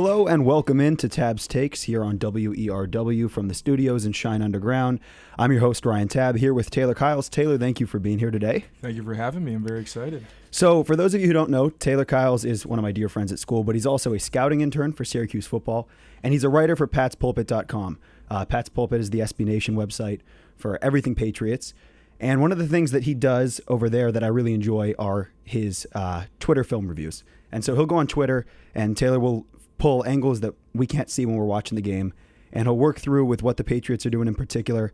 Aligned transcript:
Hello 0.00 0.28
and 0.28 0.44
welcome 0.44 0.78
in 0.78 0.96
to 0.98 1.08
Tabb's 1.08 1.48
Takes 1.48 1.82
here 1.82 2.04
on 2.04 2.18
WERW 2.20 3.28
from 3.28 3.48
the 3.48 3.52
studios 3.52 4.06
in 4.06 4.12
Schine 4.12 4.42
Underground. 4.42 5.00
I'm 5.36 5.50
your 5.50 5.60
host, 5.60 5.84
Ryan 5.84 6.06
Tabb, 6.06 6.36
here 6.36 6.54
with 6.54 6.70
Taylor 6.70 6.94
Kyles. 6.94 7.28
Taylor, 7.28 7.58
thank 7.58 7.80
you 7.80 7.86
for 7.88 7.98
being 7.98 8.20
here 8.20 8.30
today. 8.30 8.66
Thank 8.80 8.94
you 8.94 9.02
for 9.02 9.14
having 9.14 9.44
me. 9.44 9.54
I'm 9.54 9.64
very 9.64 9.80
excited. 9.80 10.24
So, 10.52 10.84
for 10.84 10.94
those 10.94 11.14
of 11.14 11.20
you 11.20 11.26
who 11.26 11.32
don't 11.32 11.50
know, 11.50 11.68
Taylor 11.68 12.04
Kyles 12.04 12.44
is 12.44 12.64
one 12.64 12.78
of 12.78 12.84
my 12.84 12.92
dear 12.92 13.08
friends 13.08 13.32
at 13.32 13.40
school, 13.40 13.64
but 13.64 13.74
he's 13.74 13.86
also 13.86 14.14
a 14.14 14.20
scouting 14.20 14.60
intern 14.60 14.92
for 14.92 15.04
Syracuse 15.04 15.48
football, 15.48 15.88
and 16.22 16.32
he's 16.32 16.44
a 16.44 16.48
writer 16.48 16.76
for 16.76 16.86
patspulpit.com. 16.86 17.98
Uh, 18.30 18.44
Pat's 18.44 18.68
Pulpit 18.68 19.00
is 19.00 19.10
the 19.10 19.18
SB 19.18 19.46
Nation 19.46 19.74
website 19.74 20.20
for 20.54 20.78
everything 20.80 21.16
Patriots. 21.16 21.74
And 22.20 22.40
one 22.40 22.52
of 22.52 22.58
the 22.58 22.68
things 22.68 22.92
that 22.92 23.02
he 23.02 23.14
does 23.14 23.60
over 23.66 23.90
there 23.90 24.12
that 24.12 24.22
I 24.22 24.28
really 24.28 24.54
enjoy 24.54 24.94
are 24.96 25.32
his 25.42 25.88
uh, 25.92 26.26
Twitter 26.38 26.62
film 26.62 26.86
reviews. 26.86 27.24
And 27.50 27.64
so 27.64 27.74
he'll 27.74 27.86
go 27.86 27.96
on 27.96 28.06
Twitter, 28.06 28.46
and 28.76 28.96
Taylor 28.96 29.18
will 29.18 29.44
pull 29.78 30.04
angles 30.06 30.40
that 30.40 30.54
we 30.74 30.86
can't 30.86 31.08
see 31.08 31.24
when 31.24 31.36
we're 31.36 31.44
watching 31.44 31.76
the 31.76 31.82
game, 31.82 32.12
and 32.52 32.66
he'll 32.66 32.76
work 32.76 32.98
through 32.98 33.24
with 33.24 33.42
what 33.42 33.56
the 33.56 33.64
Patriots 33.64 34.04
are 34.04 34.10
doing 34.10 34.28
in 34.28 34.34
particular, 34.34 34.92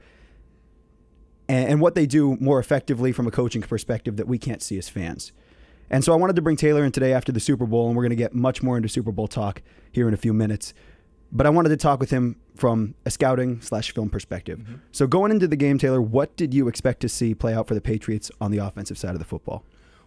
and, 1.48 1.68
and 1.68 1.80
what 1.80 1.94
they 1.94 2.06
do 2.06 2.36
more 2.36 2.58
effectively 2.58 3.12
from 3.12 3.26
a 3.26 3.30
coaching 3.30 3.62
perspective 3.62 4.16
that 4.16 4.28
we 4.28 4.38
can't 4.38 4.62
see 4.62 4.78
as 4.78 4.88
fans. 4.88 5.32
And 5.90 6.02
so 6.02 6.12
I 6.12 6.16
wanted 6.16 6.36
to 6.36 6.42
bring 6.42 6.56
Taylor 6.56 6.84
in 6.84 6.92
today 6.92 7.12
after 7.12 7.32
the 7.32 7.40
Super 7.40 7.66
Bowl, 7.66 7.88
and 7.88 7.96
we're 7.96 8.02
going 8.02 8.10
to 8.10 8.16
get 8.16 8.34
much 8.34 8.62
more 8.62 8.76
into 8.76 8.88
Super 8.88 9.12
Bowl 9.12 9.28
talk 9.28 9.62
here 9.92 10.08
in 10.08 10.14
a 10.14 10.18
few 10.18 10.32
minutes. 10.32 10.72
But 11.30 11.46
I 11.46 11.50
wanted 11.50 11.70
to 11.70 11.76
talk 11.76 12.00
with 12.00 12.10
him 12.10 12.36
from 12.54 12.94
a 13.04 13.10
scouting 13.10 13.60
slash 13.60 13.92
film 13.92 14.08
perspective. 14.08 14.60
Mm-hmm. 14.60 14.74
So 14.92 15.06
going 15.06 15.32
into 15.32 15.48
the 15.48 15.56
game, 15.56 15.78
Taylor, 15.78 16.00
what 16.00 16.36
did 16.36 16.54
you 16.54 16.68
expect 16.68 17.00
to 17.00 17.08
see 17.08 17.34
play 17.34 17.52
out 17.52 17.66
for 17.66 17.74
the 17.74 17.80
Patriots 17.80 18.30
on 18.40 18.50
the 18.50 18.58
offensive 18.58 18.96
side 18.96 19.10
of 19.10 19.18
the 19.18 19.24
football? 19.24 19.64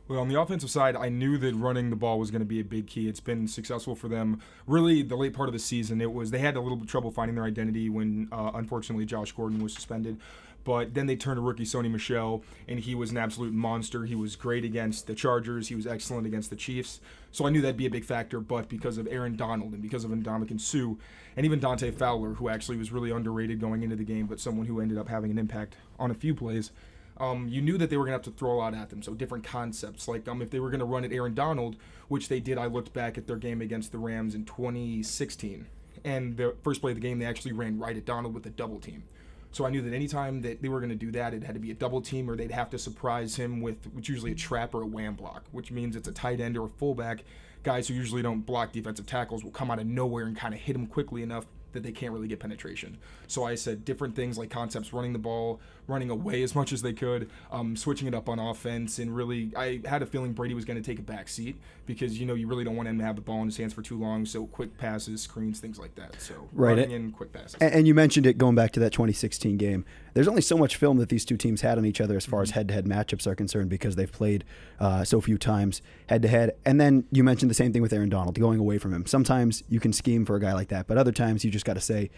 Well, 0.08 0.22
on 0.22 0.30
the 0.30 0.40
offensive 0.40 0.70
side, 0.70 0.96
I 0.96 1.10
knew 1.10 1.38
that 1.38 1.54
running 1.56 1.90
the 1.90 1.98
ball 1.98 2.18
was 2.18 2.32
going 2.32 2.40
to 2.40 2.46
be 2.46 2.62
a 2.62 2.64
big 2.64 2.88
key. 2.88 3.10
It's 3.10 3.20
been 3.20 3.46
successful 3.46 3.94
for 3.94 4.08
them. 4.08 4.42
Really, 4.66 5.02
the 5.02 5.18
late 5.18 5.34
part 5.34 5.50
of 5.50 5.54
the 5.54 5.60
season, 5.60 6.00
it 6.00 6.14
was 6.14 6.32
they 6.32 6.40
had 6.40 6.56
a 6.56 6.62
little 6.62 6.78
bit 6.78 6.86
of 6.86 6.90
trouble 6.90 7.12
finding 7.12 7.36
their 7.36 7.44
identity 7.44 7.90
when, 7.90 8.30
uh, 8.32 8.52
unfortunately, 8.54 9.06
Josh 9.06 9.34
Gordon 9.34 9.62
was 9.62 9.74
suspended. 9.74 10.18
But 10.64 10.94
then 10.94 11.08
they 11.08 11.16
turned 11.18 11.38
to 11.38 11.42
rookie 11.42 11.64
Sony 11.66 11.92
Michel, 11.92 12.44
and 12.68 12.80
he 12.80 12.96
was 12.96 13.12
an 13.12 13.18
absolute 13.18 13.54
monster. 13.54 14.06
He 14.06 14.16
was 14.16 14.36
great 14.38 14.64
against 14.64 15.08
the 15.08 15.16
Chargers. 15.16 15.68
He 15.68 15.76
was 15.76 15.86
excellent 15.88 16.26
against 16.26 16.50
the 16.50 16.58
Chiefs. 16.58 17.00
So 17.32 17.46
I 17.46 17.50
knew 17.50 17.62
that'd 17.62 17.78
be 17.78 17.86
a 17.86 17.90
big 17.90 18.06
factor. 18.06 18.40
But 18.40 18.70
because 18.70 18.98
of 18.98 19.08
Aaron 19.10 19.36
Donald 19.36 19.74
and 19.74 19.82
because 19.82 20.06
of 20.06 20.12
Ndamukong 20.12 20.60
Suh, 20.60 20.96
and 21.36 21.46
even 21.46 21.60
Dante 21.60 21.92
Fowler, 21.92 22.34
who 22.34 22.50
actually 22.50 22.78
was 22.78 22.92
really 22.92 23.12
underrated 23.12 23.60
going 23.60 23.84
into 23.84 23.96
the 23.96 24.04
game, 24.04 24.26
but 24.26 24.40
someone 24.40 24.68
who 24.68 24.80
ended 24.80 24.98
up 24.98 25.10
having 25.10 25.32
an 25.32 25.38
impact 25.38 25.76
on 26.00 26.12
a 26.12 26.14
few 26.14 26.34
plays, 26.34 26.72
um, 27.20 27.48
you 27.48 27.62
knew 27.62 27.78
that 27.78 27.90
they 27.90 27.98
were 27.98 28.06
going 28.06 28.20
to 28.20 28.28
have 28.28 28.34
to 28.34 28.40
throw 28.40 28.54
a 28.54 28.60
lot 28.60 28.74
at 28.74 28.90
them. 28.90 29.02
So 29.02 29.14
different 29.14 29.44
concepts, 29.44 30.08
like 30.08 30.28
um, 30.28 30.42
if 30.42 30.50
they 30.50 30.60
were 30.60 30.70
going 30.70 30.80
to 30.80 30.86
run 30.86 31.04
at 31.04 31.12
Aaron 31.12 31.34
Donald, 31.34 31.76
which 32.08 32.30
they 32.30 32.40
did. 32.40 32.58
I 32.58 32.66
looked 32.66 32.94
back 32.94 33.18
at 33.18 33.28
their 33.28 33.36
game 33.36 33.62
against 33.62 33.92
the 33.92 33.98
Rams 33.98 34.36
in 34.36 34.46
2016, 34.46 35.68
and 36.04 36.38
the 36.38 36.56
first 36.64 36.82
play 36.82 36.92
of 36.92 36.96
the 36.96 37.02
game, 37.02 37.20
they 37.20 37.26
actually 37.26 37.54
ran 37.54 37.80
right 37.80 37.98
at 37.98 38.06
Donald 38.06 38.34
with 38.34 38.46
a 38.46 38.50
double 38.50 38.80
team. 38.80 39.04
So 39.52 39.66
I 39.66 39.70
knew 39.70 39.82
that 39.82 39.94
anytime 39.94 40.42
that 40.42 40.62
they 40.62 40.70
were 40.70 40.80
going 40.80 40.90
to 40.90 40.96
do 40.96 41.12
that, 41.12 41.34
it 41.34 41.44
had 41.44 41.56
to 41.56 41.60
be 41.60 41.72
a 41.72 41.76
double 41.76 42.02
team, 42.02 42.30
or 42.30 42.36
they'd 42.36 42.52
have 42.52 42.70
to 42.72 42.80
surprise 42.80 43.36
him 43.36 43.62
with, 43.62 43.86
which 43.94 44.10
usually 44.10 44.32
a 44.32 44.36
trap 44.36 44.76
or 44.76 44.84
a 44.84 44.86
wham 44.86 45.16
block, 45.16 45.46
which 45.52 45.72
means 45.72 45.96
it's 45.96 46.08
a 46.08 46.12
tight 46.12 46.40
end 46.40 46.58
or 46.58 46.66
a 46.66 46.70
fullback. 46.70 47.24
Guys 47.64 47.88
who 47.88 47.94
usually 47.96 48.22
don't 48.22 48.42
block 48.42 48.72
defensive 48.72 49.08
tackles 49.08 49.44
will 49.44 49.52
come 49.52 49.72
out 49.72 49.80
of 49.80 49.88
nowhere 49.88 50.26
and 50.26 50.38
kind 50.38 50.54
of 50.54 50.60
hit 50.60 50.76
him 50.76 50.86
quickly 50.86 51.24
enough 51.24 51.46
that 51.74 51.84
they 51.84 51.92
can't 51.92 52.14
really 52.14 52.28
get 52.28 52.40
penetration. 52.40 52.98
So 53.28 53.44
I 53.44 53.56
said 53.56 53.86
different 53.86 54.16
things 54.16 54.38
like 54.38 54.50
concepts, 54.50 54.94
running 54.94 55.14
the 55.14 55.20
ball, 55.20 55.60
running 55.88 56.10
away 56.10 56.44
as 56.44 56.56
much 56.56 56.74
as 56.74 56.82
they 56.82 56.94
could, 56.94 57.30
um, 57.52 57.76
switching 57.76 58.08
it 58.08 58.14
up 58.14 58.28
on 58.30 58.40
offense, 58.40 59.00
and 59.00 59.16
really, 59.16 59.52
I 59.56 59.82
had 59.86 60.02
a 60.02 60.06
feeling 60.06 60.34
Brady 60.34 60.54
was 60.54 60.66
going 60.66 60.82
to 60.82 60.84
take 60.84 61.00
a 61.00 61.04
back 61.04 61.28
seat 61.30 61.58
because 61.86 62.20
you 62.20 62.26
know 62.26 62.34
you 62.34 62.48
really 62.48 62.64
don't 62.64 62.76
want 62.76 62.90
him 62.90 62.98
to 63.00 63.04
have 63.06 63.16
the 63.16 63.22
ball 63.22 63.40
in 63.42 63.48
his 63.48 63.58
hands 63.58 63.74
for 63.74 63.82
too 63.82 63.98
long. 63.98 64.26
So 64.26 64.46
quick 64.48 64.78
passes, 64.78 65.22
screens, 65.22 65.60
things 65.60 65.80
like 65.80 65.96
that. 65.96 66.22
So 66.22 66.50
Right. 66.54 66.70
running 66.78 66.92
in 66.92 67.12
quick 67.12 67.32
passes. 67.34 67.56
And, 67.62 67.74
and 67.74 67.88
you 67.88 67.94
mentioned 67.94 68.26
it 68.26 68.38
going 68.38 68.56
back 68.56 68.72
to 68.74 68.80
that 68.82 68.92
2016 68.94 69.58
game. 69.58 69.86
There's 70.18 70.28
only 70.28 70.42
so 70.42 70.58
much 70.58 70.78
film 70.78 70.98
that 70.98 71.10
these 71.10 71.24
two 71.24 71.38
teams 71.38 71.62
had 71.62 71.78
on 71.78 71.86
each 71.86 72.02
other 72.02 72.18
as 72.18 72.26
far 72.26 72.42
as 72.42 72.50
head-to-head 72.50 72.86
matchups 72.86 73.28
are 73.28 73.36
concerned 73.36 73.70
because 73.70 73.96
they've 73.96 74.12
played 74.12 74.46
uh, 74.80 75.04
so 75.04 75.22
few 75.22 75.38
times 75.38 75.84
head-to-head. 76.10 76.56
And 76.66 76.82
then 76.82 77.04
you 77.12 77.24
mentioned 77.24 77.52
the 77.52 77.56
same 77.56 77.72
thing 77.72 77.84
with 77.84 77.94
Aaron 77.94 78.10
Donald, 78.10 78.40
going 78.40 78.58
away 78.58 78.80
from 78.80 78.96
him. 78.96 79.06
Sometimes 79.06 79.64
you 79.70 79.80
can 79.80 79.94
scheme 79.94 80.26
for 80.26 80.36
a 80.36 80.40
guy 80.40 80.54
like 80.54 80.70
that, 80.70 80.88
but 80.88 80.98
other 80.98 81.12
times 81.12 81.46
you 81.46 81.52
just 81.52 81.66
got 81.66 81.76
to 81.76 81.82
say, 81.82 82.10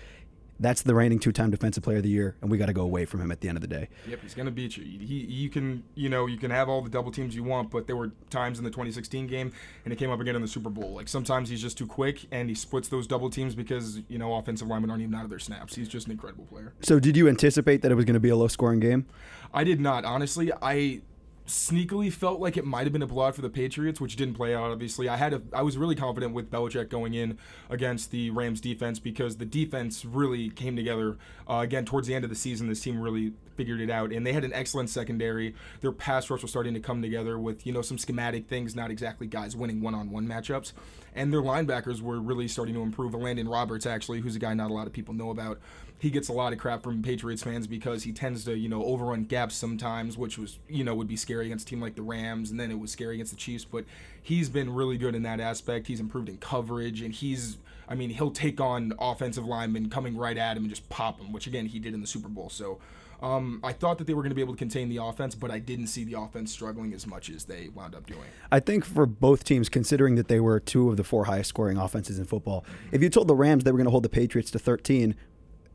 that's 0.59 0.81
the 0.81 0.93
reigning 0.93 1.19
two-time 1.19 1.51
defensive 1.51 1.83
player 1.83 1.97
of 1.97 2.03
the 2.03 2.09
year, 2.09 2.35
and 2.41 2.51
we 2.51 2.57
got 2.57 2.65
to 2.65 2.73
go 2.73 2.81
away 2.81 3.05
from 3.05 3.21
him 3.21 3.31
at 3.31 3.41
the 3.41 3.47
end 3.47 3.57
of 3.57 3.61
the 3.61 3.67
day. 3.67 3.87
Yep, 4.07 4.19
he's 4.21 4.33
gonna 4.33 4.51
beat 4.51 4.77
you. 4.77 4.83
He, 4.83 5.25
you 5.25 5.49
can, 5.49 5.83
you 5.95 6.09
know, 6.09 6.25
you 6.25 6.37
can 6.37 6.51
have 6.51 6.69
all 6.69 6.81
the 6.81 6.89
double 6.89 7.11
teams 7.11 7.35
you 7.35 7.43
want, 7.43 7.71
but 7.71 7.87
there 7.87 7.95
were 7.95 8.11
times 8.29 8.57
in 8.57 8.63
the 8.63 8.69
2016 8.69 9.27
game, 9.27 9.51
and 9.85 9.93
it 9.93 9.97
came 9.97 10.09
up 10.09 10.19
again 10.19 10.35
in 10.35 10.41
the 10.41 10.47
Super 10.47 10.69
Bowl. 10.69 10.93
Like 10.93 11.07
sometimes 11.07 11.49
he's 11.49 11.61
just 11.61 11.77
too 11.77 11.87
quick, 11.87 12.25
and 12.31 12.49
he 12.49 12.55
splits 12.55 12.87
those 12.87 13.07
double 13.07 13.29
teams 13.29 13.55
because 13.55 14.01
you 14.07 14.17
know 14.17 14.35
offensive 14.35 14.67
linemen 14.67 14.89
aren't 14.89 15.03
even 15.03 15.15
out 15.15 15.23
of 15.23 15.29
their 15.29 15.39
snaps. 15.39 15.75
He's 15.75 15.87
just 15.87 16.07
an 16.07 16.11
incredible 16.11 16.45
player. 16.45 16.73
So 16.81 16.99
did 16.99 17.15
you 17.15 17.27
anticipate 17.27 17.81
that 17.81 17.91
it 17.91 17.95
was 17.95 18.05
going 18.05 18.15
to 18.15 18.19
be 18.19 18.29
a 18.29 18.35
low-scoring 18.35 18.79
game? 18.79 19.05
I 19.53 19.63
did 19.63 19.79
not 19.79 20.05
honestly. 20.05 20.51
I 20.61 21.01
sneakily 21.49 22.13
felt 22.13 22.39
like 22.39 22.57
it 22.57 22.65
might 22.65 22.83
have 22.83 22.93
been 22.93 23.01
a 23.01 23.07
blowout 23.07 23.35
for 23.35 23.41
the 23.41 23.49
Patriots, 23.49 23.99
which 23.99 24.15
didn't 24.15 24.35
play 24.35 24.55
out. 24.55 24.71
Obviously, 24.71 25.09
I 25.09 25.17
had 25.17 25.33
a, 25.33 25.41
I 25.51 25.63
was 25.63 25.77
really 25.77 25.95
confident 25.95 26.33
with 26.33 26.49
Belichick 26.49 26.89
going 26.89 27.13
in 27.13 27.37
against 27.69 28.11
the 28.11 28.29
Rams 28.29 28.61
defense 28.61 28.99
because 28.99 29.37
the 29.37 29.45
defense 29.45 30.05
really 30.05 30.49
came 30.49 30.75
together. 30.75 31.17
Uh, 31.49 31.57
again, 31.57 31.85
towards 31.85 32.07
the 32.07 32.13
end 32.13 32.23
of 32.23 32.29
the 32.29 32.35
season, 32.35 32.69
this 32.69 32.81
team 32.81 33.01
really 33.01 33.33
figured 33.55 33.81
it 33.81 33.89
out, 33.89 34.13
and 34.13 34.25
they 34.25 34.31
had 34.31 34.45
an 34.45 34.53
excellent 34.53 34.89
secondary. 34.89 35.53
Their 35.81 35.91
pass 35.91 36.29
rush 36.29 36.41
was 36.41 36.51
starting 36.51 36.75
to 36.75 36.79
come 36.79 37.01
together 37.01 37.37
with 37.37 37.65
you 37.65 37.73
know 37.73 37.81
some 37.81 37.97
schematic 37.97 38.47
things, 38.47 38.75
not 38.75 38.91
exactly 38.91 39.27
guys 39.27 39.55
winning 39.55 39.81
one-on-one 39.81 40.27
matchups, 40.27 40.73
and 41.15 41.33
their 41.33 41.41
linebackers 41.41 41.99
were 41.99 42.19
really 42.19 42.47
starting 42.47 42.75
to 42.75 42.81
improve. 42.81 43.13
Elandon 43.13 43.51
Roberts, 43.51 43.85
actually, 43.85 44.21
who's 44.21 44.35
a 44.35 44.39
guy 44.39 44.53
not 44.53 44.71
a 44.71 44.73
lot 44.73 44.87
of 44.87 44.93
people 44.93 45.13
know 45.13 45.31
about 45.31 45.59
he 45.99 46.09
gets 46.09 46.29
a 46.29 46.33
lot 46.33 46.53
of 46.53 46.59
crap 46.59 46.81
from 46.81 47.03
Patriots 47.03 47.43
fans 47.43 47.67
because 47.67 48.03
he 48.03 48.13
tends 48.13 48.45
to, 48.45 48.57
you 48.57 48.69
know, 48.69 48.83
overrun 48.85 49.25
gaps 49.25 49.53
sometimes, 49.55 50.17
which 50.17 50.37
was, 50.37 50.57
you 50.69 50.83
know, 50.85 50.95
would 50.95 51.09
be 51.09 51.17
scary 51.17 51.47
against 51.47 51.67
a 51.67 51.69
team 51.69 51.81
like 51.81 51.95
the 51.95 52.01
Rams, 52.01 52.51
and 52.51 52.59
then 52.59 52.71
it 52.71 52.79
was 52.79 52.89
scary 52.89 53.15
against 53.15 53.33
the 53.33 53.37
Chiefs. 53.37 53.65
But 53.65 53.83
he's 54.21 54.47
been 54.47 54.73
really 54.73 54.97
good 54.97 55.13
in 55.13 55.23
that 55.23 55.41
aspect. 55.41 55.87
He's 55.87 55.99
improved 55.99 56.29
in 56.29 56.37
coverage, 56.37 57.01
and 57.01 57.13
he's, 57.13 57.57
I 57.89 57.95
mean, 57.95 58.11
he'll 58.11 58.31
take 58.31 58.61
on 58.61 58.93
offensive 58.97 59.45
linemen 59.45 59.89
coming 59.89 60.15
right 60.15 60.37
at 60.37 60.55
him 60.55 60.63
and 60.63 60.69
just 60.69 60.87
pop 60.87 61.19
him, 61.19 61.33
which 61.33 61.47
again 61.47 61.65
he 61.65 61.79
did 61.79 61.93
in 61.93 62.01
the 62.01 62.07
Super 62.07 62.29
Bowl. 62.29 62.49
So. 62.49 62.79
Um, 63.21 63.59
I 63.65 63.73
thought 63.73 63.97
that 63.97 64.07
they 64.07 64.13
were 64.13 64.21
going 64.21 64.29
to 64.29 64.35
be 64.35 64.41
able 64.41 64.53
to 64.53 64.57
contain 64.57 64.87
the 64.87 65.03
offense, 65.03 65.35
but 65.35 65.51
I 65.51 65.59
didn't 65.59 65.87
see 65.87 66.05
the 66.05 66.17
offense 66.17 66.53
struggling 66.53 66.93
as 66.93 67.05
much 67.05 67.29
as 67.29 67.43
they 67.43 67.67
wound 67.67 67.93
up 67.93 68.05
doing. 68.05 68.23
I 68.49 68.61
think 68.61 68.85
for 68.85 69.05
both 69.05 69.43
teams, 69.43 69.67
considering 69.67 70.15
that 70.15 70.29
they 70.29 70.39
were 70.39 70.57
two 70.57 70.89
of 70.89 70.95
the 70.95 71.03
four 71.03 71.25
highest 71.25 71.49
scoring 71.49 71.77
offenses 71.77 72.17
in 72.17 72.23
football, 72.23 72.63
if 72.93 73.03
you 73.03 73.09
told 73.09 73.27
the 73.27 73.35
Rams 73.35 73.65
they 73.65 73.73
were 73.73 73.77
going 73.77 73.87
to 73.87 73.91
hold 73.91 74.03
the 74.03 74.09
Patriots 74.09 74.51
to 74.51 74.59
13, 74.59 75.15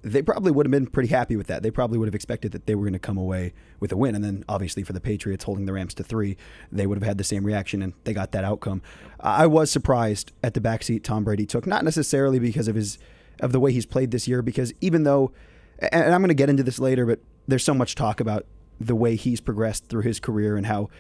they 0.05 0.21
probably 0.21 0.53
would 0.53 0.67
have 0.67 0.71
been 0.71 0.87
pretty 0.87 1.09
happy 1.09 1.35
with 1.35 1.47
that. 1.47 1.63
They 1.63 1.71
probably 1.71 1.97
would 1.97 2.07
have 2.07 2.15
expected 2.15 2.53
that 2.53 2.67
they 2.67 2.75
were 2.75 2.83
going 2.83 2.93
to 2.93 2.99
come 2.99 3.17
away 3.17 3.55
with 3.81 3.91
a 3.91 3.97
win. 3.97 4.15
And 4.15 4.23
then, 4.23 4.45
obviously, 4.49 4.83
for 4.83 4.93
the 4.93 5.01
Patriots 5.01 5.45
holding 5.45 5.65
the 5.65 5.73
Rams 5.73 5.95
to 5.95 6.05
three, 6.05 6.37
they 6.71 6.87
would 6.87 6.99
have 6.99 7.07
had 7.07 7.17
the 7.17 7.25
same 7.25 7.45
reaction 7.45 7.83
and 7.83 7.95
they 8.05 8.13
got 8.13 8.33
that 8.33 8.45
outcome. 8.45 8.83
I 9.19 9.47
was 9.47 9.71
surprised 9.71 10.33
at 10.43 10.53
the 10.53 10.61
backseat 10.61 11.05
Tom 11.05 11.25
Brady 11.25 11.47
took, 11.47 11.67
not 11.67 11.85
necessarily 11.85 12.39
because 12.39 12.69
of 12.69 12.75
his 12.75 12.99
of 13.41 13.53
the 13.53 13.59
way 13.59 13.73
he's 13.73 13.87
played 13.87 14.11
this 14.11 14.29
year, 14.29 14.43
because 14.43 14.73
even 14.81 15.03
though, 15.03 15.33
and 15.79 16.15
I'm 16.15 16.21
going 16.21 16.29
to 16.29 16.35
get 16.35 16.49
into 16.51 16.63
this 16.63 16.79
later, 16.79 17.05
but 17.07 17.19
there's 17.49 17.65
so 17.65 17.75
much 17.75 17.95
talk 17.95 18.21
about 18.21 18.47
the 18.79 18.95
way 18.95 19.17
he's 19.17 19.41
progressed 19.41 19.87
through 19.87 20.03
his 20.03 20.21
career 20.21 20.57
and 20.57 20.67
how 20.67 20.91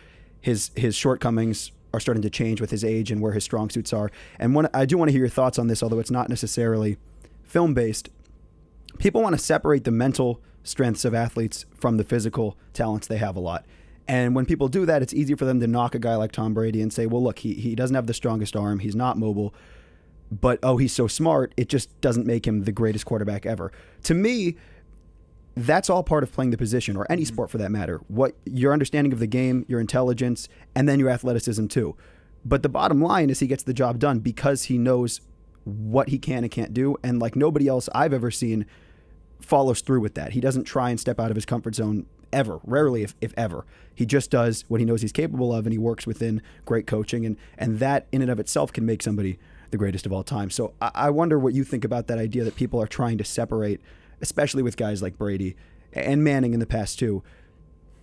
his 0.41 0.71
his 0.75 0.95
shortcomings 0.95 1.73
are 1.93 2.01
starting 2.01 2.23
to 2.23 2.31
change 2.31 2.61
with 2.61 2.71
his 2.71 2.85
age 2.85 3.11
and 3.13 3.21
where 3.21 3.33
his 3.33 3.45
strong 3.45 3.69
suits 3.69 3.93
are. 3.93 4.11
And 4.39 4.67
I 4.73 4.87
do 4.87 4.97
want 4.97 5.11
to 5.11 5.13
hear 5.13 5.21
your 5.21 5.29
thoughts 5.29 5.59
on 5.59 5.69
this, 5.69 5.83
although 5.83 6.01
it's 6.01 6.11
not 6.11 6.29
necessarily 6.29 6.97
film 7.43 7.75
based. 7.75 8.09
People 8.99 9.23
want 9.23 9.35
to 9.35 9.39
separate 9.39 9.85
the 9.85 9.91
mental 9.91 10.41
strengths 10.63 11.05
of 11.05 11.15
athletes 11.15 11.67
from 11.75 11.97
the 11.97 12.05
physical 12.05 12.57
talents 12.73 13.07
they 13.07 13.19
have 13.19 13.37
a 13.37 13.41
lot. 13.41 13.67
And 14.07 14.35
when 14.35 14.45
people 14.47 14.69
do 14.69 14.85
that, 14.87 15.03
it's 15.03 15.15
easy 15.15 15.35
for 15.35 15.45
them 15.45 15.61
to 15.61 15.67
knock 15.67 15.95
a 15.95 15.99
guy 15.99 16.17
like 16.17 16.33
Tom 16.33 16.53
Brady 16.53 16.83
and 16.83 16.93
say, 16.93 17.07
well, 17.07 17.23
look, 17.23 17.39
he, 17.41 17.55
he 17.55 17.75
doesn't 17.75 17.95
have 17.95 18.07
the 18.07 18.15
strongest 18.15 18.55
arm. 18.55 18.81
He's 18.81 18.95
not 18.95 19.17
mobile. 19.17 19.55
But, 20.31 20.59
oh, 20.63 20.77
he's 20.77 20.93
so 20.93 21.07
smart. 21.07 21.55
It 21.57 21.69
just 21.69 22.01
doesn't 22.01 22.27
make 22.27 22.47
him 22.47 22.65
the 22.65 22.73
greatest 22.73 23.07
quarterback 23.07 23.47
ever. 23.47 23.73
To 24.05 24.15
me, 24.15 24.57
that's 25.57 25.89
all 25.89 26.03
part 26.03 26.23
of 26.23 26.33
playing 26.33 26.51
the 26.51 26.59
position 26.59 26.97
or 26.97 27.07
any 27.11 27.23
mm-hmm. 27.23 27.35
sport 27.35 27.51
for 27.51 27.59
that 27.59 27.71
matter. 27.71 28.01
What 28.09 28.35
your 28.45 28.73
understanding 28.73 29.13
of 29.13 29.21
the 29.21 29.27
game, 29.27 29.65
your 29.69 29.81
intelligence, 29.81 30.49
and 30.75 30.89
then 30.89 30.99
your 30.99 31.09
athleticism 31.09 31.67
too. 31.69 31.97
But 32.45 32.63
the 32.63 32.69
bottom 32.69 33.01
line 33.01 33.31
is 33.31 33.41
he 33.41 33.47
gets 33.47 33.63
the 33.63 33.73
job 33.73 33.99
done 33.99 34.19
because 34.19 34.65
he 34.65 34.77
knows 34.77 35.21
what 35.65 36.09
he 36.09 36.19
can 36.19 36.45
and 36.45 36.51
can't 36.51 36.75
do. 36.75 36.97
And 37.03 37.21
like 37.21 37.37
nobody 37.37 37.69
else 37.69 37.89
I've 37.95 38.13
ever 38.13 38.31
seen 38.31 38.67
follows 39.45 39.81
through 39.81 40.01
with 40.01 40.15
that. 40.15 40.33
He 40.33 40.41
doesn't 40.41 40.65
try 40.65 40.91
and 40.91 40.99
step 40.99 41.21
out 41.21 41.31
of 41.31 41.37
his 41.37 41.45
comfort 41.45 41.75
zone 41.75 42.07
ever, 42.33 42.61
rarely 42.65 43.03
if, 43.03 43.15
if 43.21 43.33
ever. 43.37 43.65
He 43.95 44.05
just 44.05 44.31
does 44.31 44.65
what 44.69 44.81
he 44.81 44.87
knows 44.87 45.03
he's 45.03 45.13
capable 45.13 45.55
of 45.55 45.67
and 45.67 45.73
he 45.73 45.79
works 45.79 46.07
within 46.07 46.43
great 46.65 46.87
coaching 46.87 47.25
and 47.25 47.37
and 47.57 47.79
that 47.79 48.07
in 48.11 48.23
and 48.23 48.31
of 48.31 48.41
itself 48.41 48.73
can 48.73 48.85
make 48.85 49.03
somebody 49.03 49.39
the 49.71 49.77
greatest 49.77 50.07
of 50.07 50.13
all 50.13 50.25
time. 50.25 50.51
So 50.51 50.75
I, 50.81 50.91
I 50.95 51.11
wonder 51.11 51.39
what 51.39 51.55
you 51.55 51.65
think 51.65 51.85
about 51.85 52.09
that 52.09 52.19
idea 52.19 52.45
that 52.45 52.57
people 52.57 52.83
are 52.83 52.87
trying 52.87 53.19
to 53.19 53.25
separate, 53.25 53.81
especially 54.21 54.63
with 54.63 54.77
guys 54.77 55.03
like 55.03 55.17
Brady 55.17 55.57
and 55.93 56.25
Manning 56.25 56.55
in 56.55 56.61
the 56.61 56.67
past 56.67 56.99
too, 56.99 57.23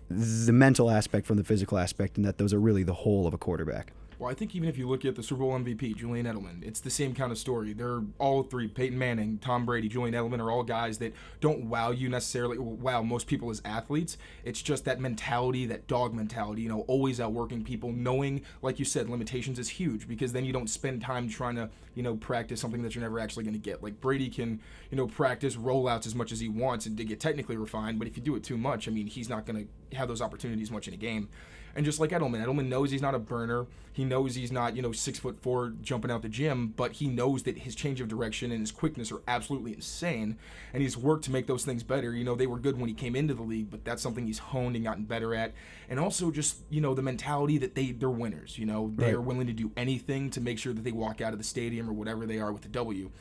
the 0.09 0.53
mental 0.53 0.89
aspect 0.89 1.25
from 1.25 1.37
the 1.37 1.43
physical 1.43 1.77
aspect 1.77 2.17
and 2.17 2.25
that 2.25 2.37
those 2.37 2.53
are 2.53 2.59
really 2.59 2.83
the 2.83 2.93
whole 2.93 3.27
of 3.27 3.33
a 3.33 3.37
quarterback. 3.37 3.93
Well, 4.21 4.29
I 4.29 4.35
think 4.35 4.55
even 4.55 4.69
if 4.69 4.77
you 4.77 4.87
look 4.87 5.03
at 5.03 5.15
the 5.15 5.23
Super 5.23 5.39
Bowl 5.39 5.57
MVP, 5.57 5.95
Julian 5.95 6.27
Edelman, 6.27 6.63
it's 6.63 6.79
the 6.79 6.91
same 6.91 7.15
kind 7.15 7.31
of 7.31 7.39
story. 7.39 7.73
They're 7.73 8.03
all 8.19 8.43
three, 8.43 8.67
Peyton 8.67 8.95
Manning, 8.95 9.39
Tom 9.39 9.65
Brady, 9.65 9.89
Julian 9.89 10.13
Edelman, 10.13 10.39
are 10.39 10.51
all 10.51 10.61
guys 10.61 10.99
that 10.99 11.15
don't 11.39 11.65
wow 11.65 11.89
you 11.89 12.07
necessarily, 12.07 12.59
wow 12.59 13.01
most 13.01 13.25
people 13.25 13.49
as 13.49 13.63
athletes. 13.65 14.19
It's 14.43 14.61
just 14.61 14.85
that 14.85 14.99
mentality, 14.99 15.65
that 15.65 15.87
dog 15.87 16.13
mentality, 16.13 16.61
you 16.61 16.69
know, 16.69 16.81
always 16.81 17.19
outworking 17.19 17.63
people, 17.63 17.91
knowing, 17.91 18.43
like 18.61 18.77
you 18.77 18.85
said, 18.85 19.09
limitations 19.09 19.57
is 19.57 19.69
huge 19.69 20.07
because 20.07 20.33
then 20.33 20.45
you 20.45 20.53
don't 20.53 20.69
spend 20.69 21.01
time 21.01 21.27
trying 21.27 21.55
to, 21.55 21.71
you 21.95 22.03
know, 22.03 22.15
practice 22.15 22.61
something 22.61 22.83
that 22.83 22.93
you're 22.93 23.01
never 23.01 23.19
actually 23.19 23.43
going 23.43 23.55
to 23.55 23.59
get. 23.59 23.81
Like 23.81 23.99
Brady 23.99 24.29
can, 24.29 24.59
you 24.91 24.97
know, 24.97 25.07
practice 25.07 25.55
rollouts 25.55 26.05
as 26.05 26.13
much 26.13 26.31
as 26.31 26.39
he 26.39 26.47
wants 26.47 26.85
and 26.85 26.95
to 26.97 27.03
get 27.03 27.19
technically 27.19 27.57
refined, 27.57 27.97
but 27.97 28.07
if 28.07 28.17
you 28.17 28.21
do 28.21 28.35
it 28.35 28.43
too 28.43 28.59
much, 28.59 28.87
I 28.87 28.91
mean, 28.91 29.07
he's 29.07 29.29
not 29.29 29.47
going 29.47 29.67
to 29.89 29.97
have 29.97 30.07
those 30.07 30.21
opportunities 30.21 30.69
much 30.69 30.87
in 30.87 30.93
a 30.93 30.97
game. 30.97 31.27
And 31.75 31.85
just 31.85 31.99
like 31.99 32.09
Edelman, 32.11 32.43
Edelman 32.45 32.67
knows 32.67 32.91
he's 32.91 33.01
not 33.01 33.15
a 33.15 33.19
burner. 33.19 33.65
He 33.93 34.05
knows 34.05 34.35
he's 34.35 34.51
not, 34.53 34.75
you 34.75 34.81
know, 34.81 34.91
six 34.93 35.19
foot 35.19 35.37
four 35.41 35.73
jumping 35.81 36.11
out 36.11 36.21
the 36.21 36.29
gym, 36.29 36.73
but 36.77 36.93
he 36.93 37.07
knows 37.07 37.43
that 37.43 37.59
his 37.59 37.75
change 37.75 37.99
of 37.99 38.07
direction 38.07 38.51
and 38.51 38.61
his 38.61 38.71
quickness 38.71 39.11
are 39.11 39.21
absolutely 39.27 39.73
insane. 39.73 40.37
And 40.73 40.81
he's 40.81 40.95
worked 40.97 41.25
to 41.25 41.31
make 41.31 41.47
those 41.47 41.65
things 41.65 41.83
better. 41.83 42.13
You 42.13 42.23
know, 42.23 42.35
they 42.35 42.47
were 42.47 42.57
good 42.59 42.79
when 42.79 42.87
he 42.87 42.93
came 42.93 43.15
into 43.17 43.33
the 43.33 43.41
league, 43.41 43.69
but 43.69 43.83
that's 43.83 44.01
something 44.01 44.25
he's 44.25 44.39
honed 44.39 44.75
and 44.77 44.85
gotten 44.85 45.03
better 45.03 45.35
at. 45.35 45.51
And 45.89 45.99
also 45.99 46.31
just, 46.31 46.57
you 46.69 46.79
know, 46.79 46.93
the 46.93 47.01
mentality 47.01 47.57
that 47.57 47.75
they, 47.75 47.91
they're 47.91 48.09
winners. 48.09 48.57
You 48.57 48.65
know, 48.65 48.91
they 48.95 49.05
Right. 49.07 49.13
are 49.15 49.21
willing 49.21 49.47
to 49.47 49.53
do 49.53 49.71
anything 49.75 50.29
to 50.31 50.39
make 50.41 50.57
sure 50.57 50.71
that 50.73 50.83
they 50.85 50.93
walk 50.93 51.19
out 51.19 51.33
of 51.33 51.37
the 51.37 51.43
stadium 51.45 51.89
or 51.89 51.93
whatever 51.93 52.25
they 52.25 52.39
are 52.39 52.51
with 52.53 52.61
the 52.61 52.69
W. 52.69 53.11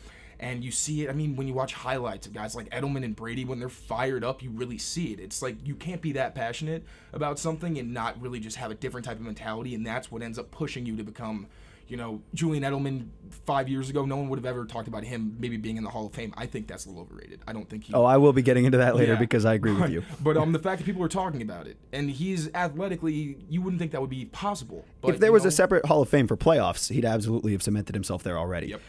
And 0.40 0.64
you 0.64 0.70
see 0.70 1.04
it, 1.04 1.10
I 1.10 1.12
mean, 1.12 1.36
when 1.36 1.46
you 1.46 1.52
watch 1.52 1.74
highlights 1.74 2.26
of 2.26 2.32
guys 2.32 2.56
like 2.56 2.70
Edelman 2.70 3.04
and 3.04 3.14
Brady, 3.14 3.44
when 3.44 3.58
they're 3.60 3.68
fired 3.68 4.24
up, 4.24 4.42
you 4.42 4.48
really 4.50 4.78
see 4.78 5.12
it. 5.12 5.20
It's 5.20 5.42
like 5.42 5.56
you 5.66 5.74
can't 5.74 6.00
be 6.00 6.12
that 6.12 6.34
passionate 6.34 6.82
about 7.12 7.38
something 7.38 7.78
and 7.78 7.92
not 7.92 8.18
really 8.22 8.40
just 8.40 8.56
have 8.56 8.70
a 8.70 8.74
different 8.74 9.04
type 9.04 9.18
of 9.18 9.22
mentality. 9.22 9.74
And 9.74 9.86
that's 9.86 10.10
what 10.10 10.22
ends 10.22 10.38
up 10.38 10.50
pushing 10.50 10.86
you 10.86 10.96
to 10.96 11.02
become, 11.04 11.46
you 11.88 11.98
know, 11.98 12.22
Julian 12.32 12.64
Edelman 12.64 13.08
five 13.44 13.68
years 13.68 13.90
ago, 13.90 14.06
no 14.06 14.16
one 14.16 14.30
would 14.30 14.38
have 14.38 14.46
ever 14.46 14.64
talked 14.64 14.88
about 14.88 15.04
him 15.04 15.36
maybe 15.38 15.58
being 15.58 15.76
in 15.76 15.84
the 15.84 15.90
Hall 15.90 16.06
of 16.06 16.14
Fame. 16.14 16.32
I 16.38 16.46
think 16.46 16.68
that's 16.68 16.86
a 16.86 16.88
little 16.88 17.02
overrated. 17.02 17.40
I 17.46 17.52
don't 17.52 17.68
think 17.68 17.84
he. 17.84 17.92
Oh, 17.92 18.04
I 18.04 18.16
will 18.16 18.32
be 18.32 18.40
getting 18.40 18.64
into 18.64 18.78
that 18.78 18.96
later 18.96 19.12
Yeah. 19.12 19.18
because 19.18 19.44
I 19.44 19.52
agree 19.52 19.74
with 19.74 19.90
you. 19.90 20.02
But 20.22 20.38
um, 20.38 20.52
the 20.52 20.58
fact 20.58 20.78
that 20.80 20.84
people 20.86 21.02
are 21.04 21.08
talking 21.08 21.42
about 21.42 21.66
it, 21.66 21.76
and 21.92 22.10
he's 22.10 22.48
athletically, 22.54 23.36
you 23.50 23.60
wouldn't 23.60 23.78
think 23.78 23.92
that 23.92 24.00
would 24.00 24.08
be 24.08 24.24
possible. 24.24 24.86
But, 25.02 25.14
if 25.16 25.20
there 25.20 25.32
was 25.32 25.42
know, 25.42 25.48
a 25.48 25.52
separate 25.52 25.84
Hall 25.84 26.00
of 26.00 26.08
Fame 26.08 26.26
for 26.26 26.36
playoffs, 26.36 26.90
he'd 26.90 27.04
absolutely 27.04 27.52
have 27.52 27.62
cemented 27.62 27.94
himself 27.94 28.22
there 28.22 28.38
already. 28.38 28.68
Yep. 28.68 28.80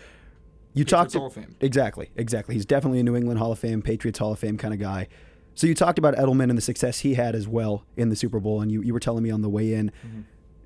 You 0.74 0.86
Patriots 0.86 1.14
talked 1.14 1.14
Hall 1.14 1.28
of 1.28 1.34
Fame. 1.34 1.56
exactly, 1.60 2.10
exactly. 2.16 2.56
He's 2.56 2.66
definitely 2.66 3.00
a 3.00 3.04
New 3.04 3.16
England 3.16 3.40
Hall 3.40 3.52
of 3.52 3.60
Fame, 3.60 3.82
Patriots 3.82 4.20
Hall 4.20 4.32
of 4.32 4.40
Fame 4.40 4.58
kind 4.58 4.74
of 4.74 4.80
guy. 4.80 5.08
So 5.54 5.68
you 5.68 5.76
talked 5.76 6.00
about 6.00 6.16
Edelman 6.16 6.50
and 6.50 6.58
the 6.58 6.62
success 6.62 7.00
he 7.00 7.16
had 7.16 7.36
as 7.36 7.48
well 7.48 7.84
in 7.98 8.10
the 8.10 8.16
Super 8.16 8.40
Bowl, 8.40 8.62
and 8.62 8.72
you, 8.72 8.82
you 8.82 8.94
were 8.94 9.00
telling 9.02 9.24
me 9.24 9.32
on 9.32 9.42
the 9.42 9.50
way 9.50 9.74
in 9.74 9.92
Mm-hmm. 10.06 10.22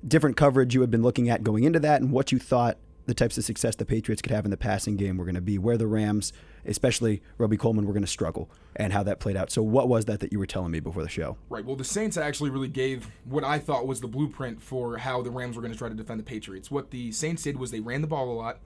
different 0.06 0.36
coverage 0.36 0.74
you 0.74 0.80
had 0.80 0.90
been 0.90 1.02
looking 1.02 1.28
at 1.28 1.42
going 1.42 1.64
into 1.64 1.80
that, 1.80 2.00
and 2.00 2.12
what 2.12 2.30
you 2.30 2.38
thought 2.38 2.78
the 3.06 3.14
types 3.14 3.38
of 3.38 3.44
success 3.44 3.76
the 3.76 3.84
Patriots 3.84 4.20
could 4.20 4.32
have 4.32 4.44
in 4.44 4.50
the 4.50 4.56
passing 4.56 4.96
game 4.96 5.16
were 5.16 5.24
going 5.24 5.36
to 5.36 5.40
be, 5.40 5.58
where 5.58 5.76
the 5.76 5.86
Rams, 5.86 6.32
especially 6.64 7.22
Robey-Coleman, 7.38 7.86
were 7.86 7.92
going 7.92 8.02
to 8.02 8.08
struggle, 8.08 8.50
and 8.74 8.92
how 8.92 9.02
that 9.04 9.20
played 9.20 9.36
out. 9.36 9.50
So 9.50 9.62
what 9.62 9.88
was 9.88 10.06
that 10.06 10.18
that 10.20 10.32
you 10.32 10.38
were 10.40 10.46
telling 10.46 10.72
me 10.72 10.80
before 10.80 11.02
the 11.04 11.08
show? 11.08 11.36
Right. 11.48 11.64
Well, 11.64 11.76
the 11.76 11.84
Saints 11.84 12.16
actually 12.16 12.50
really 12.50 12.68
gave 12.68 13.08
what 13.24 13.44
I 13.44 13.58
thought 13.60 13.86
was 13.86 14.00
the 14.00 14.08
blueprint 14.08 14.60
for 14.62 14.98
how 14.98 15.22
the 15.22 15.30
Rams 15.30 15.54
were 15.56 15.62
going 15.62 15.72
to 15.72 15.78
try 15.78 15.88
to 15.88 15.94
defend 15.94 16.18
the 16.18 16.24
Patriots. 16.24 16.68
What 16.70 16.90
the 16.90 17.12
Saints 17.12 17.42
did 17.44 17.58
was 17.58 17.70
they 17.70 17.80
ran 17.80 18.00
the 18.00 18.08
ball 18.08 18.30
a 18.30 18.34
lot. 18.34 18.58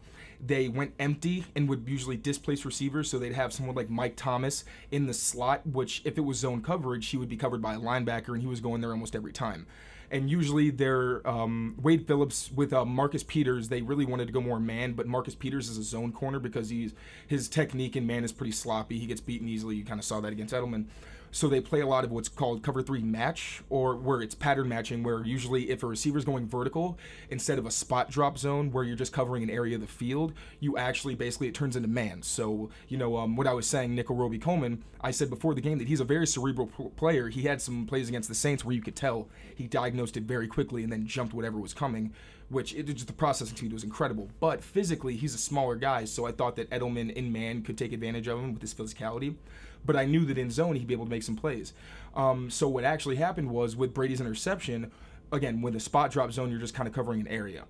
They 0.45 0.69
went 0.69 0.95
empty 0.99 1.45
and 1.55 1.69
would 1.69 1.89
usually 1.89 2.17
displace 2.17 2.65
receivers, 2.65 3.11
so 3.11 3.19
they'd 3.19 3.35
have 3.35 3.53
someone 3.53 3.77
like 3.77 3.91
Mike 3.91 4.17
Thomas 4.17 4.65
in 4.91 5.07
the 5.07 5.15
slot, 5.15 5.67
which 5.67 6.03
if 6.05 6.17
it 6.17 6.23
was 6.23 6.39
zone 6.39 6.63
coverage, 6.63 7.09
he 7.09 7.17
would 7.17 7.29
be 7.29 7.37
covered 7.37 7.61
by 7.61 7.75
a 7.75 7.79
linebacker, 7.79 8.29
and 8.29 8.41
he 8.41 8.47
was 8.47 8.61
going 8.61 8.81
there 8.81 8.91
almost 8.91 9.15
every 9.15 9.33
time. 9.33 9.67
And 10.13 10.29
usually, 10.29 10.71
they're 10.71 11.27
um, 11.29 11.77
Wade 11.81 12.07
Phillips 12.07 12.51
with 12.51 12.73
uh, 12.73 12.85
Marcus 12.85 13.23
Peters. 13.23 13.69
They 13.69 13.81
really 13.81 14.05
wanted 14.05 14.27
to 14.27 14.33
go 14.33 14.41
more 14.41 14.59
man, 14.59 14.95
but 14.95 15.07
Marcus 15.07 15.37
Peters 15.37 15.69
is 15.69 15.79
a 15.79 15.85
zone 15.85 16.11
corner 16.11 16.41
because 16.41 16.69
he's 16.69 16.95
his 17.29 17.49
technique 17.49 17.95
in 17.95 18.07
man 18.07 18.25
is 18.25 18.33
pretty 18.33 18.51
sloppy. 18.51 18.99
He 18.99 19.07
gets 19.07 19.21
beaten 19.21 19.49
easily. 19.49 19.77
You 19.77 19.85
kind 19.85 20.01
of 20.01 20.05
saw 20.05 20.21
that 20.21 20.33
against 20.33 20.53
Edelman. 20.53 20.87
So 21.33 21.49
they 21.49 21.61
play 21.61 21.81
a 21.81 21.87
lot 21.87 22.05
of 22.05 22.11
what's 22.11 22.29
called 22.29 22.63
cover 22.63 22.83
three 22.83 23.03
match, 23.03 23.63
or 23.71 23.97
where 23.97 24.21
it's 24.21 24.35
pattern 24.35 24.69
matching, 24.69 25.03
where 25.03 25.25
usually 25.25 25.71
if 25.71 25.83
a 25.83 25.87
receiver's 25.87 26.25
going 26.25 26.49
vertical, 26.49 26.99
instead 27.31 27.59
of 27.59 27.67
a 27.67 27.71
spot 27.71 28.11
drop 28.11 28.39
zone 28.39 28.73
where 28.73 28.85
you're 28.85 28.97
just 28.97 29.13
covering 29.13 29.43
an 29.43 29.51
area 29.51 29.77
of 29.77 29.81
the 29.81 29.87
field, 29.87 30.33
you 30.59 30.77
actually 30.77 31.15
basically 31.15 31.49
it 31.49 31.55
turns 31.55 31.77
into 31.77 31.89
man. 31.89 32.23
So 32.23 32.71
you 32.89 32.97
know 32.97 33.17
um, 33.17 33.37
what 33.37 33.47
I 33.47 33.53
was 33.53 33.67
saying, 33.67 33.95
Nickell 33.95 34.17
Robey-Coleman. 34.17 34.83
I 35.01 35.13
said 35.13 35.31
before 35.31 35.55
the 35.55 35.61
game 35.61 35.79
that 35.79 35.89
he's 35.89 36.01
a 36.01 36.05
very 36.05 36.27
cerebral 36.27 36.67
player. 36.97 37.29
He 37.29 37.43
had 37.43 37.63
some 37.63 37.87
plays 37.87 38.09
against 38.09 38.29
the 38.29 38.35
Saints 38.35 38.65
where 38.65 38.75
you 38.75 38.83
could 38.83 38.97
tell 38.97 39.29
he 39.55 39.67
diagnosed 39.67 40.17
it 40.17 40.25
very 40.25 40.47
quickly 40.47 40.83
and 40.83 40.93
then 40.93 41.07
jumped 41.07 41.33
whatever 41.33 41.59
was 41.59 41.73
coming 41.73 42.13
which 42.51 42.75
it, 42.75 42.83
just 42.87 43.07
the 43.07 43.13
processing 43.13 43.57
speed 43.57 43.73
was 43.73 43.85
incredible. 43.85 44.29
But 44.41 44.63
physically, 44.63 45.17
he's 45.17 45.35
a 45.35 45.39
smaller 45.39 45.77
guy, 45.77 46.05
so 46.05 46.27
I 46.27 46.33
thought 46.33 46.57
that 46.57 46.69
Edelman 46.71 47.13
in 47.13 47.33
man 47.33 47.63
could 47.63 47.79
take 47.79 47.93
advantage 47.93 48.27
of 48.27 48.39
him 48.39 48.53
with 48.53 48.61
his 48.61 48.75
physicality. 48.75 49.37
But 49.85 49.97
I 49.97 50.05
knew 50.05 50.25
that 50.27 50.39
in 50.39 50.51
zone 50.51 50.77
he'd 50.77 50.87
be 50.87 50.95
able 50.95 51.07
to 51.07 51.11
make 51.11 51.23
some 51.23 51.37
plays. 51.37 51.73
Um, 52.15 52.51
so 52.51 52.69
what 52.69 52.85
actually 52.85 53.17
happened 53.17 53.51
was 53.51 53.77
with 53.77 53.95
Brady's 53.95 54.21
interception, 54.21 54.91
again, 55.33 55.63
with 55.63 55.75
the 55.75 55.81
spot 55.81 56.11
drop 56.11 56.33
zone, 56.33 56.51
you're 56.51 56.61
just 56.61 56.75
kind 56.75 56.89
of 56.89 56.95
covering 56.95 57.21
an 57.21 57.29
area. 57.29 57.65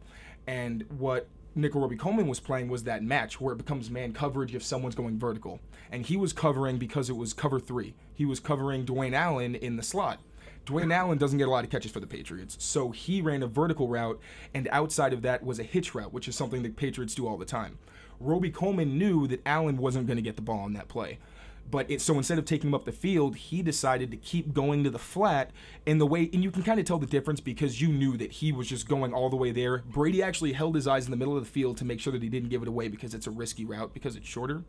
And 0.46 0.84
what 0.98 1.28
Nickell 1.54 1.80
Robey-Coleman 1.80 2.26
was 2.26 2.40
playing 2.40 2.68
was 2.68 2.84
that 2.84 3.02
match 3.02 3.40
where 3.40 3.52
it 3.52 3.58
becomes 3.58 3.90
man 3.90 4.12
coverage 4.12 4.54
if 4.54 4.62
someone's 4.62 4.94
going 4.94 5.18
vertical. 5.18 5.60
And 5.92 6.06
he 6.06 6.16
was 6.16 6.32
covering 6.32 6.78
because 6.78 7.10
it 7.10 7.16
was 7.16 7.32
cover 7.32 7.60
three. 7.60 7.94
He 8.14 8.24
was 8.24 8.40
covering 8.40 8.86
Dwayne 8.86 9.12
Allen 9.12 9.54
in 9.54 9.76
the 9.76 9.82
slot. 9.82 10.20
Dwayne 10.66 10.92
Allen 10.92 11.18
doesn't 11.18 11.38
get 11.38 11.48
a 11.48 11.50
lot 11.50 11.64
of 11.64 11.70
catches 11.70 11.90
for 11.90 12.00
the 12.00 12.06
Patriots, 12.06 12.56
so 12.60 12.90
he 12.90 13.22
ran 13.22 13.42
a 13.42 13.46
vertical 13.46 13.88
route, 13.88 14.20
and 14.54 14.68
outside 14.70 15.12
of 15.12 15.22
that 15.22 15.42
was 15.42 15.58
a 15.58 15.64
hitch 15.64 15.94
route, 15.94 16.12
which 16.12 16.28
is 16.28 16.36
something 16.36 16.62
the 16.62 16.68
Patriots 16.68 17.14
do 17.14 17.26
all 17.26 17.38
the 17.38 17.46
time. 17.46 17.78
Robey-Coleman 18.20 18.98
knew 18.98 19.26
that 19.26 19.40
Allen 19.46 19.78
wasn't 19.78 20.06
going 20.06 20.18
to 20.18 20.22
get 20.22 20.36
the 20.36 20.42
ball 20.42 20.60
on 20.60 20.74
that 20.74 20.86
play. 20.86 21.18
But 21.70 21.90
it, 21.90 22.00
so 22.00 22.16
instead 22.16 22.38
of 22.38 22.44
taking 22.44 22.68
him 22.68 22.74
up 22.74 22.84
the 22.84 22.92
field, 22.92 23.36
he 23.36 23.62
decided 23.62 24.10
to 24.10 24.16
keep 24.16 24.52
going 24.52 24.82
to 24.84 24.90
the 24.90 24.98
flat 24.98 25.50
in 25.86 25.98
the 25.98 26.06
way, 26.06 26.28
and 26.32 26.42
you 26.42 26.50
can 26.50 26.62
kind 26.62 26.80
of 26.80 26.86
tell 26.86 26.98
the 26.98 27.06
difference 27.06 27.40
because 27.40 27.80
you 27.80 27.88
knew 27.88 28.16
that 28.16 28.32
he 28.32 28.50
was 28.50 28.68
just 28.68 28.88
going 28.88 29.12
all 29.12 29.30
the 29.30 29.36
way 29.36 29.52
there. 29.52 29.78
Brady 29.78 30.22
actually 30.22 30.52
held 30.52 30.74
his 30.74 30.86
eyes 30.88 31.04
in 31.04 31.10
the 31.10 31.16
middle 31.16 31.36
of 31.36 31.44
the 31.44 31.50
field 31.50 31.76
to 31.78 31.84
make 31.84 32.00
sure 32.00 32.12
that 32.12 32.22
he 32.22 32.28
didn't 32.28 32.48
give 32.48 32.62
it 32.62 32.68
away 32.68 32.88
because 32.88 33.14
it's 33.14 33.26
a 33.26 33.30
risky 33.30 33.64
route 33.64 33.94
because 33.94 34.16
it's 34.16 34.26
shorter. 34.26 34.64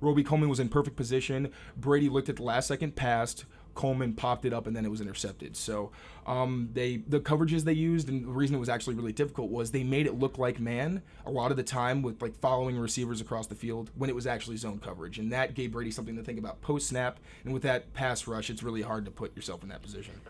Robey-Coleman 0.00 0.48
was 0.48 0.60
in 0.60 0.68
perfect 0.68 0.96
position. 0.96 1.50
Brady 1.76 2.08
looked 2.08 2.28
at 2.28 2.36
the 2.36 2.42
last 2.44 2.68
second, 2.68 2.94
passed. 2.94 3.44
Coleman 3.74 4.14
popped 4.14 4.44
it 4.44 4.52
up, 4.52 4.66
and 4.66 4.74
then 4.74 4.84
it 4.84 4.90
was 4.90 5.00
intercepted. 5.00 5.56
So 5.56 5.90
um, 6.28 6.68
they 6.74 6.98
the 6.98 7.20
coverages 7.20 7.64
they 7.64 7.72
used, 7.72 8.10
and 8.10 8.24
the 8.24 8.28
reason 8.28 8.54
it 8.54 8.58
was 8.58 8.68
actually 8.68 8.94
really 8.94 9.12
difficult 9.12 9.50
was 9.50 9.70
they 9.70 9.82
made 9.82 10.06
it 10.06 10.18
look 10.18 10.36
like 10.36 10.60
man 10.60 11.02
a 11.24 11.30
lot 11.30 11.50
of 11.50 11.56
the 11.56 11.62
time 11.62 12.02
with 12.02 12.20
like 12.20 12.38
following 12.38 12.76
receivers 12.76 13.22
across 13.22 13.46
the 13.46 13.54
field 13.54 13.90
when 13.96 14.10
it 14.10 14.12
was 14.14 14.26
actually 14.26 14.58
zone 14.58 14.78
coverage, 14.78 15.18
and 15.18 15.32
that 15.32 15.54
gave 15.54 15.72
Brady 15.72 15.90
something 15.90 16.16
to 16.16 16.22
think 16.22 16.38
about 16.38 16.60
post 16.60 16.88
snap. 16.88 17.18
And 17.44 17.54
with 17.54 17.62
that 17.62 17.94
pass 17.94 18.26
rush, 18.26 18.50
it's 18.50 18.62
really 18.62 18.82
hard 18.82 19.06
to 19.06 19.10
put 19.10 19.34
yourself 19.34 19.62
in 19.62 19.70
that 19.70 19.80
position. 19.80 20.20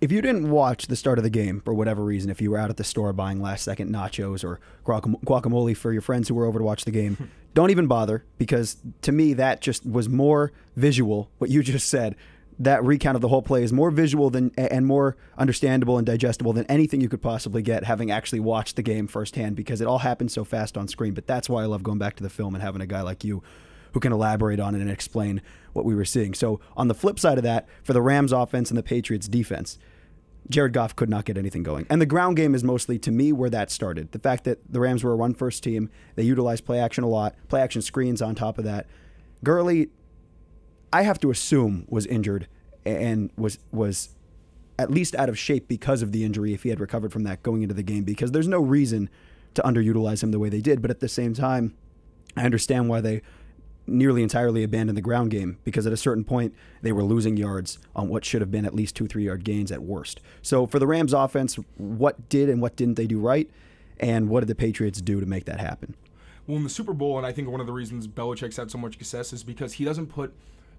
If 0.00 0.10
you 0.10 0.22
didn't 0.22 0.50
watch 0.50 0.86
the 0.86 0.96
start 0.96 1.18
of 1.18 1.24
the 1.24 1.30
game 1.30 1.60
for 1.60 1.74
whatever 1.74 2.02
reason, 2.04 2.30
if 2.30 2.40
you 2.40 2.50
were 2.50 2.58
out 2.58 2.70
at 2.70 2.78
the 2.78 2.84
store 2.84 3.12
buying 3.12 3.40
last 3.40 3.64
second 3.64 3.90
nachos 3.90 4.44
or 4.44 4.60
guacamole 4.86 5.76
for 5.76 5.92
your 5.92 6.02
friends 6.02 6.28
who 6.28 6.34
were 6.34 6.46
over 6.46 6.58
to 6.58 6.64
watch 6.64 6.86
the 6.86 6.90
game, 6.90 7.30
don't 7.54 7.70
even 7.70 7.86
bother 7.86 8.24
because 8.38 8.78
to 9.02 9.12
me 9.12 9.34
that 9.34 9.60
just 9.60 9.86
was 9.86 10.08
more 10.08 10.52
visual. 10.74 11.30
What 11.36 11.50
you 11.50 11.62
just 11.62 11.88
said, 11.88 12.16
that 12.58 12.84
recount 12.84 13.16
of 13.16 13.20
the 13.20 13.28
whole 13.28 13.42
play 13.42 13.62
is 13.62 13.72
more 13.72 13.90
visual 13.90 14.30
than 14.30 14.52
and 14.56 14.86
more 14.86 15.16
understandable 15.36 15.98
and 15.98 16.06
digestible 16.06 16.52
than 16.52 16.64
anything 16.66 17.00
you 17.00 17.08
could 17.08 17.22
possibly 17.22 17.62
get 17.62 17.84
having 17.84 18.10
actually 18.10 18.40
watched 18.40 18.76
the 18.76 18.82
game 18.82 19.06
firsthand 19.06 19.56
because 19.56 19.80
it 19.80 19.86
all 19.86 19.98
happened 19.98 20.30
so 20.30 20.44
fast 20.44 20.76
on 20.76 20.86
screen. 20.86 21.14
But 21.14 21.26
that's 21.26 21.48
why 21.48 21.62
I 21.62 21.66
love 21.66 21.82
going 21.82 21.98
back 21.98 22.16
to 22.16 22.22
the 22.22 22.30
film 22.30 22.54
and 22.54 22.62
having 22.62 22.80
a 22.80 22.86
guy 22.86 23.02
like 23.02 23.24
you 23.24 23.42
who 23.92 24.00
can 24.00 24.12
elaborate 24.12 24.60
on 24.60 24.74
it 24.74 24.80
and 24.80 24.90
explain 24.90 25.40
what 25.72 25.84
we 25.84 25.94
were 25.94 26.04
seeing. 26.04 26.34
So 26.34 26.60
on 26.76 26.88
the 26.88 26.94
flip 26.94 27.18
side 27.18 27.38
of 27.38 27.44
that, 27.44 27.68
for 27.82 27.92
the 27.92 28.02
Rams 28.02 28.32
offense 28.32 28.70
and 28.70 28.78
the 28.78 28.82
Patriots 28.82 29.28
defense, 29.28 29.78
Jared 30.50 30.72
Goff 30.72 30.94
could 30.94 31.08
not 31.08 31.24
get 31.24 31.38
anything 31.38 31.62
going. 31.62 31.86
And 31.88 32.00
the 32.00 32.06
ground 32.06 32.36
game 32.36 32.54
is 32.54 32.62
mostly, 32.62 32.98
to 32.98 33.10
me, 33.10 33.32
where 33.32 33.50
that 33.50 33.70
started. 33.70 34.12
The 34.12 34.18
fact 34.18 34.44
that 34.44 34.60
the 34.70 34.80
Rams 34.80 35.02
were 35.02 35.12
a 35.12 35.16
run 35.16 35.34
first 35.34 35.62
team, 35.62 35.90
they 36.16 36.22
utilized 36.22 36.66
play 36.66 36.78
action 36.78 37.02
a 37.02 37.08
lot, 37.08 37.34
play 37.48 37.60
action 37.60 37.82
screens 37.82 38.20
on 38.20 38.34
top 38.34 38.58
of 38.58 38.64
that. 38.64 38.86
Gurley, 39.42 39.88
I 40.94 41.02
have 41.02 41.18
to 41.22 41.32
assume, 41.32 41.86
was 41.88 42.06
injured 42.06 42.46
and 42.86 43.32
was 43.36 43.58
was 43.72 44.10
at 44.78 44.92
least 44.92 45.16
out 45.16 45.28
of 45.28 45.36
shape 45.36 45.66
because 45.66 46.02
of 46.02 46.12
the 46.12 46.22
injury 46.22 46.54
if 46.54 46.62
he 46.62 46.68
had 46.68 46.78
recovered 46.78 47.12
from 47.12 47.24
that 47.24 47.42
going 47.42 47.62
into 47.62 47.74
the 47.74 47.82
game 47.82 48.04
because 48.04 48.30
there's 48.30 48.46
no 48.46 48.60
reason 48.60 49.10
to 49.54 49.62
underutilize 49.62 50.22
him 50.22 50.30
the 50.30 50.38
way 50.38 50.48
they 50.48 50.60
did. 50.60 50.80
But 50.80 50.92
at 50.92 51.00
the 51.00 51.08
same 51.08 51.34
time, 51.34 51.74
I 52.36 52.44
understand 52.44 52.88
why 52.88 53.00
they 53.00 53.22
nearly 53.88 54.22
entirely 54.22 54.62
abandoned 54.62 54.96
the 54.96 55.02
ground 55.02 55.32
game 55.32 55.58
because 55.64 55.84
at 55.84 55.92
a 55.92 55.96
certain 55.96 56.22
point 56.22 56.54
they 56.82 56.92
were 56.92 57.02
losing 57.02 57.36
yards 57.36 57.80
on 57.96 58.08
what 58.08 58.24
should 58.24 58.40
have 58.40 58.52
been 58.52 58.64
at 58.64 58.72
least 58.72 58.94
two, 58.94 59.08
three 59.08 59.24
yard 59.24 59.42
gains 59.42 59.72
at 59.72 59.82
worst. 59.82 60.20
So 60.42 60.64
for 60.64 60.78
the 60.78 60.86
Rams 60.86 61.12
offense, 61.12 61.58
what 61.76 62.28
did 62.28 62.48
and 62.48 62.62
what 62.62 62.76
didn't 62.76 62.94
they 62.94 63.08
do 63.08 63.18
right? 63.18 63.50
And 63.98 64.28
what 64.28 64.40
did 64.40 64.48
the 64.48 64.54
Patriots 64.54 65.00
do 65.00 65.18
to 65.18 65.26
make 65.26 65.46
that 65.46 65.58
happen? 65.58 65.96
Well, 66.46 66.56
in 66.56 66.62
the 66.62 66.70
Super 66.70 66.92
Bowl, 66.92 67.18
and 67.18 67.26
I 67.26 67.32
think 67.32 67.48
one 67.48 67.60
of 67.60 67.66
the 67.66 67.72
reasons 67.72 68.06
Belichick's 68.06 68.58
had 68.58 68.70
so 68.70 68.78
much 68.78 68.92
success 68.92 69.32
is 69.32 69.42
because 69.42 69.72
he 69.72 69.84
doesn't 69.84 70.06
put 70.06 70.32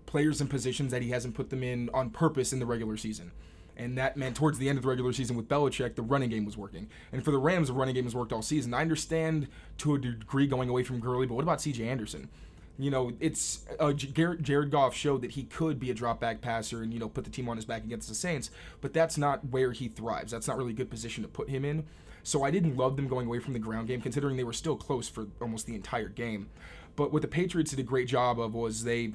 players 0.05 0.41
in 0.41 0.47
positions 0.47 0.91
that 0.91 1.01
he 1.01 1.09
hasn't 1.09 1.35
put 1.35 1.50
them 1.50 1.63
in 1.63 1.89
on 1.93 2.09
purpose 2.09 2.53
in 2.53 2.59
the 2.59 2.65
regular 2.65 2.97
season. 2.97 3.31
And 3.77 3.97
that 3.97 4.15
meant 4.15 4.35
towards 4.38 4.57
the 4.57 4.69
end 4.69 4.77
of 4.77 4.83
the 4.83 4.89
regular 4.89 5.12
season 5.12 5.35
with 5.35 5.50
Belichick, 5.50 5.95
the 5.95 6.01
running 6.01 6.29
game 6.29 6.45
was 6.45 6.55
working. 6.55 6.88
And 7.12 7.24
for 7.24 7.31
the 7.31 7.38
Rams, 7.38 7.67
the 7.67 7.74
running 7.74 7.95
game 7.95 8.05
has 8.05 8.15
worked 8.15 8.31
all 8.31 8.41
season. 8.41 8.74
I 8.74 8.81
understand 8.81 9.47
to 9.79 9.95
a 9.95 10.00
degree 10.00 10.47
going 10.47 10.69
away 10.69 10.83
from 10.83 11.00
Gurley, 11.00 11.27
but 11.27 11.35
what 11.35 11.43
about 11.43 11.59
CJ 11.59 11.85
Anderson? 11.85 12.29
You 12.77 12.91
know, 12.91 13.13
it's 13.19 13.65
uh, 13.79 13.93
Jared, 13.93 14.71
Goff 14.71 14.93
showed 14.93 15.21
that 15.21 15.31
he 15.31 15.43
could 15.43 15.79
be 15.79 15.91
a 15.91 15.93
drop 15.93 16.19
back 16.19 16.41
passer 16.41 16.81
and 16.81 16.93
you 16.93 17.00
know 17.00 17.07
put 17.07 17.24
the 17.24 17.29
team 17.29 17.47
on 17.47 17.55
his 17.55 17.63
back 17.63 17.85
against 17.85 18.09
the 18.09 18.15
Saints, 18.15 18.51
but 18.81 18.93
that's 18.93 19.17
not 19.17 19.50
where 19.50 19.71
he 19.71 19.88
thrives. 19.88 20.31
That's 20.31 20.47
not 20.47 20.57
really 20.57 20.71
a 20.71 20.75
good 20.75 20.89
position 20.89 21.24
to 21.24 21.29
put 21.29 21.50
him 21.50 21.63
in. 21.63 21.85
So 22.24 22.43
I 22.43 22.51
didn't 22.51 22.75
love 22.75 22.97
them 22.97 23.07
going 23.07 23.27
away 23.27 23.39
from 23.39 23.53
the 23.53 23.59
ground 23.59 23.88
game, 23.88 24.01
considering 24.01 24.35
they 24.35 24.43
were 24.43 24.51
still 24.51 24.75
close 24.75 25.07
for 25.07 25.27
almost 25.39 25.67
the 25.67 25.75
entire 25.75 26.09
game. 26.09 26.50
But 26.95 27.13
what 27.13 27.21
the 27.21 27.27
Patriots 27.27 27.71
did 27.71 27.79
a 27.79 27.83
great 27.83 28.07
job 28.07 28.39
of 28.39 28.53
was 28.55 28.83
they 28.83 29.13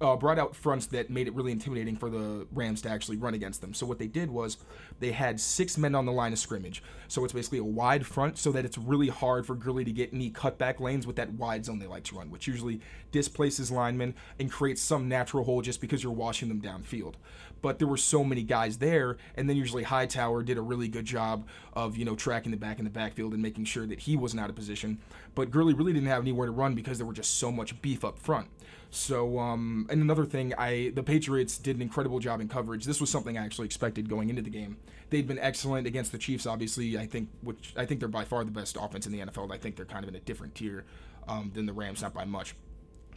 uh, 0.00 0.16
brought 0.16 0.38
out 0.38 0.54
fronts 0.54 0.86
that 0.86 1.10
made 1.10 1.26
it 1.26 1.34
really 1.34 1.52
intimidating 1.52 1.96
for 1.96 2.10
the 2.10 2.46
Rams 2.52 2.82
to 2.82 2.88
actually 2.88 3.16
run 3.16 3.34
against 3.34 3.60
them. 3.60 3.74
So 3.74 3.86
what 3.86 3.98
they 3.98 4.06
did 4.06 4.30
was 4.30 4.58
they 5.00 5.12
had 5.12 5.40
six 5.40 5.76
men 5.76 5.94
on 5.94 6.06
the 6.06 6.12
line 6.12 6.32
of 6.32 6.38
scrimmage. 6.38 6.82
So 7.08 7.24
it's 7.24 7.32
basically 7.32 7.58
a 7.58 7.64
wide 7.64 8.06
front 8.06 8.38
so 8.38 8.52
that 8.52 8.64
it's 8.64 8.78
really 8.78 9.08
hard 9.08 9.46
for 9.46 9.54
Gurley 9.54 9.84
to 9.84 9.92
get 9.92 10.12
any 10.12 10.30
cutback 10.30 10.80
lanes 10.80 11.06
with 11.06 11.16
that 11.16 11.32
wide 11.32 11.64
zone 11.64 11.78
they 11.78 11.86
like 11.86 12.04
to 12.04 12.16
run, 12.16 12.30
which 12.30 12.46
usually 12.46 12.80
displaces 13.12 13.70
linemen 13.70 14.14
and 14.38 14.50
creates 14.50 14.82
some 14.82 15.08
natural 15.08 15.44
hole 15.44 15.62
just 15.62 15.80
because 15.80 16.02
you're 16.02 16.12
washing 16.12 16.48
them 16.48 16.60
downfield. 16.60 17.14
But 17.62 17.78
there 17.78 17.88
were 17.88 17.96
so 17.96 18.22
many 18.22 18.42
guys 18.42 18.76
there, 18.76 19.16
and 19.36 19.48
then 19.48 19.56
usually 19.56 19.84
Hightower 19.84 20.42
did 20.42 20.58
a 20.58 20.60
really 20.60 20.86
good 20.86 21.06
job 21.06 21.46
of 21.72 21.96
you 21.96 22.04
know 22.04 22.14
tracking 22.14 22.50
the 22.50 22.58
back 22.58 22.78
in 22.78 22.84
the 22.84 22.90
backfield 22.90 23.32
and 23.32 23.40
making 23.40 23.64
sure 23.64 23.86
that 23.86 24.00
he 24.00 24.18
wasn't 24.18 24.42
out 24.42 24.50
of 24.50 24.56
position. 24.56 24.98
But 25.34 25.50
Gurley 25.50 25.72
really 25.72 25.94
didn't 25.94 26.08
have 26.08 26.20
anywhere 26.20 26.46
to 26.46 26.52
run 26.52 26.74
because 26.74 26.98
there 26.98 27.06
were 27.06 27.14
just 27.14 27.38
so 27.38 27.50
much 27.50 27.80
beef 27.80 28.04
up 28.04 28.18
front. 28.18 28.48
So, 28.94 29.40
um, 29.40 29.88
and 29.90 30.00
another 30.00 30.24
thing, 30.24 30.54
I 30.56 30.92
the 30.94 31.02
Patriots 31.02 31.58
did 31.58 31.74
an 31.74 31.82
incredible 31.82 32.20
job 32.20 32.40
in 32.40 32.48
coverage. 32.48 32.84
This 32.84 33.00
was 33.00 33.10
something 33.10 33.36
I 33.36 33.44
actually 33.44 33.66
expected 33.66 34.08
going 34.08 34.30
into 34.30 34.40
the 34.40 34.50
game. 34.50 34.76
They'd 35.10 35.26
been 35.26 35.38
excellent 35.40 35.88
against 35.88 36.12
the 36.12 36.18
Chiefs, 36.18 36.46
obviously. 36.46 36.96
I 36.96 37.06
think, 37.06 37.28
which 37.42 37.74
I 37.76 37.86
think 37.86 37.98
they're 37.98 38.08
by 38.08 38.24
far 38.24 38.44
the 38.44 38.52
best 38.52 38.78
offense 38.80 39.04
in 39.06 39.12
the 39.12 39.18
NFL. 39.18 39.52
I 39.52 39.58
think 39.58 39.74
they're 39.74 39.84
kind 39.84 40.04
of 40.04 40.08
in 40.08 40.14
a 40.14 40.20
different 40.20 40.54
tier 40.54 40.84
um, 41.26 41.50
than 41.52 41.66
the 41.66 41.72
Rams, 41.72 42.02
not 42.02 42.14
by 42.14 42.24
much, 42.24 42.54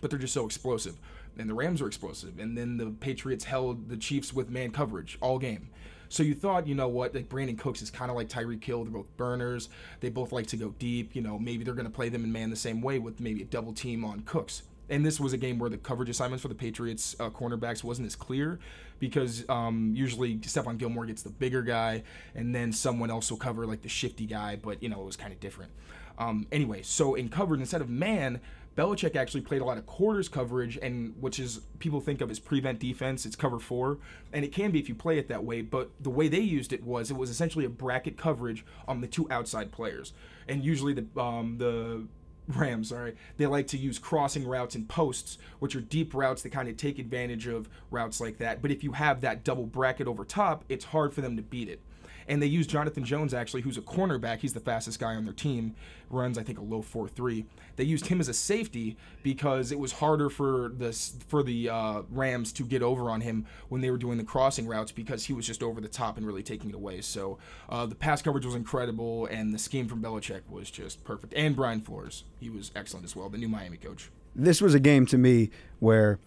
but 0.01 0.09
they're 0.09 0.19
just 0.19 0.33
so 0.33 0.47
explosive. 0.47 0.97
And 1.37 1.47
the 1.47 1.53
Rams 1.53 1.79
are 1.83 1.87
explosive. 1.87 2.39
And 2.39 2.57
then 2.57 2.77
the 2.77 2.87
Patriots 2.87 3.45
held 3.45 3.87
the 3.87 3.97
Chiefs 3.97 4.33
with 4.33 4.49
man 4.49 4.71
coverage 4.71 5.19
all 5.21 5.37
game. 5.37 5.69
So 6.09 6.23
you 6.23 6.33
thought, 6.33 6.65
you 6.65 6.73
know 6.73 6.87
what, 6.87 7.13
like 7.13 7.29
Brandin 7.29 7.59
Cooks 7.59 7.83
is 7.83 7.91
kind 7.91 8.09
of 8.09 8.17
like 8.17 8.29
Tyreek 8.29 8.63
Hill. 8.63 8.83
They're 8.83 8.93
both 8.93 9.15
burners. 9.15 9.69
They 9.99 10.09
both 10.09 10.31
like 10.31 10.47
to 10.47 10.57
go 10.57 10.73
deep. 10.79 11.15
You 11.15 11.21
know, 11.21 11.37
maybe 11.37 11.63
they're 11.63 11.75
going 11.75 11.85
to 11.85 11.91
play 11.91 12.09
them 12.09 12.23
in 12.23 12.31
man 12.31 12.49
the 12.49 12.55
same 12.55 12.81
way 12.81 12.97
with 12.97 13.19
maybe 13.19 13.43
a 13.43 13.45
double 13.45 13.73
team 13.73 14.03
on 14.03 14.21
Cooks 14.21 14.63
and 14.89 15.05
this 15.05 15.19
was 15.19 15.33
a 15.33 15.37
game 15.37 15.59
where 15.59 15.69
the 15.69 15.77
coverage 15.77 16.09
assignments 16.09 16.41
for 16.41 16.47
the 16.47 16.55
Patriots 16.55 17.15
uh, 17.19 17.29
cornerbacks 17.29 17.83
wasn't 17.83 18.05
as 18.05 18.15
clear 18.15 18.59
because 18.99 19.45
um, 19.49 19.93
usually 19.95 20.37
Stephon 20.37 20.77
Gilmore 20.77 21.05
gets 21.05 21.21
the 21.21 21.29
bigger 21.29 21.61
guy, 21.61 22.03
and 22.35 22.53
then 22.53 22.71
someone 22.71 23.11
else 23.11 23.29
will 23.29 23.37
cover 23.37 23.65
like 23.65 23.81
the 23.81 23.89
shifty 23.89 24.25
guy, 24.25 24.55
but 24.55 24.81
you 24.81 24.89
know 24.89 25.01
it 25.01 25.05
was 25.05 25.15
kind 25.15 25.33
of 25.33 25.39
different. 25.39 25.71
Um, 26.17 26.47
anyway, 26.51 26.81
so 26.81 27.15
in 27.15 27.29
coverage 27.29 27.59
instead 27.59 27.81
of 27.81 27.89
man, 27.89 28.41
Belichick 28.77 29.15
actually 29.15 29.41
played 29.41 29.61
a 29.61 29.65
lot 29.65 29.79
of 29.79 29.87
quarters 29.87 30.29
coverage, 30.29 30.77
and 30.77 31.15
which 31.19 31.39
is 31.39 31.61
people 31.79 31.99
think 31.99 32.21
of 32.21 32.29
as 32.29 32.39
prevent 32.39 32.79
defense. 32.79 33.25
It's 33.25 33.35
cover 33.35 33.59
four, 33.59 33.97
and 34.31 34.45
it 34.45 34.51
can 34.51 34.69
be 34.69 34.79
if 34.79 34.87
you 34.87 34.93
play 34.93 35.17
it 35.17 35.27
that 35.29 35.43
way. 35.43 35.61
But 35.61 35.89
the 35.99 36.11
way 36.11 36.27
they 36.27 36.39
used 36.39 36.71
it 36.71 36.83
was 36.83 37.09
it 37.09 37.17
was 37.17 37.29
essentially 37.29 37.65
a 37.65 37.69
bracket 37.69 38.17
coverage 38.17 38.63
on 38.87 39.01
the 39.01 39.07
two 39.07 39.27
outside 39.31 39.71
players, 39.71 40.13
and 40.47 40.63
usually 40.63 40.93
the 40.93 41.21
um, 41.21 41.57
the 41.57 42.07
Rams, 42.47 42.89
sorry, 42.89 43.15
they 43.37 43.45
like 43.45 43.67
to 43.67 43.77
use 43.77 43.99
crossing 43.99 44.47
routes 44.47 44.75
and 44.75 44.87
posts, 44.87 45.37
which 45.59 45.75
are 45.75 45.81
deep 45.81 46.13
routes 46.13 46.41
that 46.43 46.51
kind 46.51 46.69
of 46.69 46.77
take 46.77 46.97
advantage 46.97 47.47
of 47.47 47.69
routes 47.91 48.21
like 48.21 48.37
that. 48.37 48.61
But 48.61 48.71
if 48.71 48.83
you 48.83 48.93
have 48.93 49.21
that 49.21 49.43
double 49.43 49.65
bracket 49.65 50.07
over 50.07 50.23
top, 50.23 50.63
it's 50.69 50.85
hard 50.85 51.13
for 51.13 51.21
them 51.21 51.35
to 51.35 51.41
beat 51.41 51.67
it 51.67 51.81
and 52.27 52.41
they 52.41 52.47
use 52.47 52.67
Jonathan 52.67 53.03
Jones 53.03 53.33
actually, 53.33 53.61
who's 53.61 53.77
a 53.77 53.81
cornerback. 53.81 54.39
He's 54.39 54.53
the 54.53 54.59
fastest 54.59 54.99
guy 54.99 55.15
on 55.15 55.25
their 55.25 55.33
team. 55.33 55.75
Runs 56.09 56.37
I 56.37 56.43
think 56.43 56.57
a 56.57 56.61
low 56.61 56.81
four 56.81 57.07
three. 57.07 57.45
They 57.75 57.83
used 57.83 58.07
him 58.07 58.19
as 58.19 58.27
a 58.27 58.33
safety 58.33 58.97
because 59.23 59.71
it 59.71 59.79
was 59.79 59.93
harder 59.93 60.29
for 60.29 60.69
the 60.69 60.93
for 61.27 61.43
the 61.43 61.69
uh, 61.69 62.01
Rams 62.09 62.51
to 62.53 62.63
get 62.63 62.81
over 62.81 63.09
on 63.09 63.21
him 63.21 63.45
when 63.69 63.81
they 63.81 63.91
were 63.91 63.97
doing 63.97 64.17
the 64.17 64.23
crossing 64.23 64.67
routes 64.67 64.91
because 64.91 65.25
he 65.25 65.33
was 65.33 65.45
just 65.45 65.61
over 65.61 65.81
the 65.81 65.87
top 65.87 66.17
and 66.17 66.25
really 66.25 66.43
taking 66.43 66.69
it 66.69 66.75
away. 66.75 67.01
So 67.01 67.37
uh, 67.69 67.85
the 67.85 67.95
pass 67.95 68.21
coverage 68.21 68.45
was 68.45 68.55
incredible, 68.55 69.25
and 69.27 69.53
the 69.53 69.59
scheme 69.59 69.87
from 69.87 70.01
Belichick 70.01 70.41
was 70.49 70.71
just 70.71 71.03
perfect. 71.03 71.33
And 71.35 71.55
Brian 71.55 71.81
Flores, 71.81 72.23
he 72.39 72.49
was 72.49 72.71
excellent 72.75 73.05
as 73.05 73.15
well, 73.15 73.29
the 73.29 73.37
new 73.37 73.49
Miami 73.49 73.77
coach. 73.77 74.09
This 74.35 74.61
was 74.61 74.73
a 74.73 74.79
game 74.79 75.05
to 75.07 75.17
me 75.17 75.49
where 75.79 76.19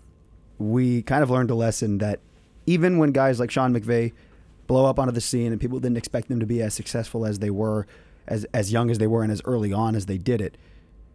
we 0.58 1.02
kind 1.02 1.22
of 1.22 1.30
learned 1.30 1.50
a 1.50 1.54
lesson 1.54 1.98
that 1.98 2.20
even 2.66 2.98
when 2.98 3.12
guys 3.12 3.40
like 3.40 3.50
Sean 3.50 3.72
McVay 3.74 4.12
blow 4.70 4.86
up 4.86 5.00
onto 5.00 5.10
the 5.12 5.20
scene, 5.20 5.50
and 5.50 5.60
people 5.60 5.80
didn't 5.80 5.96
expect 5.96 6.28
them 6.28 6.38
to 6.38 6.46
be 6.46 6.62
as 6.62 6.72
successful 6.72 7.26
as 7.26 7.40
they 7.40 7.50
were, 7.50 7.88
as 8.28 8.44
as 8.54 8.70
young 8.72 8.88
as 8.88 8.98
they 8.98 9.06
were, 9.08 9.24
and 9.24 9.32
as 9.32 9.42
early 9.44 9.72
on 9.72 9.96
as 9.96 10.06
they 10.06 10.16
did 10.16 10.40
it. 10.40 10.56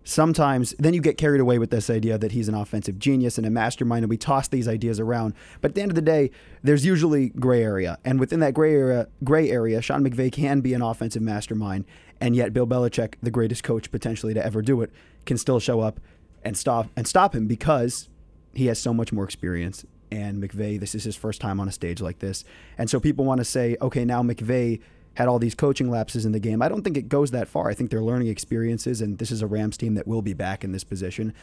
Sometimes, 0.03 0.75
then 0.77 0.93
you 0.93 0.99
get 0.99 1.17
carried 1.17 1.39
away 1.39 1.57
with 1.57 1.69
this 1.69 1.89
idea 1.89 2.17
that 2.17 2.33
he's 2.33 2.49
an 2.49 2.53
offensive 2.53 2.99
genius 2.99 3.37
and 3.37 3.47
a 3.47 3.49
mastermind, 3.49 4.03
and 4.03 4.09
we 4.09 4.17
toss 4.17 4.49
these 4.49 4.67
ideas 4.67 4.99
around. 4.99 5.33
But 5.61 5.71
at 5.71 5.75
the 5.75 5.81
end 5.81 5.89
of 5.89 5.95
the 5.95 6.01
day, 6.01 6.31
there's 6.63 6.85
usually 6.85 7.29
gray 7.29 7.63
area, 7.63 7.97
and 8.03 8.19
within 8.19 8.41
that 8.41 8.53
gray 8.53 8.75
area, 8.75 9.07
gray 9.23 9.49
area, 9.49 9.81
Sean 9.81 10.03
McVay 10.03 10.33
can 10.33 10.59
be 10.59 10.73
an 10.73 10.81
offensive 10.81 11.21
mastermind, 11.21 11.85
and 12.19 12.35
yet 12.35 12.51
Bill 12.51 12.67
Belichick, 12.67 13.13
the 13.23 13.31
greatest 13.31 13.63
coach 13.63 13.89
potentially 13.89 14.33
to 14.33 14.45
ever 14.45 14.61
do 14.61 14.81
it, 14.81 14.91
can 15.25 15.37
still 15.37 15.61
show 15.61 15.79
up 15.79 16.01
and 16.43 16.57
stop 16.57 16.89
and 16.97 17.07
stop 17.07 17.33
him 17.33 17.47
because 17.47 18.09
he 18.53 18.65
has 18.65 18.79
so 18.79 18.93
much 18.93 19.13
more 19.13 19.23
experience 19.23 19.85
and 20.11 20.41
McVay, 20.41 20.79
this 20.79 20.95
is 20.95 21.03
his 21.03 21.15
first 21.15 21.41
time 21.41 21.59
on 21.59 21.67
a 21.67 21.71
stage 21.71 22.01
like 22.01 22.19
this. 22.19 22.43
And 22.77 22.89
so 22.89 22.99
people 22.99 23.25
want 23.25 23.39
to 23.39 23.45
say, 23.45 23.77
okay, 23.81 24.05
now 24.05 24.21
McVay 24.21 24.81
had 25.15 25.27
all 25.27 25.39
these 25.39 25.55
coaching 25.55 25.89
lapses 25.89 26.25
in 26.25 26.31
the 26.31 26.39
game. 26.39 26.61
I 26.61 26.67
don't 26.67 26.83
think 26.83 26.97
it 26.97 27.09
goes 27.09 27.31
that 27.31 27.47
far. 27.47 27.69
I 27.69 27.73
think 27.73 27.89
they're 27.89 28.03
learning 28.03 28.27
experiences, 28.27 29.01
and 29.01 29.17
this 29.17 29.31
is 29.31 29.41
a 29.41 29.47
Rams 29.47 29.77
team 29.77 29.95
that 29.95 30.07
will 30.07 30.21
be 30.21 30.33
back 30.33 30.63
in 30.63 30.71
this 30.71 30.83
position. 30.83 31.33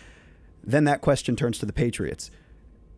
Then 0.63 0.85
that 0.85 1.01
question 1.01 1.37
turns 1.37 1.59
to 1.59 1.67
the 1.67 1.73
Patriots. 1.73 2.31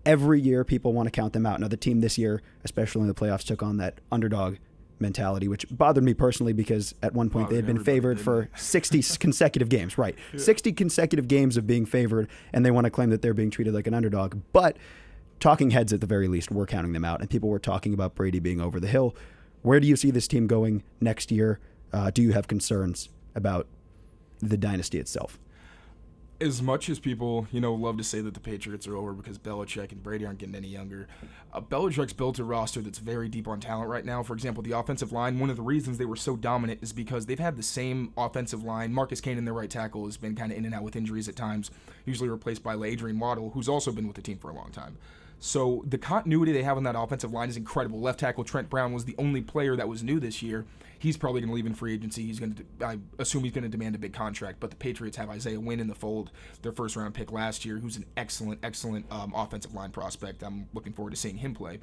Every 0.05 0.41
year, 0.41 0.65
people 0.65 0.93
want 0.93 1.07
to 1.07 1.11
count 1.11 1.33
them 1.33 1.47
out. 1.47 1.61
Now, 1.61 1.69
the 1.69 1.77
team 1.77 2.01
this 2.01 2.19
year, 2.19 2.43
especially 2.65 3.03
in 3.03 3.09
the 3.09 3.15
playoffs, 3.15 3.45
took 3.45 3.63
on 3.63 3.79
that 3.79 4.01
underdog 4.13 4.57
mentality, 5.01 5.49
which 5.49 5.67
bothered 5.71 6.05
me 6.05 6.15
personally 6.15 6.53
because 6.53 6.95
at 7.03 7.15
one 7.15 7.31
point 7.31 7.51
they 7.51 7.57
had 7.57 7.67
been 7.67 7.83
favored 7.83 8.21
for 8.21 8.49
60 8.57 9.03
consecutive 9.19 9.69
games, 9.69 9.97
right? 9.97 10.17
Yeah. 10.33 10.41
60 10.41 10.73
consecutive 10.73 11.29
games 11.29 11.57
of 11.57 11.67
being 11.67 11.87
favored, 11.87 12.29
and 12.53 12.67
they 12.67 12.71
want 12.71 12.85
to 12.85 12.91
claim 12.91 13.11
that 13.11 13.23
they're 13.23 13.35
being 13.35 13.51
treated 13.51 13.75
like 13.75 13.87
an 13.87 13.95
underdog. 13.95 14.41
But 14.53 14.77
talking 15.45 15.73
heads 15.73 15.93
at 15.93 16.01
the 16.01 16.07
very 16.07 16.27
least 16.27 16.51
were 16.51 16.65
counting 16.65 16.95
them 16.95 17.05
out, 17.05 17.21
and 17.21 17.29
people 17.29 17.51
were 17.51 17.59
talking 17.59 17.93
about 17.93 18.15
Brady 18.15 18.41
being 18.41 18.63
over 18.63 18.81
the 18.81 18.89
hill. 18.89 19.15
Where 19.61 19.79
do 19.79 19.87
you 19.87 19.95
see 19.95 20.11
this 20.11 20.27
team 20.27 20.47
going 20.47 20.83
next 21.03 21.31
year? 21.31 21.61
Uh, 21.93 22.11
do 22.11 22.23
you 22.23 22.33
have 22.33 22.49
concerns 22.49 23.11
about 23.35 23.67
the 24.41 24.57
dynasty 24.57 24.99
itself? 24.99 25.39
As 26.41 26.63
much 26.63 26.89
as 26.89 26.99
people, 26.99 27.47
you 27.53 27.61
know, 27.61 27.75
love 27.75 27.99
to 27.99 28.05
say 28.05 28.23
that 28.23 28.33
the 28.33 28.41
Patriots 28.41 28.89
are 28.89 28.97
over 28.97 29.13
because 29.13 29.39
Belichick 29.39 29.93
and 29.93 30.03
Brady 30.03 30.25
aren't 30.25 30.39
getting 30.39 30.55
any 30.55 30.69
younger, 30.69 31.09
uh, 31.53 31.61
Belichick's 31.61 32.15
built 32.15 32.39
a 32.39 32.45
roster 32.45 32.81
that's 32.81 32.99
very 32.99 33.29
deep 33.29 33.47
on 33.47 33.61
talent 33.61 33.91
right 33.91 34.05
now. 34.07 34.23
For 34.23 34.33
example, 34.33 34.63
the 34.63 34.73
offensive 34.73 35.13
line. 35.13 35.39
One 35.39 35.51
of 35.51 35.57
the 35.57 35.63
reasons 35.63 35.99
they 35.99 36.07
were 36.07 36.17
so 36.17 36.37
dominant 36.37 36.83
is 36.83 36.95
because 36.95 37.27
they've 37.27 37.39
had 37.39 37.59
the 37.59 37.63
same 37.63 38.15
offensive 38.17 38.65
line. 38.65 38.95
Marcus 38.95 39.21
Cannon 39.21 39.45
their 39.45 39.53
right 39.53 39.69
tackle, 39.69 40.07
has 40.07 40.17
been 40.17 40.37
kind 40.37 40.53
of 40.53 40.57
in 40.57 40.65
and 40.65 40.75
out 40.75 40.85
with 40.85 40.97
injuries 40.97 41.29
at 41.29 41.37
times, 41.37 41.71
usually 42.07 42.31
replaced 42.31 42.63
by 42.63 42.75
Adrian 42.77 43.19
Waddle, 43.19 43.51
who's 43.51 43.69
also 43.69 43.93
been 43.93 44.07
with 44.07 44.17
the 44.17 44.23
team 44.23 44.39
for 44.39 44.49
a 44.49 44.55
long 44.55 44.71
time. 44.71 44.97
So 45.41 45.85
the 45.87 45.99
continuity 45.99 46.53
they 46.53 46.63
have 46.63 46.77
on 46.77 46.85
that 46.85 46.97
offensive 46.97 47.33
line 47.33 47.49
is 47.49 47.57
incredible. 47.57 48.01
Left 48.01 48.21
tackle 48.21 48.45
Trent 48.45 48.71
Brown 48.71 48.93
was 48.93 49.05
the 49.05 49.15
only 49.19 49.43
player 49.43 49.77
that 49.77 49.89
was 49.89 50.03
new 50.03 50.19
this 50.19 50.43
year. 50.43 50.65
He's 50.99 51.19
probably 51.19 51.43
going 51.43 51.51
to 51.51 51.55
leave 51.55 51.67
in 51.67 51.75
free 51.75 51.93
agency. 51.93 52.25
He's 52.25 52.41
going 52.41 52.55
to, 52.55 52.85
I 52.87 52.99
assume, 53.19 53.45
he's 53.45 53.53
going 53.53 53.65
to 53.65 53.69
demand 53.69 53.95
a 53.95 53.99
big 53.99 54.15
contract. 54.15 54.59
But 54.59 54.71
the 54.71 54.77
Patriots 54.77 55.19
have 55.19 55.29
Isaiah 55.29 55.61
Wynn 55.61 55.81
in 55.81 55.87
the 55.87 55.95
fold, 55.95 56.31
their 56.63 56.73
first 56.73 56.97
round 56.97 57.13
pick 57.13 57.31
last 57.31 57.67
year, 57.67 57.77
who's 57.77 57.99
an 57.99 58.07
excellent, 58.17 58.61
excellent 58.63 59.05
um, 59.13 59.35
offensive 59.37 59.75
line 59.75 59.91
prospect. 59.91 60.43
I'm 60.43 60.67
looking 60.73 60.95
forward 60.95 61.11
to 61.11 61.17
seeing 61.17 61.37
him 61.37 61.53
play. 61.53 61.79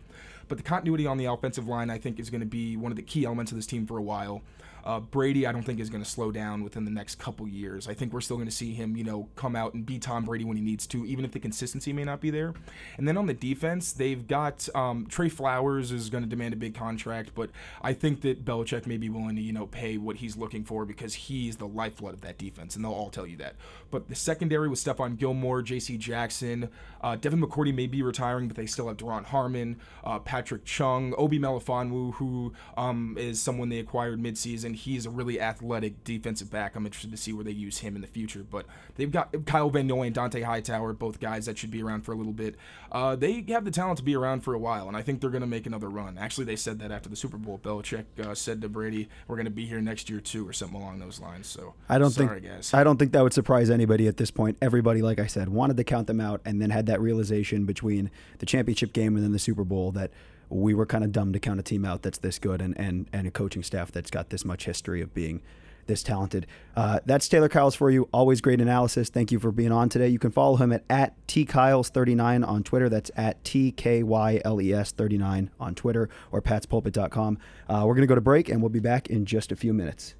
But 0.47 0.57
the 0.57 0.63
continuity 0.63 1.05
on 1.05 1.17
the 1.17 1.25
offensive 1.25 1.67
line, 1.67 1.91
I 1.91 1.99
think, 1.99 2.19
is 2.19 2.31
going 2.31 2.41
to 2.41 2.47
be 2.47 2.77
one 2.77 2.91
of 2.91 2.95
the 2.95 3.03
key 3.03 3.25
elements 3.25 3.51
of 3.51 3.59
this 3.59 3.67
team 3.67 3.85
for 3.85 3.99
a 3.99 4.01
while. 4.01 4.41
Uh, 4.83 4.99
Brady, 4.99 5.45
I 5.45 5.51
don't 5.51 5.63
think 5.63 5.79
is 5.79 5.89
going 5.89 6.03
to 6.03 6.09
slow 6.09 6.31
down 6.31 6.63
within 6.63 6.85
the 6.85 6.91
next 6.91 7.19
couple 7.19 7.47
years. 7.47 7.87
I 7.87 7.93
think 7.93 8.13
we're 8.13 8.21
still 8.21 8.37
going 8.37 8.49
to 8.49 8.55
see 8.55 8.73
him, 8.73 8.95
you 8.95 9.03
know, 9.03 9.29
come 9.35 9.55
out 9.55 9.73
and 9.73 9.85
be 9.85 9.99
Tom 9.99 10.25
Brady 10.25 10.43
when 10.43 10.57
he 10.57 10.63
needs 10.63 10.87
to, 10.87 11.05
even 11.05 11.25
if 11.25 11.31
the 11.31 11.39
consistency 11.39 11.93
may 11.93 12.03
not 12.03 12.21
be 12.21 12.29
there. 12.29 12.53
And 12.97 13.07
then 13.07 13.17
on 13.17 13.27
the 13.27 13.33
defense, 13.33 13.91
they've 13.91 14.25
got 14.27 14.67
um, 14.75 15.05
Trey 15.07 15.29
Flowers 15.29 15.91
is 15.91 16.09
going 16.09 16.23
to 16.23 16.29
demand 16.29 16.53
a 16.53 16.57
big 16.57 16.73
contract, 16.73 17.31
but 17.35 17.49
I 17.81 17.93
think 17.93 18.21
that 18.21 18.45
Belichick 18.45 18.87
may 18.87 18.97
be 18.97 19.09
willing 19.09 19.35
to, 19.35 19.41
you 19.41 19.53
know, 19.53 19.67
pay 19.67 19.97
what 19.97 20.17
he's 20.17 20.37
looking 20.37 20.63
for 20.63 20.85
because 20.85 21.13
he's 21.13 21.57
the 21.57 21.67
lifeblood 21.67 22.13
of 22.13 22.21
that 22.21 22.37
defense, 22.37 22.75
and 22.75 22.83
they'll 22.83 22.91
all 22.91 23.09
tell 23.09 23.27
you 23.27 23.37
that. 23.37 23.55
But 23.89 24.09
the 24.09 24.15
secondary 24.15 24.67
with 24.67 24.79
Stephon 24.79 25.17
Gilmore, 25.17 25.61
J.C. 25.61 25.97
Jackson, 25.97 26.69
uh, 27.01 27.15
Devin 27.15 27.41
McCourty 27.41 27.73
may 27.73 27.87
be 27.87 28.01
retiring, 28.01 28.47
but 28.47 28.57
they 28.57 28.65
still 28.65 28.87
have 28.87 28.97
Duron 28.97 29.25
Harmon, 29.25 29.77
uh, 30.03 30.19
Patrick 30.19 30.65
Chung, 30.65 31.13
Obi 31.17 31.39
Melifonwu, 31.39 32.13
who 32.15 32.53
um, 32.77 33.15
is 33.17 33.41
someone 33.41 33.69
they 33.69 33.79
acquired 33.79 34.19
midseason 34.19 34.70
and 34.71 34.79
he's 34.79 35.05
a 35.05 35.09
really 35.09 35.41
athletic 35.41 36.01
defensive 36.05 36.49
back. 36.49 36.77
I'm 36.77 36.85
interested 36.85 37.11
to 37.11 37.17
see 37.17 37.33
where 37.33 37.43
they 37.43 37.51
use 37.51 37.79
him 37.79 37.93
in 37.95 38.01
the 38.01 38.07
future. 38.07 38.45
But 38.49 38.65
they've 38.95 39.11
got 39.11 39.45
Kyle 39.45 39.69
Van 39.69 39.85
Noy 39.85 40.07
and 40.07 40.15
Dont'a 40.15 40.43
Hightower, 40.43 40.93
both 40.93 41.19
guys 41.19 41.45
that 41.45 41.57
should 41.57 41.71
be 41.71 41.83
around 41.83 42.05
for 42.05 42.13
a 42.13 42.15
little 42.15 42.31
bit. 42.31 42.55
Uh, 42.89 43.17
they 43.17 43.43
have 43.49 43.65
the 43.65 43.71
talent 43.71 43.97
to 43.97 44.03
be 44.03 44.15
around 44.15 44.45
for 44.45 44.53
a 44.53 44.57
while, 44.57 44.87
and 44.87 44.95
I 44.95 45.01
think 45.01 45.19
they're 45.19 45.29
going 45.29 45.41
to 45.41 45.47
make 45.47 45.65
another 45.65 45.89
run. 45.89 46.17
Actually, 46.17 46.45
they 46.45 46.55
said 46.55 46.79
that 46.79 46.89
after 46.89 47.09
the 47.09 47.17
Super 47.17 47.35
Bowl. 47.35 47.59
Belichick 47.61 48.05
uh, 48.25 48.33
said 48.33 48.61
to 48.61 48.69
Brady, 48.69 49.09
"We're 49.27 49.35
going 49.35 49.43
to 49.43 49.51
be 49.51 49.65
here 49.65 49.81
next 49.81 50.09
year 50.09 50.21
too," 50.21 50.47
or 50.47 50.53
something 50.53 50.79
along 50.79 50.99
those 50.99 51.19
lines. 51.19 51.47
So 51.47 51.73
I 51.89 51.97
don't 51.97 52.11
sorry, 52.11 52.39
think 52.39 52.53
guys. 52.53 52.73
I 52.73 52.85
don't 52.85 52.97
think 52.97 53.11
that 53.11 53.23
would 53.23 53.33
surprise 53.33 53.69
anybody 53.69 54.07
at 54.07 54.15
this 54.15 54.31
point. 54.31 54.57
Everybody, 54.61 55.01
like 55.01 55.19
I 55.19 55.27
said, 55.27 55.49
wanted 55.49 55.75
to 55.75 55.83
count 55.83 56.07
them 56.07 56.21
out, 56.21 56.39
and 56.45 56.61
then 56.61 56.69
had 56.69 56.85
that 56.85 57.01
realization 57.01 57.65
between 57.65 58.09
the 58.39 58.45
championship 58.45 58.93
game 58.93 59.15
and 59.17 59.23
then 59.25 59.33
the 59.33 59.39
Super 59.39 59.65
Bowl 59.65 59.91
that 59.91 60.11
we 60.51 60.73
were 60.73 60.85
kind 60.85 61.03
of 61.03 61.11
dumb 61.11 61.33
to 61.33 61.39
count 61.39 61.59
a 61.59 61.63
team 61.63 61.85
out 61.85 62.01
that's 62.01 62.17
this 62.19 62.37
good 62.39 62.61
and, 62.61 62.77
and, 62.77 63.07
and 63.13 63.27
a 63.27 63.31
coaching 63.31 63.63
staff 63.63 63.91
that's 63.91 64.11
got 64.11 64.29
this 64.29 64.45
much 64.45 64.65
history 64.65 65.01
of 65.01 65.13
being 65.13 65.41
this 65.87 66.03
talented. 66.03 66.45
Uh, 66.75 66.99
that's 67.05 67.27
Taylor 67.27 67.49
Kyles 67.49 67.75
for 67.75 67.89
you. 67.89 68.07
Always 68.13 68.41
great 68.41 68.61
analysis. 68.61 69.09
Thank 69.09 69.31
you 69.31 69.39
for 69.39 69.51
being 69.51 69.71
on 69.71 69.89
today. 69.89 70.07
You 70.07 70.19
can 70.19 70.31
follow 70.31 70.57
him 70.57 70.71
at, 70.71 70.83
at 70.89 71.15
tkyles39 71.27 72.47
on 72.47 72.63
Twitter. 72.63 72.89
That's 72.89 73.11
at 73.15 73.43
T-K-Y-L-E-S 73.43 74.91
39 74.91 75.49
on 75.59 75.75
Twitter 75.75 76.09
or 76.31 76.41
patspulpit.com. 76.41 77.37
Uh, 77.67 77.83
we're 77.85 77.95
going 77.95 78.01
to 78.01 78.07
go 78.07 78.15
to 78.15 78.21
break, 78.21 78.49
and 78.49 78.61
we'll 78.61 78.69
be 78.69 78.79
back 78.79 79.09
in 79.09 79.25
just 79.25 79.51
a 79.51 79.55
few 79.55 79.73
minutes. 79.73 80.15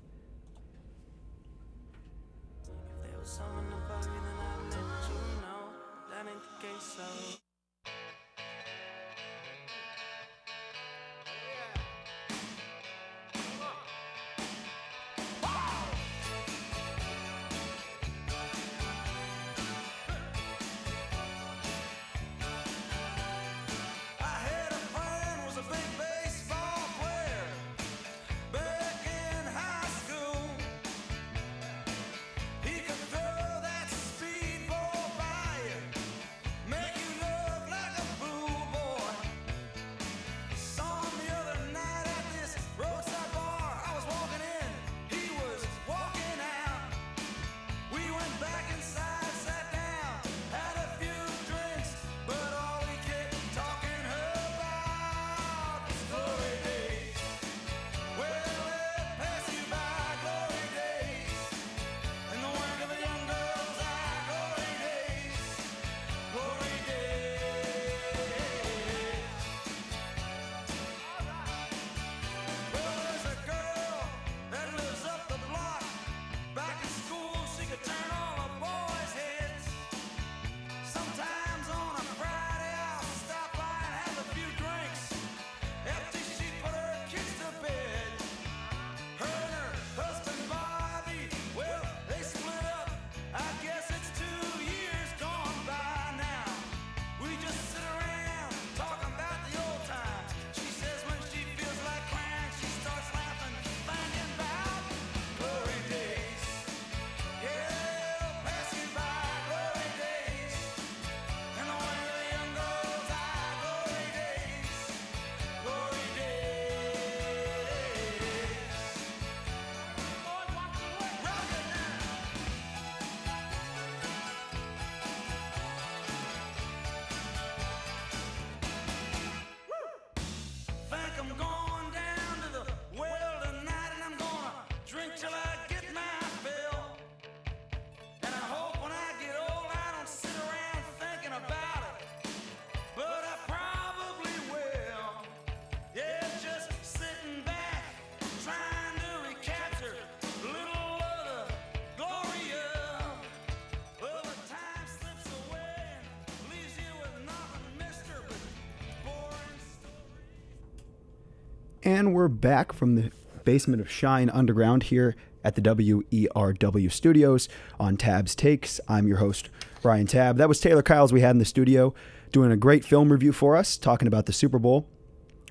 And 162.02 162.16
we're 162.16 162.30
back 162.30 162.74
from 162.74 162.96
the 162.96 163.12
basement 163.46 163.80
of 163.80 163.88
Schine 163.88 164.32
Underground 164.32 164.82
here 164.82 165.16
at 165.44 165.54
the 165.54 165.62
WERW 165.62 166.92
studios 166.92 167.48
on 167.80 167.96
Tabb's 167.96 168.34
Takes. 168.34 168.82
I'm 168.88 169.08
your 169.08 169.18
host, 169.18 169.52
Ryan 169.84 170.08
Tabb. 170.08 170.38
That 170.38 170.50
was 170.50 170.60
Taylor 170.60 170.82
Kyles 170.82 171.14
we 171.14 171.22
had 171.22 171.30
in 171.30 171.38
the 171.38 171.46
studio 171.46 171.94
doing 172.32 172.52
a 172.52 172.58
great 172.58 172.84
film 172.84 173.12
review 173.12 173.32
for 173.32 173.56
us, 173.56 173.78
talking 173.78 174.08
about 174.08 174.26
the 174.26 174.34
Super 174.34 174.58
Bowl. 174.58 174.88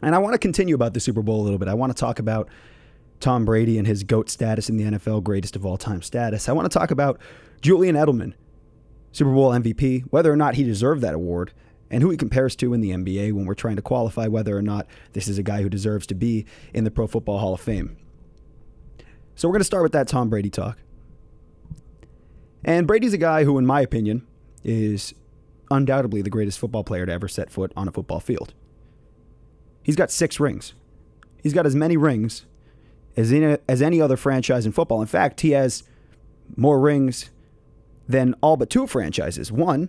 And 0.02 0.12
I 0.12 0.18
want 0.18 0.34
to 0.34 0.40
continue 0.40 0.74
about 0.74 0.92
the 0.92 0.98
Super 0.98 1.22
Bowl 1.22 1.40
a 1.40 1.44
little 1.44 1.56
bit. 1.56 1.68
I 1.68 1.74
want 1.74 1.96
to 1.96 2.00
talk 2.00 2.18
about 2.18 2.48
Tom 3.20 3.44
Brady 3.44 3.78
and 3.78 3.86
his 3.86 4.02
GOAT 4.02 4.28
status 4.28 4.68
in 4.68 4.76
the 4.76 4.98
NFL, 4.98 5.22
greatest 5.22 5.54
of 5.54 5.64
all 5.64 5.76
time 5.76 6.02
status. 6.02 6.48
I 6.48 6.52
want 6.52 6.68
to 6.68 6.76
talk 6.76 6.90
about 6.90 7.20
Julian 7.60 7.94
Edelman, 7.94 8.32
Super 9.12 9.32
Bowl 9.32 9.52
MVP, 9.52 10.02
whether 10.10 10.32
or 10.32 10.36
not 10.36 10.56
he 10.56 10.64
deserved 10.64 11.00
that 11.02 11.14
award, 11.14 11.52
and 11.90 12.02
who 12.02 12.10
he 12.10 12.16
compares 12.16 12.54
to 12.56 12.72
in 12.72 12.80
the 12.80 12.90
NBA 12.90 13.32
when 13.32 13.46
we're 13.46 13.54
trying 13.54 13.76
to 13.76 13.82
qualify 13.82 14.26
whether 14.26 14.56
or 14.56 14.62
not 14.62 14.86
this 15.12 15.28
is 15.28 15.38
a 15.38 15.42
guy 15.42 15.62
who 15.62 15.68
deserves 15.68 16.06
to 16.08 16.14
be 16.14 16.46
in 16.72 16.84
the 16.84 16.90
Pro 16.90 17.06
Football 17.06 17.38
Hall 17.38 17.54
of 17.54 17.60
Fame. 17.60 17.96
So 19.34 19.48
we're 19.48 19.54
going 19.54 19.60
to 19.60 19.64
start 19.64 19.82
with 19.82 19.92
that 19.92 20.06
Tom 20.06 20.28
Brady 20.28 20.50
talk. 20.50 20.78
And 22.64 22.86
Brady's 22.86 23.14
a 23.14 23.18
guy 23.18 23.44
who, 23.44 23.58
in 23.58 23.66
my 23.66 23.80
opinion, 23.80 24.26
is 24.62 25.14
undoubtedly 25.70 26.22
the 26.22 26.30
greatest 26.30 26.58
football 26.58 26.84
player 26.84 27.06
to 27.06 27.12
ever 27.12 27.26
set 27.26 27.50
foot 27.50 27.72
on 27.76 27.88
a 27.88 27.92
football 27.92 28.20
field. 28.20 28.54
He's 29.82 29.96
got 29.96 30.10
six 30.10 30.38
rings. 30.38 30.74
He's 31.42 31.54
got 31.54 31.64
as 31.64 31.74
many 31.74 31.96
rings 31.96 32.44
as 33.16 33.32
any, 33.32 33.56
as 33.68 33.80
any 33.80 34.00
other 34.00 34.16
franchise 34.16 34.66
in 34.66 34.72
football. 34.72 35.00
In 35.00 35.06
fact, 35.06 35.40
he 35.40 35.52
has 35.52 35.84
more 36.56 36.78
rings 36.78 37.30
than 38.08 38.34
all 38.42 38.56
but 38.56 38.68
two 38.68 38.86
franchises. 38.86 39.50
One 39.50 39.88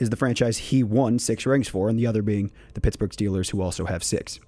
is 0.00 0.10
the 0.10 0.16
franchise 0.16 0.58
he 0.58 0.82
won 0.82 1.18
six 1.18 1.46
rings 1.46 1.68
for, 1.68 1.88
and 1.88 1.98
the 1.98 2.06
other 2.06 2.22
being 2.22 2.50
the 2.74 2.80
Pittsburgh 2.80 3.10
Steelers, 3.10 3.50
who 3.50 3.62
also 3.62 3.84
have 3.84 4.02
six. 4.02 4.40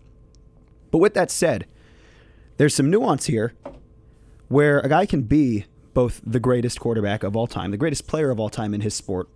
But 0.90 0.98
with 0.98 1.14
that 1.14 1.30
said, 1.30 1.66
there's 2.56 2.74
some 2.74 2.90
nuance 2.90 3.26
here 3.26 3.54
where 4.48 4.80
a 4.80 4.88
guy 4.88 5.06
can 5.06 5.22
be 5.22 5.66
both 5.94 6.20
the 6.26 6.40
greatest 6.40 6.80
quarterback 6.80 7.22
of 7.22 7.36
all 7.36 7.46
time, 7.46 7.70
the 7.70 7.76
greatest 7.76 8.06
player 8.06 8.30
of 8.30 8.40
all 8.40 8.48
time 8.48 8.74
in 8.74 8.80
his 8.80 8.94
sport, 8.94 9.28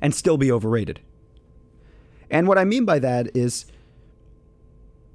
and 0.00 0.14
still 0.14 0.36
be 0.36 0.50
overrated. 0.50 1.00
And 2.30 2.48
what 2.48 2.58
I 2.58 2.64
mean 2.64 2.84
by 2.84 2.98
that 2.98 3.34
is 3.34 3.66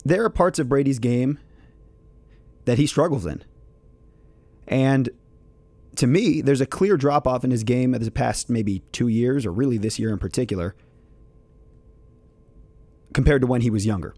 there 0.06 0.24
are 0.24 0.30
parts 0.30 0.60
of 0.60 0.70
Brady's 0.70 1.00
game 1.00 1.38
that 2.66 2.78
he 2.78 2.88
struggles 2.88 3.26
in. 3.26 3.44
And 4.68 5.10
to 6.00 6.08
me, 6.08 6.40
there's 6.40 6.62
a 6.62 6.66
clear 6.66 6.96
drop 6.96 7.28
off 7.28 7.44
in 7.44 7.52
his 7.52 7.66
game 7.66 7.94
of 7.94 8.04
the 8.04 8.10
past 8.10 8.50
maybe 8.50 8.80
two 8.94 9.10
years, 9.10 9.46
or 9.46 9.52
really 9.52 9.78
this 9.78 10.00
year 10.00 10.12
in 10.12 10.18
particular, 10.18 10.74
compared 13.14 13.42
to 13.42 13.48
when 13.48 13.60
he 13.60 13.70
was 13.70 13.86
younger. 13.86 14.16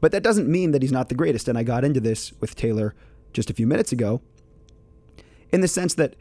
But 0.00 0.12
that 0.12 0.22
doesn't 0.22 0.48
mean 0.48 0.70
that 0.70 0.80
he's 0.80 0.90
not 0.90 1.10
the 1.10 1.14
greatest. 1.14 1.46
And 1.46 1.58
I 1.58 1.62
got 1.62 1.84
into 1.84 2.00
this 2.00 2.32
with 2.40 2.56
Taylor 2.56 2.94
just 3.34 3.50
a 3.50 3.52
few 3.52 3.66
minutes 3.66 3.92
ago 3.92 4.22
in 5.52 5.60
the 5.60 5.68
sense 5.68 5.92
that 5.92 6.16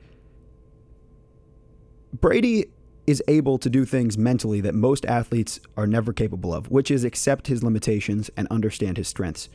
Brady 2.11 2.65
is 3.05 3.23
able 3.29 3.57
to 3.59 3.69
do 3.69 3.85
things 3.85 4.17
mentally 4.17 4.59
that 4.59 4.75
most 4.75 5.05
athletes 5.05 5.61
are 5.77 5.87
never 5.87 6.11
capable 6.11 6.53
of, 6.53 6.69
which 6.69 6.91
is 6.91 7.05
accept 7.05 7.47
his 7.47 7.63
limitations 7.63 8.29
and 8.35 8.49
understand 8.49 8.97
his 8.97 9.07
strengths. 9.07 9.47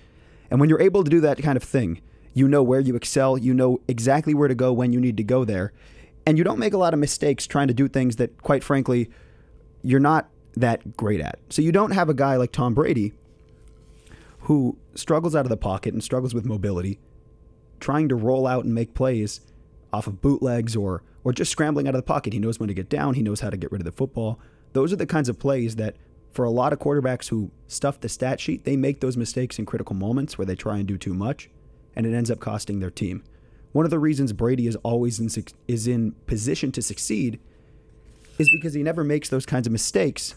And 0.50 0.58
when 0.58 0.70
you're 0.70 0.80
able 0.80 1.04
to 1.04 1.10
do 1.10 1.20
that 1.20 1.42
kind 1.42 1.58
of 1.58 1.62
thing, 1.62 2.00
you 2.34 2.48
know 2.48 2.62
where 2.62 2.80
you 2.80 2.96
excel, 2.96 3.36
you 3.36 3.54
know 3.54 3.80
exactly 3.88 4.34
where 4.34 4.48
to 4.48 4.54
go 4.54 4.72
when 4.72 4.92
you 4.92 5.00
need 5.00 5.16
to 5.16 5.24
go 5.24 5.44
there, 5.44 5.72
and 6.26 6.38
you 6.38 6.44
don't 6.44 6.58
make 6.58 6.72
a 6.72 6.78
lot 6.78 6.94
of 6.94 7.00
mistakes 7.00 7.46
trying 7.46 7.68
to 7.68 7.74
do 7.74 7.88
things 7.88 8.16
that, 8.16 8.42
quite 8.42 8.64
frankly, 8.64 9.10
you're 9.82 10.00
not 10.00 10.28
that 10.56 10.96
great 10.96 11.20
at. 11.20 11.38
So 11.50 11.62
you 11.62 11.72
don't 11.72 11.92
have 11.92 12.08
a 12.08 12.14
guy 12.14 12.36
like 12.36 12.52
Tom 12.52 12.74
Brady 12.74 13.12
who 14.40 14.76
struggles 14.94 15.36
out 15.36 15.44
of 15.44 15.50
the 15.50 15.56
pocket 15.56 15.92
and 15.92 16.02
struggles 16.02 16.34
with 16.34 16.44
mobility, 16.44 16.98
trying 17.80 18.08
to 18.08 18.14
roll 18.14 18.46
out 18.46 18.64
and 18.64 18.74
make 18.74 18.94
plays 18.94 19.40
off 19.92 20.06
of 20.06 20.20
bootlegs 20.20 20.74
or 20.74 21.02
or 21.24 21.32
just 21.32 21.52
scrambling 21.52 21.86
out 21.86 21.94
of 21.94 22.00
the 22.00 22.06
pocket. 22.06 22.32
He 22.32 22.40
knows 22.40 22.58
when 22.58 22.66
to 22.66 22.74
get 22.74 22.88
down, 22.88 23.14
he 23.14 23.22
knows 23.22 23.40
how 23.40 23.50
to 23.50 23.56
get 23.56 23.70
rid 23.70 23.80
of 23.80 23.84
the 23.84 23.92
football. 23.92 24.40
Those 24.72 24.92
are 24.92 24.96
the 24.96 25.06
kinds 25.06 25.28
of 25.28 25.38
plays 25.38 25.76
that 25.76 25.94
for 26.32 26.44
a 26.44 26.50
lot 26.50 26.72
of 26.72 26.80
quarterbacks 26.80 27.28
who 27.28 27.52
stuff 27.68 28.00
the 28.00 28.08
stat 28.08 28.40
sheet, 28.40 28.64
they 28.64 28.76
make 28.76 29.00
those 29.00 29.16
mistakes 29.16 29.58
in 29.58 29.66
critical 29.66 29.94
moments 29.94 30.36
where 30.36 30.46
they 30.46 30.56
try 30.56 30.78
and 30.78 30.88
do 30.88 30.98
too 30.98 31.14
much 31.14 31.48
and 31.94 32.06
it 32.06 32.14
ends 32.14 32.30
up 32.30 32.40
costing 32.40 32.80
their 32.80 32.90
team. 32.90 33.22
One 33.72 33.84
of 33.84 33.90
the 33.90 33.98
reasons 33.98 34.32
Brady 34.32 34.66
is 34.66 34.76
always 34.76 35.18
in 35.18 35.28
is 35.66 35.86
in 35.86 36.12
position 36.26 36.72
to 36.72 36.82
succeed 36.82 37.40
is 38.38 38.48
because 38.50 38.74
he 38.74 38.82
never 38.82 39.04
makes 39.04 39.28
those 39.28 39.46
kinds 39.46 39.66
of 39.66 39.72
mistakes 39.72 40.34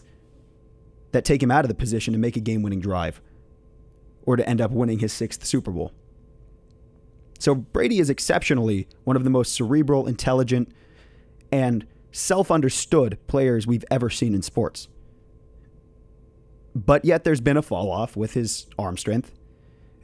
that 1.12 1.24
take 1.24 1.42
him 1.42 1.50
out 1.50 1.64
of 1.64 1.68
the 1.68 1.74
position 1.74 2.12
to 2.12 2.18
make 2.18 2.36
a 2.36 2.40
game-winning 2.40 2.80
drive 2.80 3.20
or 4.24 4.36
to 4.36 4.48
end 4.48 4.60
up 4.60 4.70
winning 4.70 4.98
his 4.98 5.12
sixth 5.12 5.44
Super 5.44 5.70
Bowl. 5.70 5.92
So 7.38 7.54
Brady 7.54 7.98
is 7.98 8.10
exceptionally 8.10 8.88
one 9.04 9.16
of 9.16 9.24
the 9.24 9.30
most 9.30 9.52
cerebral, 9.52 10.06
intelligent, 10.06 10.72
and 11.52 11.86
self 12.12 12.50
understood 12.50 13.18
players 13.26 13.66
we've 13.66 13.84
ever 13.90 14.10
seen 14.10 14.34
in 14.34 14.42
sports. 14.42 14.88
But 16.74 17.04
yet 17.04 17.24
there's 17.24 17.40
been 17.40 17.56
a 17.56 17.62
fall 17.62 17.90
off 17.90 18.16
with 18.16 18.34
his 18.34 18.66
arm 18.78 18.96
strength, 18.96 19.32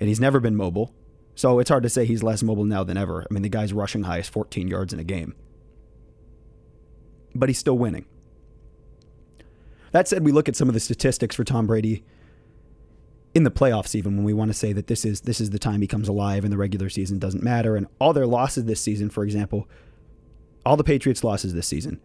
and 0.01 0.09
he's 0.09 0.21
never 0.21 0.41
been 0.41 0.57
mobile. 0.57 0.95
So 1.35 1.59
it's 1.59 1.71
hard 1.71 1.83
to 1.83 1.89
say 1.89 2.05
he's 2.05 2.23
less 2.23 2.43
mobile 2.43 2.65
now 2.65 2.85
than 2.85 2.97
ever. 2.97 3.23
I 3.23 3.33
mean, 3.33 3.43
the 3.43 3.49
guy's 3.49 3.73
rushing 3.73 4.03
high 4.03 4.19
is 4.19 4.29
14 4.29 4.69
yards 4.69 4.93
in 4.93 5.01
a 5.01 5.05
game. 5.05 5.35
But 7.35 7.49
he's 7.49 7.59
still 7.59 7.79
winning. 7.79 8.05
That 9.93 10.09
said, 10.09 10.25
we 10.25 10.33
look 10.33 10.49
at 10.49 10.57
some 10.57 10.69
of 10.69 10.75
the 10.75 10.81
statistics 10.81 11.37
for 11.37 11.45
Tom 11.45 11.67
Brady 11.67 12.05
in 13.35 13.45
the 13.45 13.51
playoffs 13.51 13.95
even 13.95 14.17
when 14.17 14.25
we 14.25 14.35
want 14.35 14.51
to 14.51 14.57
say 14.57 14.73
that 14.73 14.87
this 14.87 15.05
is 15.05 15.23
this 15.23 15.41
is 15.41 15.51
the 15.51 15.59
time 15.59 15.81
he 15.81 15.87
comes 15.87 16.09
alive 16.09 16.45
and 16.45 16.53
the 16.53 16.59
regular 16.59 16.89
season 16.89 17.19
doesn't 17.19 17.43
matter 17.43 17.77
and 17.77 17.87
all 17.99 18.13
their 18.13 18.27
losses 18.27 18.65
this 18.65 18.81
season 18.81 19.09
for 19.09 19.25
example 19.25 19.69
all 20.67 20.77
the 20.77 20.85
Patriots 20.85 21.25
losses 21.25 21.55
this 21.55 21.67
season 21.67 22.01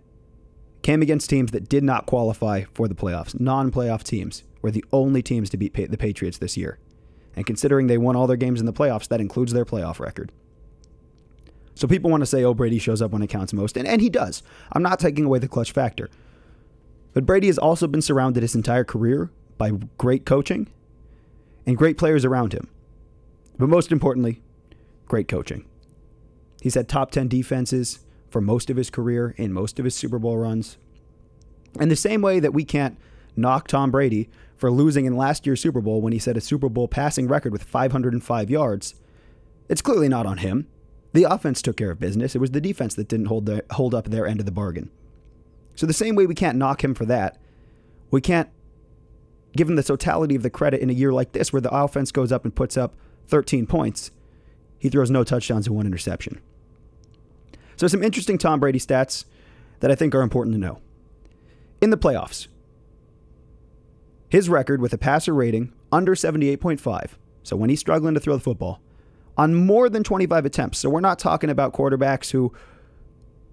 came 0.83 1.01
against 1.01 1.29
teams 1.29 1.51
that 1.51 1.67
did 1.67 1.83
not 1.83 2.05
qualify 2.05 2.63
for 2.73 2.87
the 2.87 2.95
playoffs 2.95 3.37
non-playoff 3.39 4.03
teams 4.03 4.43
were 4.61 4.71
the 4.71 4.85
only 4.93 5.21
teams 5.21 5.49
to 5.49 5.57
beat 5.57 5.73
the 5.73 5.97
Patriots 5.97 6.37
this 6.37 6.55
year 6.55 6.79
and 7.37 7.45
considering 7.45 7.87
they 7.87 7.97
won 7.97 8.17
all 8.17 8.27
their 8.27 8.35
games 8.35 8.59
in 8.59 8.65
the 8.65 8.73
playoffs 8.73 9.07
that 9.07 9.21
includes 9.21 9.53
their 9.53 9.63
playoff 9.63 9.99
record 10.01 10.33
so 11.75 11.87
people 11.87 12.11
want 12.11 12.21
to 12.21 12.27
say 12.27 12.43
oh 12.43 12.53
Brady 12.53 12.79
shows 12.79 13.01
up 13.01 13.11
when 13.11 13.21
it 13.21 13.27
counts 13.27 13.53
most 13.53 13.77
and, 13.77 13.87
and 13.87 14.01
he 14.01 14.09
does 14.09 14.43
I'm 14.73 14.83
not 14.83 14.99
taking 14.99 15.23
away 15.23 15.39
the 15.39 15.47
clutch 15.47 15.71
factor 15.71 16.09
but 17.17 17.25
Brady 17.25 17.47
has 17.47 17.57
also 17.57 17.87
been 17.87 18.03
surrounded 18.03 18.43
his 18.43 18.53
entire 18.53 18.83
career 18.83 19.31
by 19.57 19.71
great 19.97 20.23
coaching 20.23 20.67
and 21.65 21.75
great 21.75 21.97
players 21.97 22.23
around 22.23 22.53
him. 22.53 22.69
But 23.57 23.69
most 23.69 23.91
importantly, 23.91 24.41
great 25.07 25.27
coaching. 25.27 25.65
He's 26.61 26.75
had 26.75 26.87
top 26.87 27.09
10 27.09 27.27
defenses 27.27 27.99
for 28.29 28.39
most 28.39 28.69
of 28.69 28.77
his 28.77 28.91
career 28.91 29.33
in 29.37 29.51
most 29.51 29.79
of 29.79 29.85
his 29.85 29.95
Super 29.95 30.19
Bowl 30.19 30.37
runs. 30.37 30.77
And 31.79 31.89
the 31.89 31.95
same 31.95 32.21
way 32.21 32.39
that 32.39 32.53
we 32.53 32.63
can't 32.63 32.99
knock 33.35 33.67
Tom 33.67 33.89
Brady 33.89 34.29
for 34.57 34.71
losing 34.71 35.05
in 35.05 35.15
last 35.15 35.45
year's 35.45 35.61
Super 35.61 35.81
Bowl 35.81 36.01
when 36.01 36.13
he 36.13 36.19
set 36.19 36.35
a 36.35 36.41
Super 36.41 36.67
Bowl 36.67 36.87
passing 36.87 37.27
record 37.27 37.51
with 37.51 37.63
505 37.63 38.49
yards, 38.49 38.95
it's 39.69 39.81
clearly 39.81 40.09
not 40.09 40.25
on 40.25 40.39
him. 40.39 40.67
The 41.13 41.23
offense 41.23 41.61
took 41.61 41.77
care 41.77 41.91
of 41.91 41.99
business. 41.99 42.35
It 42.35 42.39
was 42.39 42.51
the 42.51 42.61
defense 42.61 42.95
that 42.95 43.07
didn't 43.07 43.27
hold, 43.27 43.45
their, 43.45 43.63
hold 43.71 43.93
up 43.93 44.05
their 44.05 44.27
end 44.27 44.39
of 44.39 44.45
the 44.45 44.51
bargain. 44.51 44.89
So, 45.75 45.85
the 45.85 45.93
same 45.93 46.15
way 46.15 46.25
we 46.25 46.35
can't 46.35 46.57
knock 46.57 46.83
him 46.83 46.95
for 46.95 47.05
that, 47.05 47.37
we 48.09 48.19
can't 48.19 48.49
give 49.55 49.69
him 49.69 49.75
the 49.75 49.83
totality 49.83 50.35
of 50.35 50.43
the 50.43 50.49
credit 50.49 50.81
in 50.81 50.89
a 50.89 50.93
year 50.93 51.13
like 51.13 51.31
this 51.31 51.53
where 51.53 51.61
the 51.61 51.73
offense 51.73 52.11
goes 52.11 52.31
up 52.31 52.43
and 52.43 52.55
puts 52.55 52.77
up 52.77 52.95
13 53.27 53.67
points, 53.67 54.11
he 54.79 54.89
throws 54.89 55.11
no 55.11 55.23
touchdowns 55.23 55.67
and 55.67 55.75
one 55.75 55.85
interception. 55.85 56.41
So, 57.75 57.87
some 57.87 58.03
interesting 58.03 58.39
Tom 58.39 58.59
Brady 58.59 58.79
stats 58.79 59.25
that 59.79 59.91
I 59.91 59.95
think 59.95 60.15
are 60.15 60.21
important 60.21 60.55
to 60.55 60.59
know. 60.59 60.81
In 61.79 61.91
the 61.91 61.97
playoffs, 61.97 62.47
his 64.29 64.49
record 64.49 64.81
with 64.81 64.93
a 64.93 64.97
passer 64.97 65.33
rating 65.33 65.73
under 65.91 66.15
78.5, 66.15 67.11
so 67.43 67.55
when 67.55 67.69
he's 67.69 67.79
struggling 67.79 68.13
to 68.13 68.19
throw 68.19 68.35
the 68.35 68.43
football, 68.43 68.81
on 69.37 69.53
more 69.53 69.87
than 69.89 70.03
25 70.03 70.45
attempts. 70.45 70.79
So, 70.79 70.89
we're 70.89 70.99
not 70.99 71.19
talking 71.19 71.49
about 71.49 71.73
quarterbacks 71.73 72.31
who, 72.31 72.51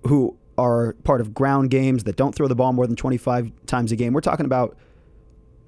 who 0.07 0.37
are 0.57 0.95
part 1.05 1.21
of 1.21 1.35
ground 1.35 1.71
games 1.71 2.05
that 2.05 2.17
don't 2.17 2.35
throw 2.35 2.49
the 2.49 2.55
ball 2.55 2.73
more 2.73 2.87
than 2.87 2.97
25 2.97 3.53
times 3.67 3.93
a 3.93 3.97
game. 3.97 4.13
We're 4.13 4.23
talking 4.23 4.47
about 4.47 4.77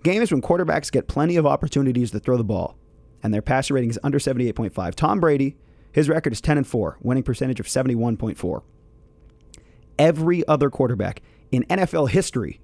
games 0.02 0.30
when 0.30 0.40
quarterbacks 0.40 0.90
get 0.90 1.08
plenty 1.08 1.36
of 1.36 1.46
opportunities 1.46 2.10
to 2.12 2.20
throw 2.20 2.36
the 2.36 2.44
ball 2.44 2.76
and 3.22 3.34
their 3.34 3.42
passer 3.42 3.74
rating 3.74 3.90
is 3.90 3.98
under 4.04 4.18
78.5. 4.18 4.94
Tom 4.94 5.20
Brady, 5.20 5.56
his 5.90 6.08
record 6.08 6.32
is 6.32 6.40
10 6.40 6.58
and 6.58 6.66
4, 6.66 6.98
winning 7.00 7.24
percentage 7.24 7.58
of 7.58 7.66
71.4. 7.66 8.62
Every 9.98 10.46
other 10.46 10.70
quarterback 10.70 11.22
in 11.50 11.64
NFL 11.64 12.10
history 12.10 12.60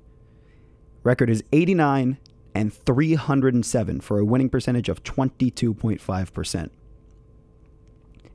record 1.02 1.30
is 1.30 1.42
89 1.52 2.18
and 2.54 2.72
307 2.72 4.00
for 4.00 4.18
a 4.18 4.24
winning 4.24 4.48
percentage 4.48 4.88
of 4.88 5.02
22.5%. 5.02 6.70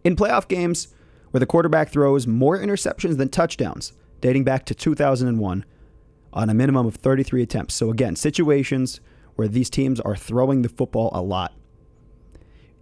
In 0.04 0.16
playoff 0.16 0.48
games 0.48 0.88
where 1.32 1.40
the 1.40 1.46
quarterback 1.46 1.90
throws 1.90 2.26
more 2.26 2.58
interceptions 2.58 3.18
than 3.18 3.30
touchdowns, 3.30 3.94
dating 4.22 4.44
back 4.44 4.66
to 4.66 4.74
2001, 4.74 5.66
on 6.34 6.50
a 6.50 6.54
minimum 6.54 6.86
of 6.86 6.96
33 6.96 7.42
attempts. 7.42 7.74
So, 7.74 7.90
again, 7.90 8.16
situations 8.16 9.00
where 9.36 9.48
these 9.48 9.70
teams 9.70 10.00
are 10.00 10.16
throwing 10.16 10.62
the 10.62 10.70
football 10.70 11.10
a 11.14 11.22
lot. 11.22 11.54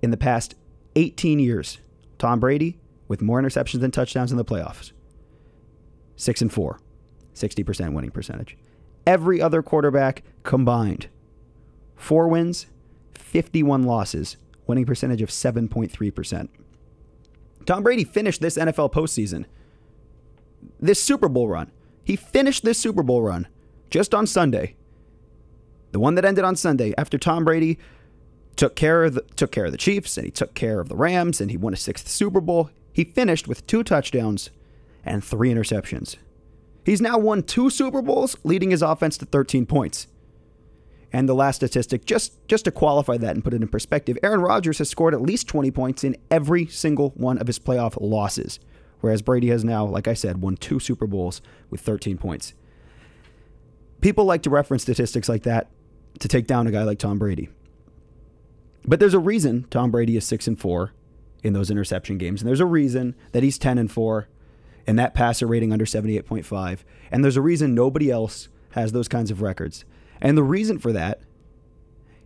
In 0.02 0.12
the 0.12 0.18
past 0.18 0.56
18 0.96 1.40
years, 1.40 1.80
Tom 2.18 2.40
Brady 2.40 2.80
with 3.08 3.22
more 3.22 3.42
interceptions 3.42 3.82
than 3.82 3.92
touchdowns 3.92 4.32
in 4.32 4.38
the 4.38 4.46
playoffs. 4.46 4.92
6 6.16 6.42
and 6.42 6.52
4, 6.52 6.80
60% 7.34 7.94
winning 7.94 8.12
percentage. 8.12 8.58
Every 9.06 9.42
other 9.42 9.62
quarterback 9.62 10.24
combined, 10.44 11.08
4 11.96 12.28
wins, 12.28 12.68
51 13.14 13.84
losses, 13.84 14.38
winning 14.68 14.86
percentage 14.86 15.22
of 15.22 15.30
7.3%. 15.30 16.50
Tom 17.66 17.84
Brady 17.84 18.04
finished 18.04 18.42
this 18.42 18.58
NFL 18.58 18.94
postseason, 18.94 19.46
this 20.80 21.02
Super 21.02 21.30
Bowl 21.30 21.48
run. 21.48 21.72
He 22.04 22.16
finished 22.16 22.64
this 22.64 22.78
Super 22.78 23.04
Bowl 23.04 23.22
run 23.22 23.48
just 23.90 24.14
on 24.14 24.28
Sunday. 24.28 24.76
The 25.92 26.00
one 26.00 26.16
that 26.16 26.26
ended 26.26 26.44
on 26.44 26.56
Sunday 26.56 26.94
after 26.98 27.18
Tom 27.18 27.46
Brady 27.46 27.80
took 28.56 28.76
care 28.76 29.04
of 29.04 29.16
the, 29.16 29.22
took 29.36 29.52
care 29.52 29.66
of 29.66 29.72
the 29.72 29.78
Chiefs 29.78 30.18
and 30.18 30.26
he 30.26 30.32
took 30.32 30.54
care 30.54 30.80
of 30.80 30.90
the 30.90 30.96
Rams 30.96 31.42
and 31.42 31.50
he 31.50 31.58
won 31.58 31.74
a 31.74 31.78
sixth 31.78 32.08
Super 32.08 32.42
Bowl. 32.42 32.70
He 32.92 33.04
finished 33.04 33.48
with 33.48 33.66
two 33.68 33.84
touchdowns 33.84 34.50
and 35.04 35.24
three 35.24 35.54
interceptions. 35.54 36.18
He's 36.86 37.02
now 37.02 37.18
won 37.18 37.44
two 37.44 37.70
Super 37.70 38.02
Bowls, 38.02 38.38
leading 38.44 38.72
his 38.72 38.82
offense 38.82 39.18
to 39.18 39.26
13 39.26 39.66
points. 39.66 40.08
And 41.16 41.30
the 41.30 41.34
last 41.34 41.56
statistic, 41.56 42.04
just, 42.04 42.46
just 42.50 42.66
to 42.66 42.72
qualify 42.72 43.16
that 43.16 43.36
and 43.36 43.42
put 43.42 43.54
it 43.54 43.62
in 43.62 43.70
perspective, 43.70 44.18
Aaron 44.22 44.42
Rodgers 44.42 44.80
has 44.80 44.90
scored 44.90 45.14
at 45.14 45.22
least 45.22 45.48
20 45.48 45.72
points 45.72 46.04
in 46.04 46.18
every 46.30 46.66
single 46.66 47.12
one 47.12 47.38
of 47.38 47.48
his 47.48 47.58
playoff 47.58 47.98
losses, 48.02 48.60
whereas 49.00 49.22
Brady 49.22 49.48
has 49.48 49.64
now, 49.64 49.86
like 49.86 50.10
I 50.10 50.14
said, 50.14 50.42
won 50.42 50.58
two 50.58 50.78
Super 50.78 51.08
Bowls 51.08 51.42
with 51.70 51.80
13 51.80 52.18
points. 52.18 52.54
People 54.02 54.26
like 54.26 54.42
to 54.42 54.50
reference 54.50 54.84
statistics 54.84 55.30
like 55.30 55.44
that 55.44 55.70
to 56.20 56.28
take 56.28 56.48
down 56.48 56.68
a 56.68 56.72
guy 56.72 56.84
like 56.84 57.00
Tom 57.00 57.18
Brady. 57.18 57.48
But 58.84 59.00
there's 59.00 59.14
a 59.14 59.20
reason 59.20 59.68
Tom 59.70 59.92
Brady 59.92 60.18
is 60.18 60.26
6 60.26 60.48
and 60.48 60.60
4 60.60 60.92
in 61.44 61.54
those 61.54 61.72
interception 61.72 62.18
games, 62.18 62.42
and 62.42 62.50
there's 62.50 62.60
a 62.60 62.66
reason 62.66 63.16
that 63.32 63.42
he's 63.42 63.58
10 63.58 63.78
and 63.78 63.90
4 63.90 64.28
and 64.86 65.00
that 65.00 65.14
passer 65.14 65.48
rating 65.48 65.72
under 65.72 65.86
78.5. 65.86 66.80
And 67.10 67.24
there's 67.24 67.38
a 67.38 67.42
reason 67.42 67.74
nobody 67.74 68.12
else 68.12 68.50
has 68.72 68.92
those 68.92 69.08
kinds 69.08 69.32
of 69.32 69.42
records. 69.42 69.86
And 70.26 70.36
the 70.36 70.44
reason 70.44 70.80
for 70.80 70.92
that 70.92 71.22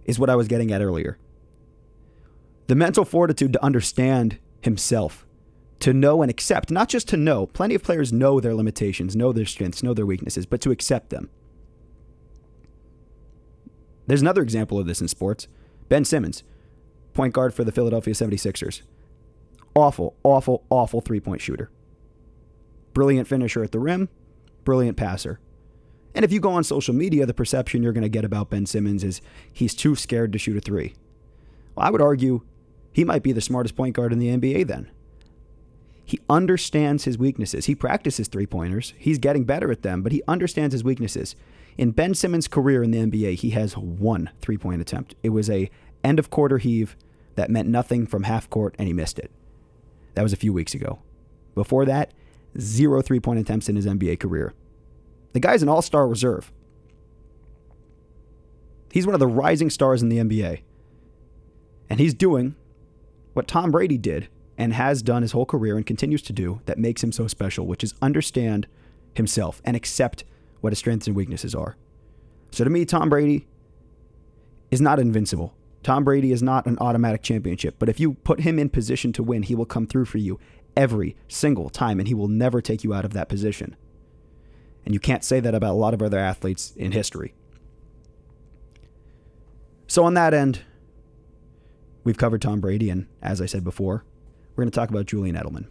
is 0.05 0.17
what 0.17 0.29
I 0.29 0.37
was 0.37 0.47
getting 0.47 0.71
at 0.71 0.81
earlier. 0.81 1.17
The 2.67 2.75
mental 2.75 3.03
fortitude 3.03 3.51
to 3.51 3.63
understand 3.63 4.39
himself, 4.61 5.27
to 5.81 5.93
know 5.93 6.21
and 6.21 6.31
accept, 6.31 6.71
not 6.71 6.87
just 6.87 7.09
to 7.09 7.17
know. 7.17 7.45
Plenty 7.47 7.75
of 7.75 7.83
players 7.83 8.13
know 8.13 8.39
their 8.39 8.55
limitations, 8.55 9.17
know 9.17 9.33
their 9.33 9.45
strengths, 9.45 9.83
know 9.83 9.93
their 9.93 10.05
weaknesses, 10.05 10.45
but 10.45 10.61
to 10.61 10.71
accept 10.71 11.09
them. 11.09 11.29
There's 14.07 14.21
another 14.21 14.43
example 14.43 14.79
of 14.79 14.87
this 14.87 15.01
in 15.01 15.09
sports. 15.09 15.49
Ben 15.89 16.05
Simmons, 16.05 16.43
point 17.13 17.33
guard 17.33 17.53
for 17.53 17.65
the 17.65 17.71
Philadelphia 17.73 18.13
76ers. 18.13 18.81
Awful, 19.75 20.15
awful, 20.23 20.63
awful 20.69 21.01
three 21.01 21.19
point 21.19 21.41
shooter. 21.41 21.69
Brilliant 22.93 23.27
finisher 23.27 23.61
at 23.61 23.73
the 23.73 23.79
rim, 23.79 24.07
brilliant 24.63 24.95
passer. 24.95 25.41
And 26.15 26.25
if 26.25 26.31
you 26.31 26.39
go 26.39 26.51
on 26.51 26.63
social 26.63 26.93
media, 26.93 27.25
the 27.25 27.33
perception 27.33 27.83
you're 27.83 27.93
going 27.93 28.01
to 28.01 28.09
get 28.09 28.25
about 28.25 28.49
Ben 28.49 28.65
Simmons 28.65 29.03
is 29.03 29.21
he's 29.51 29.75
too 29.75 29.95
scared 29.95 30.33
to 30.33 30.39
shoot 30.39 30.57
a 30.57 30.61
three. 30.61 30.95
Well, 31.75 31.85
I 31.85 31.91
would 31.91 32.01
argue 32.01 32.41
he 32.91 33.03
might 33.03 33.23
be 33.23 33.31
the 33.31 33.41
smartest 33.41 33.75
point 33.75 33.95
guard 33.95 34.11
in 34.11 34.19
the 34.19 34.35
NBA 34.35 34.67
then. 34.67 34.89
He 36.03 36.19
understands 36.27 37.03
his 37.03 37.19
weaknesses. 37.19 37.67
He 37.67 37.75
practices 37.75 38.27
three 38.27 38.47
pointers. 38.47 38.95
He's 38.97 39.19
getting 39.19 39.43
better 39.43 39.71
at 39.71 39.83
them, 39.83 40.01
but 40.01 40.11
he 40.11 40.23
understands 40.27 40.73
his 40.73 40.83
weaknesses. 40.83 41.35
In 41.77 41.91
Ben 41.91 42.15
Simmons' 42.15 42.47
career 42.47 42.81
in 42.81 42.89
the 42.91 42.97
NBA, 42.97 43.35
he 43.35 43.51
has 43.51 43.77
one 43.77 44.31
three 44.41 44.57
point 44.57 44.81
attempt. 44.81 45.13
It 45.21 45.29
was 45.29 45.49
a 45.49 45.69
end 46.03 46.17
of 46.17 46.31
quarter 46.31 46.57
heave 46.57 46.97
that 47.35 47.51
meant 47.51 47.69
nothing 47.69 48.07
from 48.07 48.23
half 48.23 48.49
court, 48.49 48.75
and 48.79 48.87
he 48.87 48.93
missed 48.93 49.19
it. 49.19 49.29
That 50.15 50.23
was 50.23 50.33
a 50.33 50.37
few 50.37 50.51
weeks 50.51 50.73
ago. 50.73 50.99
Before 51.53 51.85
that, 51.85 52.11
zero 52.59 53.01
three 53.01 53.19
point 53.19 53.39
attempts 53.39 53.69
in 53.69 53.75
his 53.75 53.85
NBA 53.85 54.19
career. 54.19 54.53
The 55.33 55.39
guy's 55.39 55.63
an 55.63 55.69
all 55.69 55.81
star 55.81 56.07
reserve. 56.07 56.51
He's 58.91 59.05
one 59.05 59.13
of 59.13 59.19
the 59.19 59.27
rising 59.27 59.69
stars 59.69 60.01
in 60.01 60.09
the 60.09 60.17
NBA. 60.17 60.61
And 61.89 61.99
he's 61.99 62.13
doing 62.13 62.55
what 63.33 63.47
Tom 63.47 63.71
Brady 63.71 63.97
did 63.97 64.27
and 64.57 64.73
has 64.73 65.01
done 65.01 65.21
his 65.21 65.31
whole 65.31 65.45
career 65.45 65.77
and 65.77 65.85
continues 65.85 66.21
to 66.23 66.33
do 66.33 66.61
that 66.65 66.77
makes 66.77 67.03
him 67.03 67.11
so 67.11 67.27
special, 67.27 67.65
which 67.65 67.83
is 67.83 67.93
understand 68.01 68.67
himself 69.13 69.61
and 69.63 69.75
accept 69.75 70.23
what 70.61 70.73
his 70.73 70.79
strengths 70.79 71.07
and 71.07 71.15
weaknesses 71.15 71.55
are. 71.55 71.77
So 72.51 72.63
to 72.63 72.69
me, 72.69 72.85
Tom 72.85 73.09
Brady 73.09 73.47
is 74.71 74.81
not 74.81 74.99
invincible. 74.99 75.53
Tom 75.81 76.03
Brady 76.03 76.31
is 76.31 76.43
not 76.43 76.65
an 76.65 76.77
automatic 76.79 77.23
championship, 77.23 77.75
but 77.79 77.89
if 77.89 77.99
you 77.99 78.15
put 78.15 78.41
him 78.41 78.59
in 78.59 78.69
position 78.69 79.13
to 79.13 79.23
win, 79.23 79.43
he 79.43 79.55
will 79.55 79.65
come 79.65 79.87
through 79.87 80.05
for 80.05 80.17
you 80.17 80.39
every 80.75 81.15
single 81.27 81.69
time 81.69 81.99
and 81.99 82.07
he 82.07 82.13
will 82.13 82.27
never 82.27 82.61
take 82.61 82.83
you 82.83 82.93
out 82.93 83.05
of 83.05 83.13
that 83.13 83.29
position. 83.29 83.75
And 84.89 84.95
you 84.95 84.99
can't 84.99 85.23
say 85.23 85.39
that 85.39 85.53
about 85.53 85.73
a 85.73 85.77
lot 85.77 85.93
of 85.93 86.01
other 86.01 86.17
athletes 86.17 86.73
in 86.75 86.93
history. 86.93 87.35
So, 89.85 90.03
on 90.03 90.15
that 90.15 90.33
end, 90.33 90.61
we've 92.03 92.17
covered 92.17 92.41
Tom 92.41 92.59
Brady, 92.59 92.89
and 92.89 93.05
as 93.21 93.39
I 93.39 93.45
said 93.45 93.63
before, 93.63 94.03
we're 94.55 94.63
going 94.63 94.71
to 94.71 94.75
talk 94.75 94.89
about 94.89 95.05
Julian 95.05 95.35
Edelman. 95.35 95.67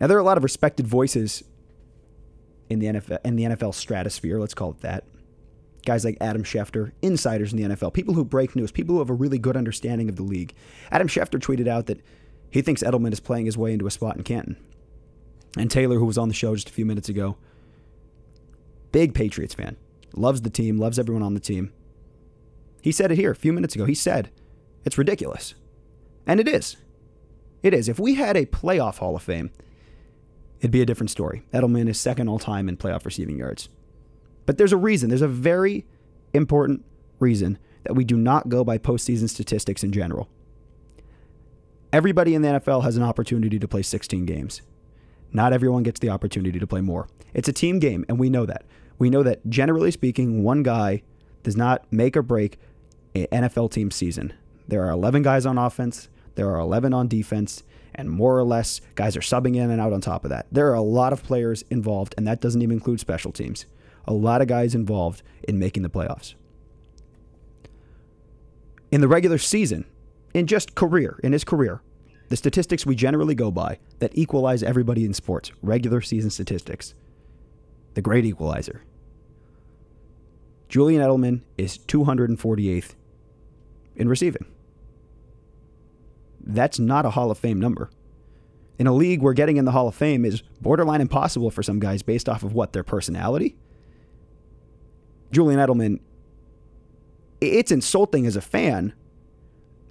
Now, 0.00 0.06
there 0.06 0.16
are 0.16 0.20
a 0.20 0.24
lot 0.24 0.38
of 0.38 0.42
respected 0.42 0.86
voices 0.86 1.44
in 2.70 2.78
the 2.78 2.86
NFL, 2.86 3.18
in 3.26 3.36
the 3.36 3.44
NFL 3.44 3.74
stratosphere, 3.74 4.40
let's 4.40 4.54
call 4.54 4.70
it 4.70 4.80
that. 4.80 5.04
Guys 5.84 6.02
like 6.02 6.16
Adam 6.18 6.44
Schefter, 6.44 6.92
insiders 7.02 7.52
in 7.52 7.58
the 7.62 7.76
NFL, 7.76 7.92
people 7.92 8.14
who 8.14 8.24
break 8.24 8.56
news, 8.56 8.72
people 8.72 8.94
who 8.94 9.00
have 9.00 9.10
a 9.10 9.14
really 9.14 9.38
good 9.38 9.54
understanding 9.54 10.08
of 10.08 10.16
the 10.16 10.22
league. 10.22 10.54
Adam 10.90 11.08
Schefter 11.08 11.38
tweeted 11.38 11.68
out 11.68 11.84
that 11.88 12.00
he 12.48 12.62
thinks 12.62 12.82
Edelman 12.82 13.12
is 13.12 13.20
playing 13.20 13.44
his 13.44 13.58
way 13.58 13.74
into 13.74 13.86
a 13.86 13.90
spot 13.90 14.16
in 14.16 14.22
Canton. 14.22 14.56
And 15.58 15.70
Taylor, 15.70 15.98
who 15.98 16.06
was 16.06 16.16
on 16.16 16.28
the 16.28 16.34
show 16.34 16.54
just 16.54 16.70
a 16.70 16.72
few 16.72 16.86
minutes 16.86 17.10
ago, 17.10 17.36
big 18.96 19.12
Patriots 19.12 19.52
fan, 19.52 19.76
loves 20.14 20.40
the 20.40 20.48
team, 20.48 20.78
loves 20.78 20.98
everyone 20.98 21.22
on 21.22 21.34
the 21.34 21.40
team. 21.40 21.70
He 22.80 22.90
said 22.90 23.12
it 23.12 23.18
here 23.18 23.30
a 23.30 23.36
few 23.36 23.52
minutes 23.52 23.74
ago. 23.74 23.84
He 23.84 23.94
said, 23.94 24.30
it's 24.86 24.96
ridiculous. 24.96 25.54
And 26.26 26.40
it 26.40 26.48
is. 26.48 26.78
It 27.62 27.74
is. 27.74 27.90
If 27.90 27.98
we 27.98 28.14
had 28.14 28.38
a 28.38 28.46
playoff 28.46 28.96
Hall 28.96 29.14
of 29.14 29.22
Fame, 29.22 29.50
it'd 30.60 30.70
be 30.70 30.80
a 30.80 30.86
different 30.86 31.10
story. 31.10 31.42
Edelman 31.52 31.90
is 31.90 32.00
second 32.00 32.30
all 32.30 32.38
time 32.38 32.70
in 32.70 32.78
playoff 32.78 33.04
receiving 33.04 33.36
yards. 33.36 33.68
But 34.46 34.56
there's 34.56 34.72
a 34.72 34.78
reason. 34.78 35.10
There's 35.10 35.20
a 35.20 35.28
very 35.28 35.84
important 36.32 36.82
reason 37.18 37.58
that 37.82 37.92
we 37.92 38.04
do 38.04 38.16
not 38.16 38.48
go 38.48 38.64
by 38.64 38.78
postseason 38.78 39.28
statistics 39.28 39.84
in 39.84 39.92
general. 39.92 40.30
Everybody 41.92 42.34
in 42.34 42.40
the 42.40 42.48
NFL 42.48 42.82
has 42.84 42.96
an 42.96 43.02
opportunity 43.02 43.58
to 43.58 43.68
play 43.68 43.82
16 43.82 44.24
games. 44.24 44.62
Not 45.34 45.52
everyone 45.52 45.82
gets 45.82 46.00
the 46.00 46.08
opportunity 46.08 46.58
to 46.58 46.66
play 46.66 46.80
more. 46.80 47.08
It's 47.34 47.50
a 47.50 47.52
team 47.52 47.78
game, 47.78 48.06
and 48.08 48.18
we 48.18 48.30
know 48.30 48.46
that. 48.46 48.64
We 48.98 49.10
know 49.10 49.22
that 49.22 49.48
generally 49.48 49.90
speaking, 49.90 50.42
one 50.42 50.62
guy 50.62 51.02
does 51.42 51.56
not 51.56 51.90
make 51.92 52.16
or 52.16 52.22
break 52.22 52.58
an 53.14 53.26
NFL 53.32 53.70
team 53.70 53.90
season. 53.90 54.32
There 54.68 54.84
are 54.84 54.90
11 54.90 55.22
guys 55.22 55.46
on 55.46 55.58
offense, 55.58 56.08
there 56.34 56.50
are 56.50 56.58
11 56.58 56.92
on 56.92 57.08
defense, 57.08 57.62
and 57.94 58.10
more 58.10 58.38
or 58.38 58.44
less, 58.44 58.80
guys 58.94 59.16
are 59.16 59.20
subbing 59.20 59.56
in 59.56 59.70
and 59.70 59.80
out 59.80 59.92
on 59.92 60.00
top 60.00 60.24
of 60.24 60.30
that. 60.30 60.46
There 60.52 60.70
are 60.70 60.74
a 60.74 60.82
lot 60.82 61.12
of 61.12 61.22
players 61.22 61.64
involved, 61.70 62.14
and 62.16 62.26
that 62.26 62.40
doesn't 62.40 62.60
even 62.60 62.76
include 62.76 63.00
special 63.00 63.32
teams. 63.32 63.64
A 64.06 64.12
lot 64.12 64.42
of 64.42 64.48
guys 64.48 64.74
involved 64.74 65.22
in 65.48 65.58
making 65.58 65.82
the 65.82 65.88
playoffs. 65.88 66.34
In 68.90 69.00
the 69.00 69.08
regular 69.08 69.38
season, 69.38 69.84
in 70.34 70.46
just 70.46 70.74
career, 70.74 71.18
in 71.22 71.32
his 71.32 71.42
career, 71.42 71.80
the 72.28 72.36
statistics 72.36 72.84
we 72.84 72.94
generally 72.94 73.34
go 73.34 73.50
by 73.50 73.78
that 73.98 74.16
equalize 74.16 74.62
everybody 74.62 75.04
in 75.04 75.14
sports, 75.14 75.52
regular 75.62 76.00
season 76.00 76.30
statistics, 76.30 76.94
the 77.96 78.02
great 78.02 78.26
equalizer. 78.26 78.82
Julian 80.68 81.00
Edelman 81.00 81.40
is 81.56 81.78
248th 81.78 82.94
in 83.96 84.06
receiving. 84.06 84.44
That's 86.38 86.78
not 86.78 87.06
a 87.06 87.10
Hall 87.10 87.30
of 87.30 87.38
Fame 87.38 87.58
number. 87.58 87.88
In 88.78 88.86
a 88.86 88.92
league 88.92 89.22
where 89.22 89.32
getting 89.32 89.56
in 89.56 89.64
the 89.64 89.72
Hall 89.72 89.88
of 89.88 89.94
Fame 89.94 90.26
is 90.26 90.42
borderline 90.60 91.00
impossible 91.00 91.50
for 91.50 91.62
some 91.62 91.80
guys 91.80 92.02
based 92.02 92.28
off 92.28 92.42
of 92.42 92.52
what? 92.52 92.74
Their 92.74 92.84
personality? 92.84 93.56
Julian 95.32 95.58
Edelman, 95.58 96.00
it's 97.40 97.72
insulting 97.72 98.26
as 98.26 98.36
a 98.36 98.42
fan 98.42 98.92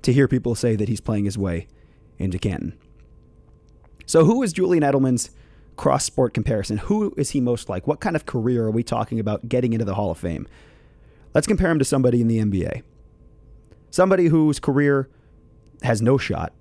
to 0.03 0.13
hear 0.13 0.27
people 0.27 0.53
say 0.53 0.75
that 0.75 0.87
he's 0.87 1.01
playing 1.01 1.25
his 1.25 1.39
way 1.39 1.67
into 2.19 2.37
Canton. 2.37 2.77
So, 4.05 4.25
who 4.25 4.43
is 4.43 4.53
Julian 4.53 4.83
Edelman's 4.83 5.31
cross 5.75 6.05
sport 6.05 6.33
comparison? 6.33 6.77
Who 6.77 7.13
is 7.17 7.31
he 7.31 7.41
most 7.41 7.69
like? 7.69 7.87
What 7.87 7.99
kind 7.99 8.15
of 8.15 8.25
career 8.25 8.65
are 8.65 8.71
we 8.71 8.83
talking 8.83 9.19
about 9.19 9.49
getting 9.49 9.73
into 9.73 9.85
the 9.85 9.95
Hall 9.95 10.11
of 10.11 10.17
Fame? 10.17 10.47
Let's 11.33 11.47
compare 11.47 11.69
him 11.69 11.79
to 11.79 11.85
somebody 11.85 12.21
in 12.21 12.27
the 12.27 12.39
NBA. 12.39 12.83
Somebody 13.91 14.27
whose 14.27 14.59
career 14.59 15.09
has 15.83 16.01
no 16.01 16.17
shot 16.17 16.53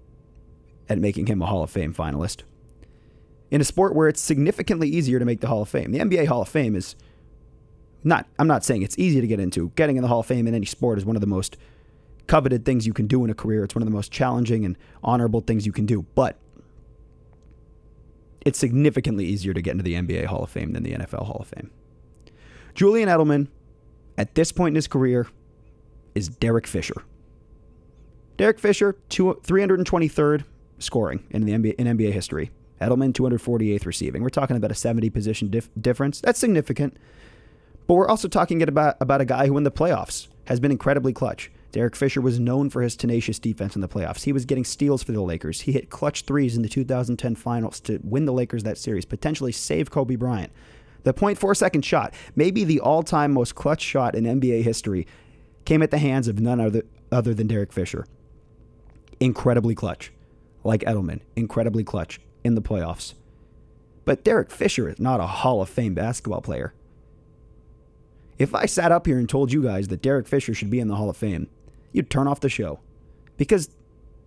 at 0.88 0.98
making 0.98 1.27
him 1.27 1.40
a 1.42 1.46
Hall 1.46 1.62
of 1.62 1.70
Fame 1.70 1.94
finalist. 1.94 2.42
In 3.50 3.61
a 3.61 3.64
sport 3.64 3.94
where 3.94 4.09
it's 4.09 4.20
significantly 4.20 4.88
easier 4.88 5.18
to 5.18 5.24
make 5.24 5.40
the 5.40 5.46
Hall 5.46 5.62
of 5.62 5.68
Fame. 5.68 5.92
The 5.92 6.00
NBA 6.00 6.27
Hall 6.27 6.42
of 6.42 6.48
Fame 6.48 6.74
is 6.74 6.96
not 8.03 8.27
I'm 8.38 8.46
not 8.46 8.64
saying 8.64 8.83
it's 8.83 8.98
easy 8.98 9.20
to 9.20 9.27
get 9.27 9.40
into. 9.40 9.70
Getting 9.77 9.96
in 9.96 10.03
the 10.03 10.09
Hall 10.09 10.20
of 10.20 10.27
Fame 10.27 10.46
in 10.46 10.55
any 10.55 10.66
sport 10.66 10.98
is 10.98 11.05
one 11.05 11.16
of 11.16 11.20
the 11.20 11.27
most 11.27 11.57
coveted 12.27 12.64
things 12.64 12.87
you 12.87 12.92
can 12.92 13.07
do 13.07 13.24
in 13.24 13.31
a 13.31 13.35
career. 13.35 13.64
It's 13.64 13.74
one 13.74 13.83
of 13.83 13.88
the 13.88 13.94
most 13.94 14.11
challenging 14.11 14.64
and 14.64 14.77
honorable 15.03 15.40
things 15.40 15.66
you 15.66 15.72
can 15.72 15.87
do. 15.87 16.03
But 16.14 16.38
it's 18.44 18.59
significantly 18.59 19.24
easier 19.24 19.54
to 19.54 19.62
get 19.62 19.72
into 19.72 19.85
the 19.85 19.94
NBA 19.94 20.26
Hall 20.26 20.44
of 20.44 20.50
Fame 20.50 20.72
than 20.72 20.83
the 20.83 20.92
NFL 20.92 21.26
Hall 21.26 21.38
of 21.40 21.48
Fame. 21.48 21.70
Julian 22.74 23.09
Edelman, 23.09 23.48
at 24.18 24.35
this 24.35 24.52
point 24.52 24.72
in 24.72 24.76
his 24.76 24.88
career, 24.88 25.28
is 26.14 26.28
Derek 26.28 26.66
Fisher. 26.66 27.02
Derek 28.37 28.59
Fisher, 28.59 28.96
two, 29.09 29.40
323rd 29.44 30.44
scoring 30.78 31.24
in 31.30 31.44
the 31.46 31.52
NBA, 31.52 31.74
in 31.74 31.87
NBA 31.87 32.12
history. 32.12 32.50
Edelman, 32.80 33.12
248th 33.12 33.87
receiving. 33.87 34.22
We're 34.22 34.28
talking 34.28 34.57
about 34.57 34.70
a 34.70 34.74
70 34.74 35.09
position 35.11 35.48
dif- 35.48 35.70
difference. 35.80 36.20
That's 36.20 36.38
significant. 36.38 36.96
But 37.87 37.94
we're 37.94 38.09
also 38.09 38.28
talking 38.28 38.62
about, 38.62 38.96
about 39.00 39.20
a 39.20 39.24
guy 39.24 39.46
who 39.46 39.57
in 39.57 39.62
the 39.62 39.70
playoffs 39.70 40.28
has 40.46 40.59
been 40.59 40.70
incredibly 40.70 41.12
clutch. 41.12 41.50
Derek 41.74 41.96
Fisher 41.96 42.20
was 42.20 42.38
known 42.38 42.70
for 42.70 42.82
his 42.82 42.94
tenacious 42.94 43.40
defense 43.40 43.74
in 43.74 43.80
the 43.80 43.88
playoffs. 43.88 44.22
He 44.22 44.32
was 44.32 44.44
getting 44.44 44.64
steals 44.64 45.02
for 45.02 45.10
the 45.10 45.20
Lakers. 45.20 45.62
He 45.62 45.72
hit 45.72 45.90
clutch 45.90 46.22
threes 46.22 46.54
in 46.54 46.62
the 46.62 46.68
2010 46.68 47.34
finals 47.34 47.80
to 47.80 47.98
win 48.04 48.26
the 48.26 48.32
Lakers 48.32 48.62
that 48.62 48.78
series, 48.78 49.04
potentially 49.04 49.50
save 49.50 49.90
Kobe 49.90 50.14
Bryant. 50.14 50.52
The 51.02 51.12
0.4 51.12 51.56
second 51.56 51.84
shot, 51.84 52.14
maybe 52.37 52.62
the 52.62 52.78
all 52.78 53.02
time 53.02 53.32
most 53.32 53.56
clutch 53.56 53.82
shot 53.82 54.14
in 54.14 54.22
NBA 54.22 54.62
history, 54.62 55.08
came 55.64 55.82
at 55.82 55.90
the 55.90 55.98
hands 55.98 56.28
of 56.28 56.38
none 56.38 56.60
other, 56.60 56.84
other 57.10 57.34
than 57.34 57.48
Derek 57.48 57.72
Fisher. 57.72 58.06
Incredibly 59.18 59.74
clutch. 59.74 60.12
Like 60.62 60.82
Edelman, 60.82 61.22
incredibly 61.34 61.82
clutch 61.82 62.20
in 62.44 62.54
the 62.54 62.62
playoffs. 62.62 63.14
But 64.04 64.22
Derek 64.22 64.52
Fisher 64.52 64.88
is 64.88 65.00
not 65.00 65.18
a 65.18 65.26
Hall 65.26 65.60
of 65.60 65.68
Fame 65.68 65.94
basketball 65.94 66.40
player. 66.40 66.72
If 68.38 68.54
I 68.54 68.66
sat 68.66 68.92
up 68.92 69.06
here 69.06 69.18
and 69.18 69.28
told 69.28 69.52
you 69.52 69.60
guys 69.60 69.88
that 69.88 70.02
Derek 70.02 70.28
Fisher 70.28 70.54
should 70.54 70.70
be 70.70 70.78
in 70.78 70.87
the 70.87 70.94
Hall 70.94 71.10
of 71.10 71.16
Fame, 71.16 71.48
you'd 71.94 72.11
turn 72.11 72.26
off 72.28 72.40
the 72.40 72.50
show 72.50 72.80
because 73.38 73.70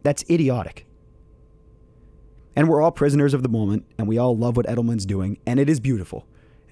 that's 0.01 0.23
idiotic. 0.29 0.87
And 2.55 2.67
we're 2.67 2.81
all 2.81 2.91
prisoners 2.91 3.35
of 3.35 3.43
the 3.43 3.49
moment, 3.49 3.85
and 3.99 4.07
we 4.07 4.17
all 4.17 4.35
love 4.35 4.57
what 4.57 4.65
Edelman's 4.65 5.05
doing, 5.05 5.37
and 5.45 5.59
it 5.59 5.69
is 5.69 5.79
beautiful. 5.79 6.25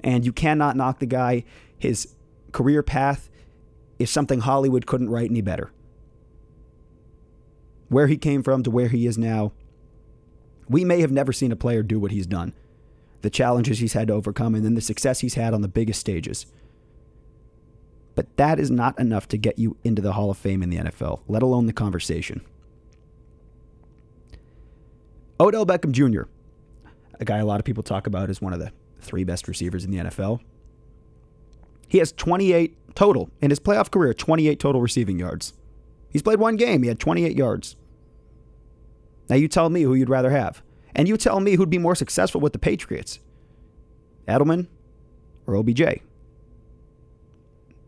And 0.04 0.26
you 0.26 0.34
cannot 0.34 0.76
knock 0.76 0.98
the 0.98 1.06
guy. 1.06 1.44
His 1.78 2.16
career 2.52 2.82
path 2.82 3.30
is 4.00 4.10
something 4.10 4.40
Hollywood 4.40 4.88
couldn't 4.88 5.10
write 5.10 5.30
any 5.30 5.42
better. 5.42 5.72
Where 7.90 8.08
he 8.08 8.18
came 8.18 8.42
from 8.42 8.64
to 8.64 8.72
where 8.72 8.88
he 8.88 9.06
is 9.06 9.18
now, 9.18 9.52
we 10.68 10.84
may 10.84 11.02
have 11.02 11.12
never 11.12 11.32
seen 11.32 11.52
a 11.52 11.56
player 11.56 11.84
do 11.84 12.00
what 12.00 12.12
he's 12.12 12.26
done. 12.26 12.54
The 13.22 13.30
challenges 13.30 13.78
he's 13.78 13.94
had 13.94 14.08
to 14.08 14.14
overcome, 14.14 14.56
and 14.56 14.66
then 14.66 14.74
the 14.74 14.82
success 14.82 15.20
he's 15.20 15.36
had 15.36 15.54
on 15.54 15.62
the 15.62 15.68
biggest 15.68 16.00
stages. 16.00 16.48
But 18.16 18.36
that 18.38 18.60
is 18.60 18.72
not 18.72 18.98
enough 18.98 19.28
to 19.30 19.38
get 19.38 19.60
you 19.60 19.78
into 19.84 20.02
the 20.02 20.14
Hall 20.14 20.32
of 20.32 20.38
Fame 20.38 20.64
in 20.64 20.70
the 20.70 20.78
NFL, 20.78 21.22
let 21.28 21.44
alone 21.44 21.66
the 21.66 21.74
conversation. 21.74 22.42
Odell 25.40 25.66
Beckham 25.66 25.92
Jr., 25.92 26.24
a 27.20 27.26
guy 27.26 27.38
a 27.38 27.46
lot 27.46 27.60
of 27.60 27.66
people 27.66 27.84
talk 27.84 28.08
about 28.08 28.30
as 28.30 28.42
one 28.42 28.54
of 28.54 28.60
the 28.60 28.72
three 29.02 29.24
best 29.24 29.48
receivers 29.48 29.84
in 29.84 29.92
the 29.92 29.98
NFL. 29.98 30.40
He 31.88 32.00
has 32.00 32.12
28 32.14 32.96
total 32.96 33.30
in 33.42 33.50
his 33.50 33.60
playoff 33.60 33.92
career, 33.92 34.14
28 34.14 34.60
total 34.60 34.82
receiving 34.82 35.20
yards. 35.20 35.54
He's 36.10 36.22
played 36.22 36.40
one 36.40 36.56
game, 36.56 36.84
he 36.84 36.88
had 36.88 37.00
28 37.00 37.36
yards. 37.36 37.76
Now 39.30 39.36
you 39.36 39.48
tell 39.48 39.70
me 39.70 39.82
who 39.82 39.94
you'd 39.94 40.10
rather 40.10 40.32
have. 40.32 40.62
And 40.96 41.08
you 41.08 41.18
tell 41.18 41.42
me 41.42 41.56
who'd 41.56 41.70
be 41.70 41.78
more 41.78 41.96
successful 41.96 42.40
with 42.40 42.54
the 42.54 42.60
Patriots 42.60 43.20
Edelman 44.28 44.68
or 45.46 45.56
OBJ. 45.56 45.82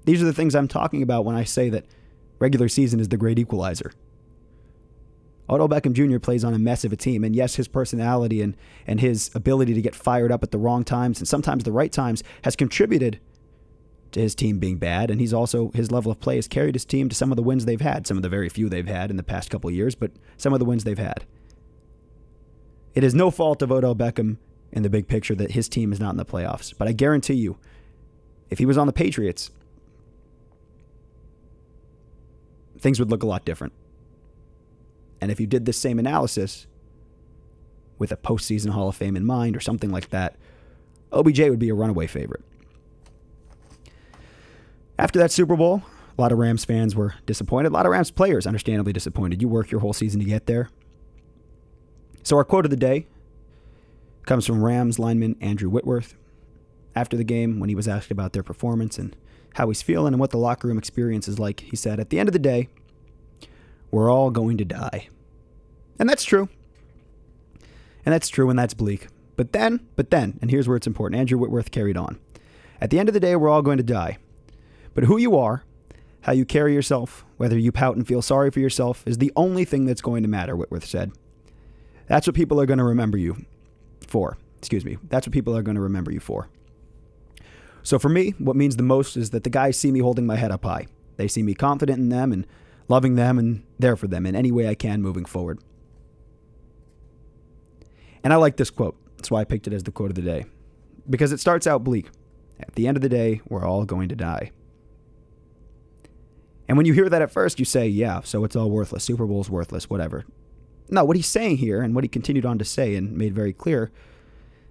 These 0.07 0.21
are 0.21 0.25
the 0.25 0.33
things 0.33 0.55
I'm 0.55 0.69
talking 0.69 1.03
about 1.03 1.25
when 1.25 1.35
I 1.35 1.43
say 1.43 1.69
that 1.69 1.83
regular 2.39 2.69
season 2.69 3.01
is 3.01 3.09
the 3.09 3.17
great 3.17 3.37
equalizer. 3.37 3.91
Odell 5.49 5.67
Beckham 5.67 5.91
Jr. 5.91 6.17
plays 6.17 6.45
on 6.45 6.53
a 6.53 6.59
mess 6.59 6.85
of 6.85 6.93
a 6.93 6.95
team, 6.95 7.25
and 7.25 7.35
yes, 7.35 7.55
his 7.55 7.67
personality 7.67 8.41
and, 8.41 8.55
and 8.87 9.01
his 9.01 9.29
ability 9.35 9.73
to 9.73 9.81
get 9.81 9.93
fired 9.93 10.31
up 10.31 10.43
at 10.43 10.51
the 10.51 10.57
wrong 10.57 10.85
times 10.85 11.19
and 11.19 11.27
sometimes 11.27 11.65
the 11.65 11.73
right 11.73 11.91
times 11.91 12.23
has 12.43 12.55
contributed 12.55 13.19
to 14.13 14.21
his 14.21 14.33
team 14.33 14.59
being 14.59 14.77
bad, 14.77 15.11
and 15.11 15.19
he's 15.19 15.33
also 15.33 15.71
his 15.71 15.91
level 15.91 16.09
of 16.09 16.21
play 16.21 16.37
has 16.37 16.47
carried 16.47 16.75
his 16.75 16.85
team 16.85 17.09
to 17.09 17.15
some 17.15 17.29
of 17.29 17.35
the 17.35 17.43
wins 17.43 17.65
they've 17.65 17.81
had, 17.81 18.07
some 18.07 18.15
of 18.15 18.23
the 18.23 18.29
very 18.29 18.47
few 18.47 18.69
they've 18.69 18.87
had 18.87 19.11
in 19.11 19.17
the 19.17 19.23
past 19.23 19.49
couple 19.49 19.69
years, 19.69 19.93
but 19.93 20.11
some 20.37 20.53
of 20.53 20.59
the 20.59 20.65
wins 20.65 20.85
they've 20.85 20.97
had. 20.97 21.25
It 22.95 23.03
is 23.03 23.13
no 23.13 23.29
fault 23.29 23.61
of 23.61 23.73
Odell 23.73 23.93
Beckham 23.93 24.37
in 24.71 24.83
the 24.83 24.89
big 24.89 25.09
picture 25.09 25.35
that 25.35 25.51
his 25.51 25.67
team 25.67 25.91
is 25.91 25.99
not 25.99 26.11
in 26.11 26.17
the 26.17 26.23
playoffs, 26.23 26.73
but 26.77 26.87
I 26.87 26.93
guarantee 26.93 27.33
you, 27.33 27.57
if 28.49 28.59
he 28.59 28.65
was 28.65 28.77
on 28.77 28.87
the 28.87 28.93
Patriots, 28.93 29.51
things 32.79 32.99
would 32.99 33.09
look 33.09 33.23
a 33.23 33.27
lot 33.27 33.45
different. 33.45 33.73
And 35.19 35.31
if 35.31 35.39
you 35.39 35.47
did 35.47 35.65
this 35.65 35.77
same 35.77 35.99
analysis 35.99 36.67
with 37.97 38.11
a 38.11 38.17
postseason 38.17 38.69
Hall 38.69 38.89
of 38.89 38.95
Fame 38.95 39.15
in 39.15 39.25
mind 39.25 39.55
or 39.55 39.59
something 39.59 39.91
like 39.91 40.09
that, 40.09 40.35
OBJ 41.11 41.39
would 41.41 41.59
be 41.59 41.69
a 41.69 41.73
runaway 41.73 42.07
favorite. 42.07 42.43
After 44.99 45.19
that 45.19 45.31
Super 45.31 45.55
Bowl, 45.55 45.83
a 46.17 46.21
lot 46.21 46.31
of 46.31 46.37
Rams 46.37 46.65
fans 46.65 46.95
were 46.95 47.13
disappointed. 47.25 47.69
A 47.69 47.73
lot 47.73 47.85
of 47.85 47.91
Rams 47.91 48.11
players, 48.11 48.47
understandably 48.47 48.93
disappointed. 48.93 49.41
You 49.41 49.47
work 49.47 49.71
your 49.71 49.81
whole 49.81 49.93
season 49.93 50.19
to 50.19 50.25
get 50.25 50.47
there. 50.47 50.69
So, 52.23 52.35
our 52.37 52.43
quote 52.43 52.65
of 52.65 52.71
the 52.71 52.77
day 52.77 53.05
comes 54.25 54.45
from 54.45 54.63
Rams 54.63 54.99
lineman 54.99 55.35
Andrew 55.39 55.69
Whitworth. 55.69 56.15
After 56.95 57.15
the 57.15 57.23
game, 57.23 57.59
when 57.59 57.69
he 57.69 57.75
was 57.75 57.87
asked 57.87 58.09
about 58.09 58.33
their 58.33 58.43
performance 58.43 58.97
and 58.97 59.15
how 59.55 59.67
he's 59.67 59.81
feeling 59.81 60.13
and 60.13 60.19
what 60.19 60.31
the 60.31 60.37
locker 60.37 60.67
room 60.67 60.77
experience 60.77 61.27
is 61.27 61.39
like, 61.39 61.61
he 61.61 61.75
said, 61.75 61.99
At 61.99 62.09
the 62.09 62.19
end 62.19 62.29
of 62.29 62.33
the 62.33 62.39
day, 62.39 62.69
we're 63.91 64.11
all 64.11 64.29
going 64.29 64.57
to 64.57 64.65
die. 64.65 65.09
And 65.99 66.09
that's 66.09 66.23
true. 66.23 66.49
And 68.05 68.13
that's 68.13 68.29
true, 68.29 68.49
and 68.49 68.57
that's 68.57 68.73
bleak. 68.73 69.07
But 69.35 69.53
then, 69.53 69.85
but 69.95 70.11
then, 70.11 70.39
and 70.41 70.49
here's 70.49 70.67
where 70.67 70.77
it's 70.77 70.87
important 70.87 71.19
Andrew 71.19 71.37
Whitworth 71.37 71.71
carried 71.71 71.97
on. 71.97 72.19
At 72.79 72.89
the 72.89 72.99
end 72.99 73.09
of 73.09 73.13
the 73.13 73.19
day, 73.19 73.35
we're 73.35 73.49
all 73.49 73.61
going 73.61 73.77
to 73.77 73.83
die. 73.83 74.17
But 74.93 75.05
who 75.05 75.17
you 75.17 75.37
are, 75.37 75.63
how 76.21 76.31
you 76.31 76.45
carry 76.45 76.73
yourself, 76.73 77.25
whether 77.37 77.57
you 77.57 77.71
pout 77.71 77.95
and 77.95 78.07
feel 78.07 78.21
sorry 78.21 78.51
for 78.51 78.59
yourself, 78.59 79.03
is 79.05 79.17
the 79.17 79.31
only 79.35 79.65
thing 79.65 79.85
that's 79.85 80.01
going 80.01 80.23
to 80.23 80.29
matter, 80.29 80.55
Whitworth 80.55 80.85
said. 80.85 81.11
That's 82.07 82.25
what 82.25 82.35
people 82.35 82.59
are 82.59 82.65
going 82.65 82.79
to 82.79 82.83
remember 82.83 83.17
you 83.17 83.45
for. 84.07 84.37
Excuse 84.57 84.85
me. 84.85 84.97
That's 85.09 85.27
what 85.27 85.33
people 85.33 85.55
are 85.55 85.61
going 85.61 85.75
to 85.75 85.81
remember 85.81 86.11
you 86.11 86.19
for. 86.19 86.49
So 87.87 87.97
for 87.97 88.09
me, 88.09 88.31
what 88.37 88.57
means 88.57 88.75
the 88.75 88.83
most 88.83 89.15
is 89.15 89.29
that 89.29 89.45
the 89.45 89.49
guys 89.49 89.79
see 89.79 89.93
me 89.93 90.01
holding 90.01 90.25
my 90.25 90.35
head 90.35 90.51
up 90.51 90.65
high. 90.65 90.87
They 91.15 91.29
see 91.29 91.41
me 91.41 91.53
confident 91.53 91.99
in 91.99 92.09
them 92.09 92.33
and 92.33 92.45
loving 92.89 93.15
them 93.15 93.39
and 93.39 93.63
there 93.79 93.95
for 93.95 94.09
them 94.09 94.25
in 94.25 94.35
any 94.35 94.51
way 94.51 94.67
I 94.67 94.75
can 94.75 95.01
moving 95.01 95.23
forward. 95.23 95.61
And 98.25 98.33
I 98.33 98.35
like 98.35 98.57
this 98.57 98.69
quote. 98.69 98.97
That's 99.15 99.31
why 99.31 99.39
I 99.39 99.45
picked 99.45 99.67
it 99.67 99.73
as 99.73 99.83
the 99.83 99.93
quote 99.93 100.09
of 100.09 100.15
the 100.15 100.21
day. 100.21 100.47
Because 101.09 101.31
it 101.31 101.39
starts 101.39 101.65
out 101.65 101.85
bleak. 101.85 102.09
At 102.59 102.75
the 102.75 102.89
end 102.89 102.97
of 102.97 103.01
the 103.01 103.07
day, 103.07 103.39
we're 103.47 103.65
all 103.65 103.85
going 103.85 104.09
to 104.09 104.17
die. 104.17 104.51
And 106.67 106.75
when 106.75 106.85
you 106.85 106.91
hear 106.91 107.07
that 107.07 107.21
at 107.21 107.31
first, 107.31 107.57
you 107.57 107.63
say, 107.63 107.87
yeah, 107.87 108.19
so 108.21 108.43
it's 108.43 108.57
all 108.57 108.69
worthless. 108.69 109.05
Super 109.05 109.25
Bowl's 109.25 109.49
worthless, 109.49 109.89
whatever. 109.89 110.25
No, 110.89 111.05
what 111.05 111.15
he's 111.15 111.25
saying 111.25 111.55
here, 111.55 111.81
and 111.81 111.95
what 111.95 112.03
he 112.03 112.09
continued 112.09 112.45
on 112.45 112.57
to 112.57 112.65
say 112.65 112.95
and 112.95 113.15
made 113.15 113.33
very 113.33 113.53
clear, 113.53 113.93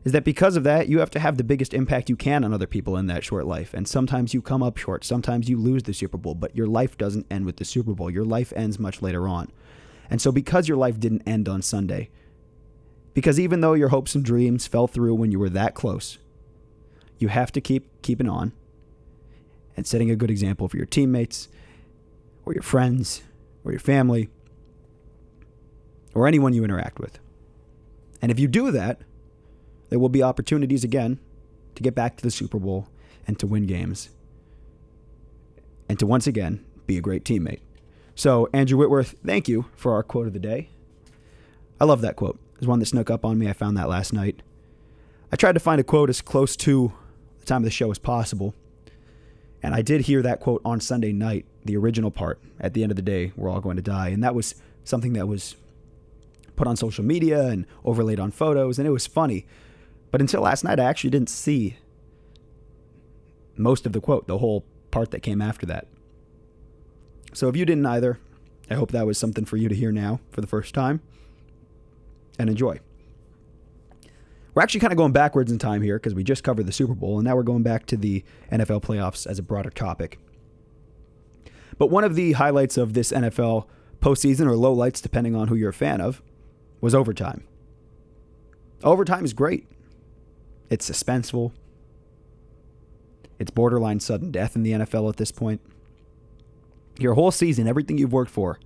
is 0.06 0.12
that 0.12 0.22
because 0.22 0.56
of 0.56 0.62
that, 0.62 0.88
you 0.88 1.00
have 1.00 1.10
to 1.10 1.18
have 1.18 1.36
the 1.36 1.42
biggest 1.42 1.74
impact 1.74 2.08
you 2.08 2.14
can 2.14 2.44
on 2.44 2.54
other 2.54 2.68
people 2.68 2.96
in 2.96 3.08
that 3.08 3.24
short 3.24 3.44
life. 3.44 3.74
And 3.74 3.88
sometimes 3.88 4.32
you 4.32 4.40
come 4.40 4.62
up 4.62 4.76
short. 4.76 5.04
Sometimes 5.04 5.48
you 5.48 5.58
lose 5.58 5.82
the 5.82 5.92
Super 5.92 6.16
Bowl, 6.16 6.36
but 6.36 6.54
your 6.54 6.68
life 6.68 6.96
doesn't 6.96 7.26
end 7.28 7.44
with 7.44 7.56
the 7.56 7.64
Super 7.64 7.92
Bowl. 7.92 8.08
Your 8.08 8.24
life 8.24 8.52
ends 8.54 8.78
much 8.78 9.02
later 9.02 9.26
on. 9.26 9.50
And 10.08 10.22
so, 10.22 10.30
because 10.30 10.68
your 10.68 10.76
life 10.76 11.00
didn't 11.00 11.26
end 11.26 11.48
on 11.48 11.60
Sunday, 11.60 12.08
because 13.14 13.40
even 13.40 13.62
though 13.62 13.72
your 13.72 13.88
hopes 13.88 14.14
and 14.14 14.24
dreams 14.24 14.68
fell 14.68 14.86
through 14.86 15.16
when 15.16 15.32
you 15.32 15.40
were 15.40 15.50
that 15.50 15.74
close, 15.74 16.18
you 17.18 17.26
have 17.26 17.50
to 17.50 17.60
keep 17.60 17.90
keeping 18.02 18.28
on 18.28 18.52
and 19.76 19.88
setting 19.88 20.08
a 20.08 20.14
good 20.14 20.30
example 20.30 20.68
for 20.68 20.76
your 20.76 20.86
teammates 20.86 21.48
or 22.44 22.52
your 22.52 22.62
friends 22.62 23.22
or 23.64 23.72
your 23.72 23.80
family 23.80 24.28
or 26.14 26.28
anyone 26.28 26.52
you 26.52 26.62
interact 26.62 27.00
with. 27.00 27.18
And 28.22 28.30
if 28.30 28.38
you 28.38 28.46
do 28.46 28.70
that, 28.70 29.00
there 29.88 29.98
will 29.98 30.08
be 30.08 30.22
opportunities 30.22 30.84
again 30.84 31.18
to 31.74 31.82
get 31.82 31.94
back 31.94 32.16
to 32.16 32.22
the 32.22 32.30
Super 32.30 32.58
Bowl 32.58 32.88
and 33.26 33.38
to 33.38 33.46
win 33.46 33.66
games 33.66 34.10
and 35.88 35.98
to 35.98 36.06
once 36.06 36.26
again 36.26 36.64
be 36.86 36.98
a 36.98 37.00
great 37.00 37.24
teammate. 37.24 37.60
So, 38.14 38.48
Andrew 38.52 38.78
Whitworth, 38.78 39.14
thank 39.24 39.48
you 39.48 39.66
for 39.76 39.92
our 39.92 40.02
quote 40.02 40.26
of 40.26 40.32
the 40.32 40.38
day. 40.38 40.70
I 41.80 41.84
love 41.84 42.00
that 42.00 42.16
quote. 42.16 42.38
There's 42.54 42.66
one 42.66 42.78
that 42.78 42.86
snuck 42.86 43.10
up 43.10 43.24
on 43.24 43.38
me. 43.38 43.48
I 43.48 43.52
found 43.52 43.76
that 43.76 43.88
last 43.88 44.12
night. 44.12 44.42
I 45.30 45.36
tried 45.36 45.52
to 45.52 45.60
find 45.60 45.80
a 45.80 45.84
quote 45.84 46.08
as 46.08 46.22
close 46.22 46.56
to 46.56 46.92
the 47.40 47.46
time 47.46 47.58
of 47.58 47.64
the 47.64 47.70
show 47.70 47.90
as 47.90 47.98
possible. 47.98 48.54
And 49.62 49.74
I 49.74 49.82
did 49.82 50.02
hear 50.02 50.22
that 50.22 50.40
quote 50.40 50.62
on 50.64 50.80
Sunday 50.80 51.12
night, 51.12 51.44
the 51.64 51.76
original 51.76 52.10
part. 52.10 52.40
At 52.58 52.72
the 52.72 52.82
end 52.82 52.92
of 52.92 52.96
the 52.96 53.02
day, 53.02 53.32
we're 53.36 53.50
all 53.50 53.60
going 53.60 53.76
to 53.76 53.82
die. 53.82 54.08
And 54.08 54.22
that 54.24 54.34
was 54.34 54.54
something 54.84 55.12
that 55.14 55.26
was 55.26 55.56
put 56.54 56.66
on 56.66 56.76
social 56.76 57.04
media 57.04 57.48
and 57.48 57.66
overlaid 57.84 58.18
on 58.18 58.30
photos, 58.30 58.78
and 58.78 58.88
it 58.88 58.92
was 58.92 59.06
funny. 59.06 59.46
But 60.10 60.20
until 60.20 60.42
last 60.42 60.64
night, 60.64 60.80
I 60.80 60.84
actually 60.84 61.10
didn't 61.10 61.30
see 61.30 61.76
most 63.56 63.86
of 63.86 63.92
the 63.92 64.00
quote, 64.00 64.26
the 64.26 64.38
whole 64.38 64.64
part 64.90 65.10
that 65.10 65.20
came 65.20 65.40
after 65.40 65.66
that. 65.66 65.86
So 67.32 67.48
if 67.48 67.56
you 67.56 67.64
didn't 67.64 67.86
either, 67.86 68.18
I 68.70 68.74
hope 68.74 68.92
that 68.92 69.06
was 69.06 69.18
something 69.18 69.44
for 69.44 69.56
you 69.56 69.68
to 69.68 69.74
hear 69.74 69.92
now 69.92 70.20
for 70.30 70.40
the 70.40 70.46
first 70.46 70.74
time 70.74 71.00
and 72.38 72.48
enjoy. 72.48 72.80
We're 74.54 74.62
actually 74.62 74.80
kind 74.80 74.92
of 74.92 74.96
going 74.96 75.12
backwards 75.12 75.52
in 75.52 75.58
time 75.58 75.82
here 75.82 75.98
because 75.98 76.14
we 76.14 76.24
just 76.24 76.42
covered 76.42 76.66
the 76.66 76.72
Super 76.72 76.94
Bowl 76.94 77.18
and 77.18 77.26
now 77.26 77.36
we're 77.36 77.42
going 77.42 77.62
back 77.62 77.84
to 77.86 77.96
the 77.96 78.24
NFL 78.50 78.82
playoffs 78.82 79.26
as 79.26 79.38
a 79.38 79.42
broader 79.42 79.70
topic. 79.70 80.18
But 81.78 81.90
one 81.90 82.04
of 82.04 82.14
the 82.14 82.32
highlights 82.32 82.78
of 82.78 82.94
this 82.94 83.12
NFL 83.12 83.66
postseason, 84.00 84.46
or 84.46 84.54
lowlights 84.54 85.02
depending 85.02 85.34
on 85.34 85.48
who 85.48 85.56
you're 85.56 85.70
a 85.70 85.74
fan 85.74 86.00
of, 86.00 86.22
was 86.80 86.94
overtime. 86.94 87.44
Overtime 88.82 89.24
is 89.24 89.34
great. 89.34 89.66
It's 90.68 90.88
suspenseful. 90.88 91.52
It's 93.38 93.50
borderline 93.50 94.00
sudden 94.00 94.30
death 94.30 94.56
in 94.56 94.62
the 94.62 94.72
NFL 94.72 95.08
at 95.08 95.16
this 95.16 95.30
point. 95.30 95.60
Your 96.98 97.14
whole 97.14 97.30
season, 97.30 97.68
everything 97.68 97.98
you've 97.98 98.12
worked 98.12 98.30
for, 98.30 98.58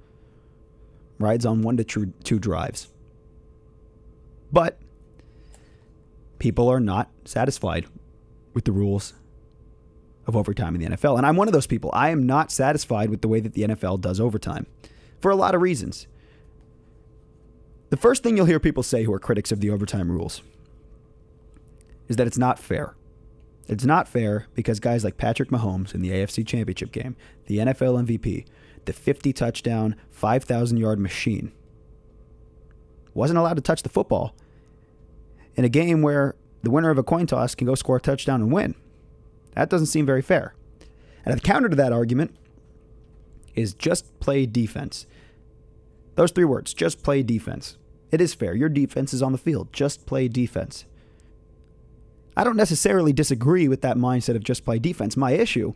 rides 1.18 1.44
on 1.44 1.62
one 1.62 1.76
to 1.76 1.84
two, 1.84 2.38
drives. 2.38 2.88
But 4.52 4.78
people 6.38 6.68
are 6.68 6.80
not 6.80 7.10
satisfied 7.24 7.86
with 8.54 8.64
the 8.64 8.72
rules 8.72 9.14
of 10.26 10.36
overtime 10.36 10.74
in 10.74 10.80
the 10.80 10.96
NFL. 10.96 11.16
And 11.16 11.26
I'm 11.26 11.36
one 11.36 11.48
of 11.48 11.52
those 11.52 11.66
people. 11.66 11.90
I 11.92 12.10
am 12.10 12.26
not 12.26 12.52
satisfied 12.52 13.10
with 13.10 13.20
the 13.20 13.28
way 13.28 13.40
that 13.40 13.54
the 13.54 13.62
NFL 13.62 14.00
does 14.00 14.20
overtime 14.20 14.66
for 15.20 15.30
a 15.30 15.36
lot 15.36 15.54
of 15.54 15.60
reasons. 15.60 16.06
The 17.90 17.96
first 17.96 18.22
thing 18.22 18.36
you'll 18.36 18.46
hear 18.46 18.60
people 18.60 18.84
say 18.84 19.02
who 19.02 19.12
are 19.12 19.18
critics 19.18 19.50
of 19.50 19.60
the 19.60 19.70
overtime 19.70 20.10
rules 20.10 20.42
is 22.10 22.16
that 22.16 22.26
it's 22.26 22.36
not 22.36 22.58
fair. 22.58 22.94
It's 23.68 23.84
not 23.84 24.08
fair 24.08 24.48
because 24.54 24.80
guys 24.80 25.04
like 25.04 25.16
Patrick 25.16 25.48
Mahomes 25.48 25.94
in 25.94 26.02
the 26.02 26.10
AFC 26.10 26.44
Championship 26.44 26.90
game, 26.90 27.16
the 27.46 27.58
NFL 27.58 28.04
MVP, 28.04 28.44
the 28.84 28.92
50 28.92 29.32
touchdown, 29.32 29.94
5,000 30.10 30.76
yard 30.76 30.98
machine, 30.98 31.52
wasn't 33.14 33.38
allowed 33.38 33.54
to 33.54 33.62
touch 33.62 33.84
the 33.84 33.88
football 33.88 34.34
in 35.54 35.64
a 35.64 35.68
game 35.68 36.02
where 36.02 36.34
the 36.62 36.70
winner 36.70 36.90
of 36.90 36.98
a 36.98 37.04
coin 37.04 37.26
toss 37.26 37.54
can 37.54 37.66
go 37.66 37.76
score 37.76 37.96
a 37.96 38.00
touchdown 38.00 38.42
and 38.42 38.52
win. 38.52 38.74
That 39.54 39.70
doesn't 39.70 39.86
seem 39.86 40.04
very 40.04 40.22
fair. 40.22 40.54
And 41.24 41.36
the 41.36 41.40
counter 41.40 41.68
to 41.68 41.76
that 41.76 41.92
argument 41.92 42.34
is 43.54 43.72
just 43.72 44.18
play 44.18 44.46
defense. 44.46 45.06
Those 46.16 46.32
three 46.32 46.44
words, 46.44 46.74
just 46.74 47.04
play 47.04 47.22
defense. 47.22 47.78
It 48.10 48.20
is 48.20 48.34
fair. 48.34 48.54
Your 48.54 48.68
defense 48.68 49.14
is 49.14 49.22
on 49.22 49.30
the 49.30 49.38
field. 49.38 49.72
Just 49.72 50.06
play 50.06 50.26
defense. 50.26 50.86
I 52.40 52.44
don't 52.44 52.56
necessarily 52.56 53.12
disagree 53.12 53.68
with 53.68 53.82
that 53.82 53.98
mindset 53.98 54.34
of 54.34 54.42
just 54.42 54.64
play 54.64 54.78
defense. 54.78 55.14
My 55.14 55.32
issue 55.32 55.74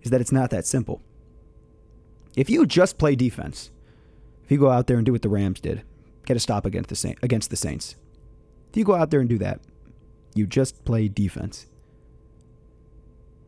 is 0.00 0.10
that 0.10 0.22
it's 0.22 0.32
not 0.32 0.48
that 0.48 0.64
simple. 0.64 1.02
If 2.34 2.48
you 2.48 2.64
just 2.64 2.96
play 2.96 3.14
defense, 3.14 3.70
if 4.42 4.50
you 4.50 4.56
go 4.56 4.70
out 4.70 4.86
there 4.86 4.96
and 4.96 5.04
do 5.04 5.12
what 5.12 5.20
the 5.20 5.28
Rams 5.28 5.60
did, 5.60 5.82
get 6.24 6.38
a 6.38 6.40
stop 6.40 6.64
against 6.64 6.88
the 6.88 6.96
Saint, 6.96 7.18
against 7.20 7.50
the 7.50 7.56
Saints. 7.56 7.96
If 8.70 8.78
you 8.78 8.84
go 8.84 8.94
out 8.94 9.10
there 9.10 9.20
and 9.20 9.28
do 9.28 9.36
that, 9.36 9.60
you 10.34 10.46
just 10.46 10.86
play 10.86 11.06
defense. 11.06 11.66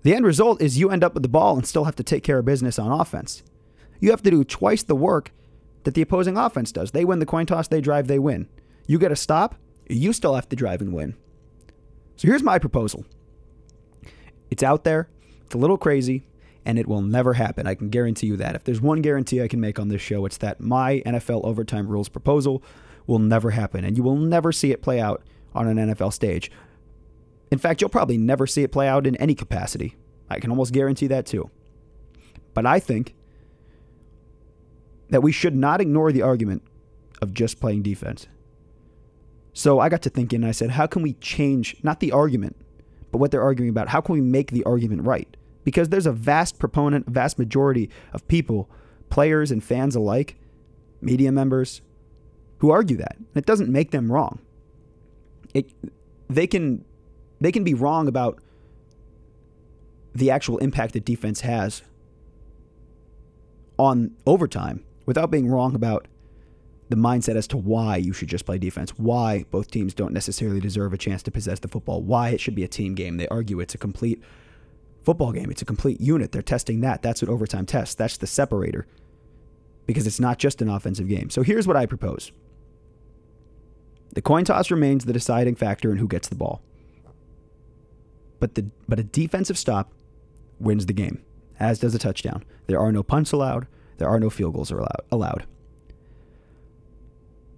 The 0.03 0.15
end 0.15 0.27
result 0.27 0.61
is 0.61 0.77
you 0.77 0.91
end 0.91 1.03
up 1.03 1.15
with 1.15 1.23
the 1.23 1.31
ball 1.31 1.57
and 1.57 1.67
still 1.67 1.85
have 1.85 1.97
to 1.97 2.05
take 2.05 2.23
care 2.23 2.41
of 2.41 2.45
business 2.45 2.79
on 2.79 3.01
offense. 3.01 3.45
You 3.99 4.11
have 4.11 4.23
to 4.25 4.31
do 4.31 4.45
twice 4.45 4.83
the 4.83 4.95
work 4.95 5.33
that 5.85 5.95
the 5.95 6.03
opposing 6.03 6.37
offense 6.37 6.71
does. 6.71 6.91
They 6.91 7.07
win 7.07 7.19
the 7.19 7.25
coin 7.25 7.47
toss, 7.47 7.69
they 7.69 7.81
drive, 7.81 8.09
they 8.09 8.19
win. 8.19 8.47
You 8.87 8.99
get 8.99 9.11
a 9.11 9.17
stop, 9.17 9.55
you 9.89 10.13
still 10.13 10.35
have 10.35 10.51
to 10.51 10.57
drive 10.57 10.83
and 10.83 10.93
win. 10.93 11.17
So 12.17 12.29
here's 12.29 12.43
my 12.43 12.59
proposal. 12.59 13.05
It's 14.51 14.63
out 14.63 14.85
there, 14.85 15.09
it's 15.45 15.55
a 15.55 15.59
little 15.59 15.77
crazy, 15.79 16.27
and 16.65 16.79
it 16.79 16.89
will 16.89 17.03
never 17.03 17.35
happen. 17.35 17.67
I 17.67 17.75
can 17.75 17.91
guarantee 17.91 18.27
you 18.27 18.37
that. 18.39 18.55
If 18.55 18.65
there's 18.65 18.81
one 18.81 19.03
guarantee 19.03 19.43
I 19.43 19.49
can 19.49 19.61
make 19.61 19.79
on 19.79 19.89
this 19.89 20.03
show, 20.03 20.25
it's 20.25 20.39
that 20.39 20.61
my 20.61 21.03
NFL 21.07 21.45
overtime 21.45 21.89
rules 21.89 22.09
proposal 22.09 22.63
will 23.07 23.19
never 23.19 23.51
happen, 23.51 23.85
and 23.85 23.97
you 23.97 24.03
will 24.03 24.17
never 24.17 24.51
see 24.51 24.73
it 24.73 24.83
play 24.83 25.01
out 25.01 25.23
on 25.55 25.69
an 25.69 25.77
NFL 25.77 26.13
stage. 26.13 26.51
In 27.51 27.59
fact, 27.59 27.81
you'll 27.81 27.91
probably 27.91 28.19
never 28.19 28.47
see 28.47 28.63
it 28.63 28.73
play 28.73 28.89
out 28.89 29.07
in 29.07 29.15
any 29.17 29.35
capacity. 29.35 29.97
I 30.29 30.41
can 30.41 30.51
almost 30.51 30.73
guarantee 30.73 31.07
that 31.09 31.27
too. 31.27 31.51
But 32.55 32.67
I 32.67 32.81
think 32.81 33.15
that 35.11 35.23
we 35.23 35.31
should 35.31 35.55
not 35.55 35.81
ignore 35.81 36.11
the 36.11 36.23
argument 36.23 36.63
of 37.23 37.33
just 37.33 37.61
playing 37.61 37.83
defense. 37.83 38.27
So 39.57 39.81
I 39.81 39.89
got 39.89 40.03
to 40.03 40.11
thinking, 40.11 40.43
and 40.43 40.47
I 40.47 40.51
said, 40.51 40.73
how 40.73 40.87
can 40.87 41.01
we 41.01 41.15
change 41.15 41.77
not 41.83 42.01
the 42.01 42.13
argument, 42.13 42.57
but 43.11 43.17
what 43.17 43.31
they're 43.31 43.43
arguing 43.43 43.71
about? 43.71 43.89
How 43.89 44.03
can 44.03 44.13
we 44.13 44.21
make 44.21 44.51
the 44.51 44.63
argument 44.65 45.07
right? 45.07 45.35
Because 45.65 45.89
there's 45.89 46.05
a 46.05 46.13
vast 46.13 46.59
proponent, 46.59 47.09
vast 47.09 47.39
majority 47.39 47.89
of 48.13 48.29
people, 48.29 48.69
players 49.09 49.51
and 49.51 49.65
fans 49.65 49.97
alike, 49.97 50.37
media 51.01 51.33
members, 51.33 51.81
who 52.59 52.71
argue 52.71 52.99
that. 52.99 53.17
It 53.35 53.47
doesn't 53.47 53.73
make 53.73 53.93
them 53.93 54.13
wrong. 54.13 54.41
It, 55.55 55.71
they 56.29 56.47
can 56.47 56.85
they 57.41 57.51
can 57.51 57.65
be 57.65 57.73
wrong 57.73 58.09
about 58.09 58.39
the 60.15 60.31
actual 60.31 60.59
impact 60.59 60.93
that 60.93 61.07
defense 61.07 61.41
has 61.41 61.81
on 63.79 64.15
overtime 64.27 64.85
without 65.07 65.31
being 65.31 65.49
wrong 65.49 65.75
about 65.75 66.07
the 66.89 66.97
mindset 66.97 67.37
as 67.37 67.47
to 67.49 67.57
why 67.57 67.97
you 67.97 68.13
should 68.13 68.29
just 68.29 68.47
play 68.47 68.59
defense, 68.59 68.91
why 68.91 69.45
both 69.51 69.71
teams 69.71 69.93
don't 69.93 70.13
necessarily 70.13 70.61
deserve 70.61 70.93
a 70.93 70.99
chance 70.99 71.23
to 71.25 71.31
possess 71.31 71.59
the 71.59 71.69
football, 71.69 72.03
why 72.03 72.31
it 72.31 72.41
should 72.41 72.55
be 72.55 72.65
a 72.65 72.69
team 72.69 72.95
game. 72.95 73.17
They 73.17 73.29
argue 73.29 73.59
it's 73.61 73.75
a 73.75 73.79
complete 73.79 74.23
football 75.05 75.33
game, 75.33 75.51
it's 75.51 75.63
a 75.63 75.67
complete 75.67 76.01
unit. 76.01 76.33
They're 76.33 76.43
testing 76.43 76.81
that. 76.81 77.03
That's 77.03 77.23
what 77.23 77.31
overtime 77.31 77.67
tests. 77.67 77.95
That's 77.95 78.17
the 78.17 78.27
separator 78.27 78.87
because 79.87 80.07
it's 80.07 80.21
not 80.21 80.39
just 80.39 80.63
an 80.63 80.69
offensive 80.69 81.09
game. 81.09 81.31
So 81.31 81.43
here's 81.43 81.67
what 81.67 81.77
I 81.77 81.87
propose 81.87 82.33
the 84.13 84.23
coin 84.23 84.45
toss 84.45 84.71
remains 84.71 85.05
the 85.05 85.13
deciding 85.13 85.57
factor 85.57 85.91
in 85.93 85.99
who 85.99 86.09
gets 86.09 86.29
the 86.29 86.35
ball. 86.35 86.63
But 88.39 88.55
the 88.55 88.67
but 88.89 88.99
a 88.99 89.05
defensive 89.05 89.59
stop 89.59 89.93
wins 90.61 90.87
the 90.87 90.93
game, 90.93 91.23
as 91.59 91.79
does 91.79 91.95
a 91.95 91.99
touchdown. 91.99 92.45
There 92.67 92.79
are 92.79 92.93
no 92.93 93.03
punts 93.03 93.33
allowed. 93.33 93.67
There 93.99 94.09
are 94.09 94.21
no 94.21 94.31
field 94.31 94.55
goals 94.55 94.71
allowed. 94.71 95.03
allowed. 95.11 95.47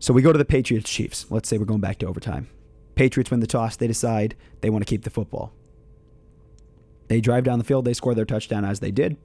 So 0.01 0.12
we 0.12 0.22
go 0.22 0.32
to 0.32 0.38
the 0.38 0.44
Patriots 0.44 0.90
Chiefs. 0.90 1.26
Let's 1.30 1.49
say 1.49 1.59
we're 1.59 1.64
going 1.64 1.80
back 1.80 1.99
to 1.99 2.07
overtime. 2.07 2.49
Patriots 2.94 3.30
win 3.30 3.40
the 3.40 3.46
toss. 3.46 3.76
They 3.76 3.86
decide 3.86 4.36
they 4.61 4.70
want 4.70 4.86
to 4.86 4.90
keep 4.90 5.05
the 5.05 5.11
football. 5.11 5.53
They 7.09 7.20
drive 7.20 7.44
down 7.44 7.59
the 7.59 7.64
field. 7.64 7.84
They 7.84 7.94
score 7.94 8.14
their 8.14 8.24
touchdown 8.24 8.64
as 8.64 8.80
they 8.80 8.90
did. 8.90 9.16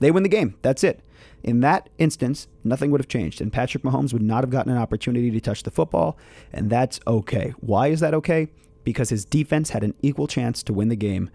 They 0.00 0.10
win 0.10 0.22
the 0.22 0.28
game. 0.28 0.56
That's 0.62 0.84
it. 0.84 1.00
In 1.42 1.60
that 1.60 1.88
instance, 1.98 2.48
nothing 2.64 2.90
would 2.90 3.00
have 3.00 3.08
changed, 3.08 3.40
and 3.40 3.52
Patrick 3.52 3.82
Mahomes 3.82 4.12
would 4.12 4.22
not 4.22 4.44
have 4.44 4.50
gotten 4.50 4.72
an 4.72 4.78
opportunity 4.78 5.30
to 5.30 5.40
touch 5.40 5.62
the 5.62 5.70
football, 5.70 6.18
and 6.52 6.70
that's 6.70 7.00
okay. 7.06 7.54
Why 7.60 7.88
is 7.88 8.00
that 8.00 8.14
okay? 8.14 8.48
Because 8.84 9.10
his 9.10 9.24
defense 9.24 9.70
had 9.70 9.84
an 9.84 9.94
equal 10.02 10.26
chance 10.26 10.62
to 10.64 10.72
win 10.72 10.88
the 10.88 10.96
game 10.96 11.30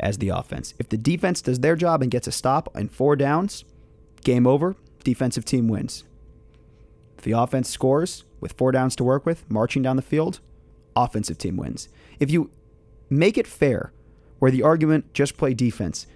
as 0.00 0.18
the 0.18 0.28
offense. 0.28 0.74
If 0.78 0.88
the 0.88 0.96
defense 0.96 1.42
does 1.42 1.60
their 1.60 1.76
job 1.76 2.02
and 2.02 2.10
gets 2.10 2.26
a 2.26 2.32
stop 2.32 2.74
in 2.76 2.88
four 2.88 3.16
downs, 3.16 3.64
game 4.22 4.46
over, 4.46 4.76
defensive 5.04 5.44
team 5.44 5.68
wins. 5.68 6.04
The 7.22 7.32
offense 7.32 7.68
scores 7.68 8.24
with 8.40 8.52
four 8.52 8.72
downs 8.72 8.96
to 8.96 9.04
work 9.04 9.26
with, 9.26 9.48
marching 9.50 9.82
down 9.82 9.96
the 9.96 10.02
field, 10.02 10.40
offensive 10.94 11.38
team 11.38 11.56
wins. 11.56 11.88
If 12.20 12.30
you 12.30 12.50
make 13.10 13.36
it 13.36 13.46
fair, 13.46 13.92
where 14.38 14.50
the 14.50 14.62
argument 14.62 15.12
just 15.12 15.36
play 15.36 15.54
defense, 15.54 16.06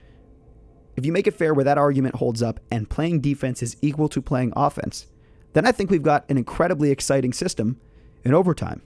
if 0.96 1.06
you 1.06 1.12
make 1.12 1.26
it 1.26 1.34
fair 1.34 1.54
where 1.54 1.64
that 1.64 1.78
argument 1.78 2.16
holds 2.16 2.42
up 2.42 2.60
and 2.70 2.88
playing 2.88 3.20
defense 3.20 3.62
is 3.62 3.76
equal 3.80 4.08
to 4.10 4.20
playing 4.20 4.52
offense, 4.54 5.06
then 5.54 5.66
I 5.66 5.72
think 5.72 5.90
we've 5.90 6.02
got 6.02 6.28
an 6.28 6.38
incredibly 6.38 6.90
exciting 6.90 7.32
system 7.32 7.80
in 8.24 8.34
overtime. 8.34 8.82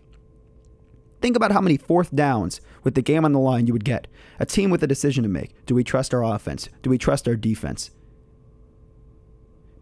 Think 1.21 1.37
about 1.37 1.53
how 1.53 1.61
many 1.61 1.77
fourth 1.77 2.15
downs 2.15 2.61
with 2.85 2.95
the 2.95 3.03
game 3.03 3.25
on 3.25 3.33
the 3.33 3.39
line 3.39 3.67
you 3.67 3.73
would 3.73 3.85
get. 3.85 4.07
A 4.39 4.47
team 4.47 4.71
with 4.71 4.83
a 4.83 4.87
decision 4.87 5.23
to 5.23 5.29
make. 5.29 5.67
Do 5.67 5.75
we 5.75 5.83
trust 5.83 6.15
our 6.15 6.23
offense? 6.23 6.69
Do 6.83 6.91
we 6.91 6.99
trust 6.99 7.27
our 7.27 7.37
defense? 7.37 7.91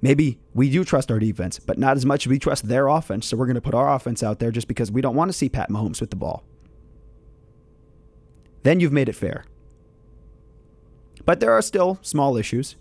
Maybe 0.04 0.38
we 0.52 0.68
do 0.68 0.84
trust 0.84 1.10
our 1.10 1.18
defense, 1.18 1.58
but 1.58 1.78
not 1.78 1.96
as 1.96 2.04
much 2.04 2.26
as 2.26 2.30
we 2.30 2.38
trust 2.38 2.68
their 2.68 2.88
offense. 2.88 3.26
So 3.26 3.38
we're 3.38 3.46
going 3.46 3.54
to 3.54 3.62
put 3.62 3.72
our 3.72 3.90
offense 3.94 4.22
out 4.22 4.38
there 4.38 4.50
just 4.50 4.68
because 4.68 4.92
we 4.92 5.00
don't 5.00 5.16
want 5.16 5.30
to 5.30 5.32
see 5.32 5.48
Pat 5.48 5.70
Mahomes 5.70 5.98
with 5.98 6.10
the 6.10 6.16
ball. 6.16 6.44
Then 8.64 8.80
you've 8.80 8.92
made 8.92 9.08
it 9.08 9.14
fair. 9.14 9.46
But 11.24 11.40
there 11.40 11.52
are 11.52 11.62
still 11.62 11.98
small 12.02 12.36
issues. 12.36 12.76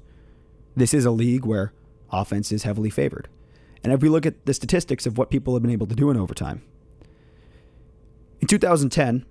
This 0.75 0.93
is 0.93 1.05
a 1.05 1.11
league 1.11 1.45
where 1.45 1.71
offense 2.11 2.51
is 2.51 2.63
heavily 2.63 2.89
favored. 2.89 3.29
And 3.85 3.93
if 3.93 4.01
we 4.01 4.09
look 4.09 4.25
at 4.25 4.45
the 4.45 4.53
statistics 4.53 5.05
of 5.05 5.17
what 5.17 5.29
people 5.29 5.53
have 5.53 5.61
been 5.63 5.71
able 5.71 5.87
to 5.87 5.95
do 5.95 6.11
in 6.11 6.17
overtime, 6.17 6.61
in 8.41 8.49
2010, 8.49 9.25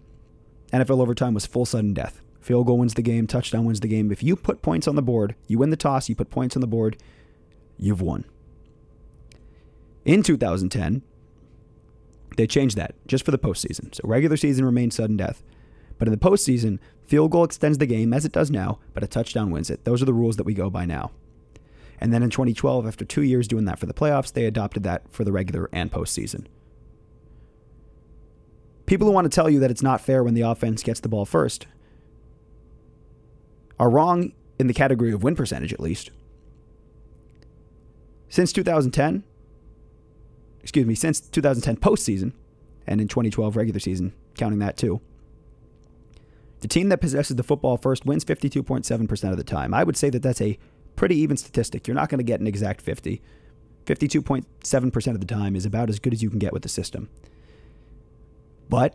NFL 0.72 1.02
overtime 1.02 1.34
was 1.34 1.44
full 1.44 1.66
sudden 1.66 1.92
death. 1.92 2.22
Field 2.40 2.68
goal 2.68 2.78
wins 2.78 2.94
the 2.94 3.02
game, 3.02 3.26
touchdown 3.26 3.66
wins 3.66 3.80
the 3.80 3.86
game. 3.86 4.10
If 4.10 4.22
you 4.22 4.34
put 4.34 4.62
points 4.62 4.88
on 4.88 4.96
the 4.96 5.02
board, 5.02 5.34
you 5.46 5.58
win 5.58 5.68
the 5.68 5.76
toss, 5.76 6.08
you 6.08 6.14
put 6.14 6.30
points 6.30 6.56
on 6.56 6.62
the 6.62 6.66
board, 6.66 6.96
you've 7.82 8.00
won. 8.00 8.24
In 10.04 10.22
2010, 10.22 11.02
they 12.36 12.46
changed 12.46 12.76
that 12.76 12.94
just 13.06 13.24
for 13.24 13.30
the 13.30 13.38
postseason. 13.38 13.94
So 13.94 14.02
regular 14.04 14.36
season 14.36 14.64
remains 14.64 14.94
sudden 14.94 15.16
death. 15.16 15.42
But 15.98 16.08
in 16.08 16.12
the 16.12 16.18
postseason, 16.18 16.78
field 17.04 17.30
goal 17.30 17.44
extends 17.44 17.78
the 17.78 17.86
game 17.86 18.12
as 18.12 18.24
it 18.24 18.32
does 18.32 18.50
now, 18.50 18.78
but 18.94 19.04
a 19.04 19.06
touchdown 19.06 19.50
wins 19.50 19.68
it. 19.68 19.84
Those 19.84 20.00
are 20.00 20.06
the 20.06 20.14
rules 20.14 20.36
that 20.36 20.44
we 20.44 20.54
go 20.54 20.70
by 20.70 20.84
now. 20.84 21.10
And 22.00 22.12
then 22.12 22.22
in 22.22 22.30
2012, 22.30 22.86
after 22.86 23.04
two 23.04 23.22
years 23.22 23.46
doing 23.46 23.64
that 23.66 23.78
for 23.78 23.86
the 23.86 23.94
playoffs, 23.94 24.32
they 24.32 24.46
adopted 24.46 24.82
that 24.84 25.02
for 25.12 25.24
the 25.24 25.32
regular 25.32 25.68
and 25.72 25.92
postseason. 25.92 26.46
People 28.86 29.06
who 29.06 29.12
want 29.12 29.30
to 29.30 29.34
tell 29.34 29.48
you 29.48 29.60
that 29.60 29.70
it's 29.70 29.82
not 29.82 30.00
fair 30.00 30.24
when 30.24 30.34
the 30.34 30.40
offense 30.40 30.82
gets 30.82 31.00
the 31.00 31.08
ball 31.08 31.24
first 31.24 31.66
are 33.78 33.90
wrong 33.90 34.32
in 34.58 34.66
the 34.66 34.74
category 34.74 35.12
of 35.12 35.22
win 35.22 35.36
percentage, 35.36 35.72
at 35.72 35.80
least. 35.80 36.10
Since 38.32 38.54
2010, 38.54 39.24
excuse 40.62 40.86
me, 40.86 40.94
since 40.94 41.20
2010 41.20 41.76
postseason, 41.76 42.32
and 42.86 42.98
in 42.98 43.06
2012 43.06 43.56
regular 43.56 43.78
season, 43.78 44.14
counting 44.38 44.58
that 44.60 44.78
too, 44.78 45.02
the 46.60 46.66
team 46.66 46.88
that 46.88 47.02
possesses 47.02 47.36
the 47.36 47.42
football 47.42 47.76
first 47.76 48.06
wins 48.06 48.24
52.7% 48.24 49.30
of 49.30 49.36
the 49.36 49.44
time. 49.44 49.74
I 49.74 49.84
would 49.84 49.98
say 49.98 50.08
that 50.08 50.22
that's 50.22 50.40
a 50.40 50.56
pretty 50.96 51.16
even 51.16 51.36
statistic. 51.36 51.86
You're 51.86 51.94
not 51.94 52.08
going 52.08 52.20
to 52.20 52.24
get 52.24 52.40
an 52.40 52.46
exact 52.46 52.80
50. 52.80 53.20
52.7% 53.84 55.06
of 55.08 55.20
the 55.20 55.26
time 55.26 55.54
is 55.54 55.66
about 55.66 55.90
as 55.90 55.98
good 55.98 56.14
as 56.14 56.22
you 56.22 56.30
can 56.30 56.38
get 56.38 56.54
with 56.54 56.62
the 56.62 56.70
system. 56.70 57.10
But 58.70 58.94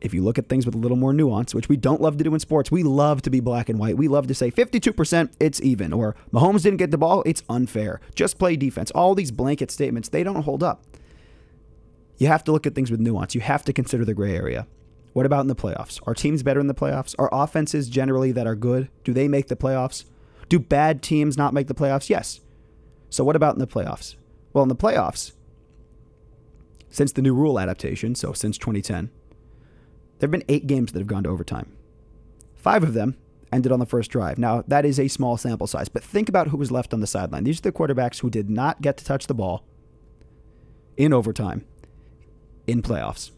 if 0.00 0.14
you 0.14 0.22
look 0.22 0.38
at 0.38 0.48
things 0.48 0.66
with 0.66 0.74
a 0.74 0.78
little 0.78 0.96
more 0.96 1.12
nuance, 1.12 1.54
which 1.54 1.68
we 1.68 1.76
don't 1.76 2.00
love 2.00 2.16
to 2.18 2.24
do 2.24 2.34
in 2.34 2.40
sports, 2.40 2.70
we 2.70 2.82
love 2.82 3.22
to 3.22 3.30
be 3.30 3.40
black 3.40 3.68
and 3.68 3.78
white. 3.78 3.96
We 3.96 4.08
love 4.08 4.26
to 4.28 4.34
say 4.34 4.50
52%, 4.50 5.32
it's 5.40 5.60
even, 5.60 5.92
or 5.92 6.16
Mahomes 6.32 6.62
didn't 6.62 6.78
get 6.78 6.90
the 6.90 6.98
ball, 6.98 7.22
it's 7.26 7.42
unfair. 7.48 8.00
Just 8.14 8.38
play 8.38 8.56
defense. 8.56 8.90
All 8.92 9.14
these 9.14 9.30
blanket 9.30 9.70
statements, 9.70 10.08
they 10.08 10.22
don't 10.22 10.42
hold 10.42 10.62
up. 10.62 10.84
You 12.18 12.26
have 12.26 12.44
to 12.44 12.52
look 12.52 12.66
at 12.66 12.74
things 12.74 12.90
with 12.90 13.00
nuance. 13.00 13.34
You 13.34 13.40
have 13.40 13.64
to 13.64 13.72
consider 13.72 14.04
the 14.04 14.14
gray 14.14 14.34
area. 14.34 14.66
What 15.12 15.26
about 15.26 15.40
in 15.40 15.48
the 15.48 15.56
playoffs? 15.56 16.00
Are 16.06 16.14
teams 16.14 16.42
better 16.42 16.60
in 16.60 16.66
the 16.66 16.74
playoffs? 16.74 17.14
Are 17.18 17.28
offenses 17.32 17.88
generally 17.88 18.32
that 18.32 18.46
are 18.46 18.54
good, 18.54 18.88
do 19.04 19.12
they 19.12 19.28
make 19.28 19.48
the 19.48 19.56
playoffs? 19.56 20.04
Do 20.48 20.58
bad 20.58 21.02
teams 21.02 21.36
not 21.36 21.54
make 21.54 21.66
the 21.66 21.74
playoffs? 21.74 22.08
Yes. 22.08 22.40
So 23.10 23.24
what 23.24 23.36
about 23.36 23.54
in 23.54 23.60
the 23.60 23.66
playoffs? 23.66 24.16
Well, 24.52 24.62
in 24.62 24.68
the 24.68 24.76
playoffs, 24.76 25.32
since 26.90 27.12
the 27.12 27.22
new 27.22 27.34
rule 27.34 27.58
adaptation, 27.58 28.14
so 28.14 28.32
since 28.32 28.56
2010, 28.58 29.10
there 30.18 30.26
have 30.26 30.32
been 30.32 30.44
eight 30.48 30.66
games 30.66 30.92
that 30.92 30.98
have 30.98 31.06
gone 31.06 31.24
to 31.24 31.28
overtime. 31.28 31.72
Five 32.54 32.82
of 32.82 32.94
them 32.94 33.16
ended 33.52 33.72
on 33.72 33.78
the 33.78 33.86
first 33.86 34.10
drive. 34.10 34.38
Now, 34.38 34.62
that 34.66 34.84
is 34.84 34.98
a 34.98 35.08
small 35.08 35.36
sample 35.36 35.66
size, 35.66 35.88
but 35.88 36.02
think 36.02 36.28
about 36.28 36.48
who 36.48 36.56
was 36.56 36.70
left 36.70 36.92
on 36.92 37.00
the 37.00 37.06
sideline. 37.06 37.44
These 37.44 37.60
are 37.60 37.62
the 37.62 37.72
quarterbacks 37.72 38.20
who 38.20 38.30
did 38.30 38.50
not 38.50 38.82
get 38.82 38.96
to 38.98 39.04
touch 39.04 39.26
the 39.26 39.34
ball 39.34 39.64
in 40.96 41.12
overtime 41.12 41.64
in 42.66 42.82
playoffs. 42.82 43.30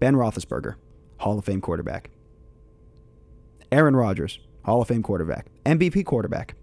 Ben 0.00 0.14
Roethlisberger, 0.14 0.76
Hall 1.18 1.38
of 1.38 1.44
Fame 1.44 1.60
quarterback. 1.60 2.10
Aaron 3.70 3.96
Rodgers, 3.96 4.38
Hall 4.64 4.82
of 4.82 4.88
Fame 4.88 5.02
quarterback, 5.02 5.46
MVP 5.66 6.04
quarterback. 6.04 6.54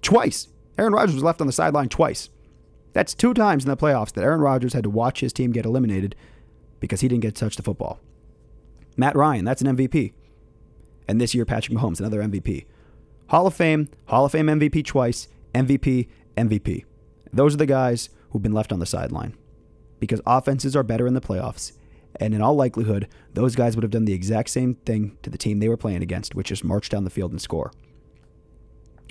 Twice. 0.00 0.48
Aaron 0.78 0.92
Rodgers 0.92 1.14
was 1.14 1.24
left 1.24 1.40
on 1.40 1.46
the 1.46 1.52
sideline 1.52 1.88
twice. 1.88 2.30
That's 2.92 3.14
two 3.14 3.34
times 3.34 3.64
in 3.64 3.70
the 3.70 3.76
playoffs 3.76 4.12
that 4.12 4.24
Aaron 4.24 4.40
Rodgers 4.40 4.72
had 4.72 4.84
to 4.84 4.90
watch 4.90 5.20
his 5.20 5.32
team 5.32 5.52
get 5.52 5.66
eliminated 5.66 6.16
because 6.80 7.00
he 7.00 7.08
didn't 7.08 7.22
get 7.22 7.34
to 7.34 7.40
touch 7.44 7.56
the 7.56 7.62
football. 7.62 8.00
Matt 8.96 9.16
Ryan, 9.16 9.44
that's 9.44 9.62
an 9.62 9.76
MVP. 9.76 10.12
And 11.06 11.20
this 11.20 11.34
year, 11.34 11.44
Patrick 11.44 11.76
Mahomes, 11.76 12.00
another 12.00 12.22
MVP. 12.22 12.66
Hall 13.28 13.46
of 13.46 13.54
Fame, 13.54 13.88
Hall 14.06 14.24
of 14.24 14.32
Fame 14.32 14.46
MVP 14.46 14.84
twice, 14.84 15.28
MVP, 15.54 16.08
MVP. 16.36 16.84
Those 17.32 17.54
are 17.54 17.58
the 17.58 17.66
guys 17.66 18.10
who've 18.30 18.42
been 18.42 18.52
left 18.52 18.72
on 18.72 18.80
the 18.80 18.86
sideline 18.86 19.36
because 20.00 20.20
offenses 20.26 20.74
are 20.74 20.82
better 20.82 21.06
in 21.06 21.14
the 21.14 21.20
playoffs. 21.20 21.72
And 22.16 22.34
in 22.34 22.42
all 22.42 22.54
likelihood, 22.54 23.06
those 23.34 23.54
guys 23.54 23.76
would 23.76 23.84
have 23.84 23.92
done 23.92 24.04
the 24.04 24.12
exact 24.12 24.50
same 24.50 24.74
thing 24.74 25.16
to 25.22 25.30
the 25.30 25.38
team 25.38 25.60
they 25.60 25.68
were 25.68 25.76
playing 25.76 26.02
against, 26.02 26.34
which 26.34 26.50
is 26.50 26.64
march 26.64 26.88
down 26.88 27.04
the 27.04 27.10
field 27.10 27.30
and 27.30 27.40
score. 27.40 27.72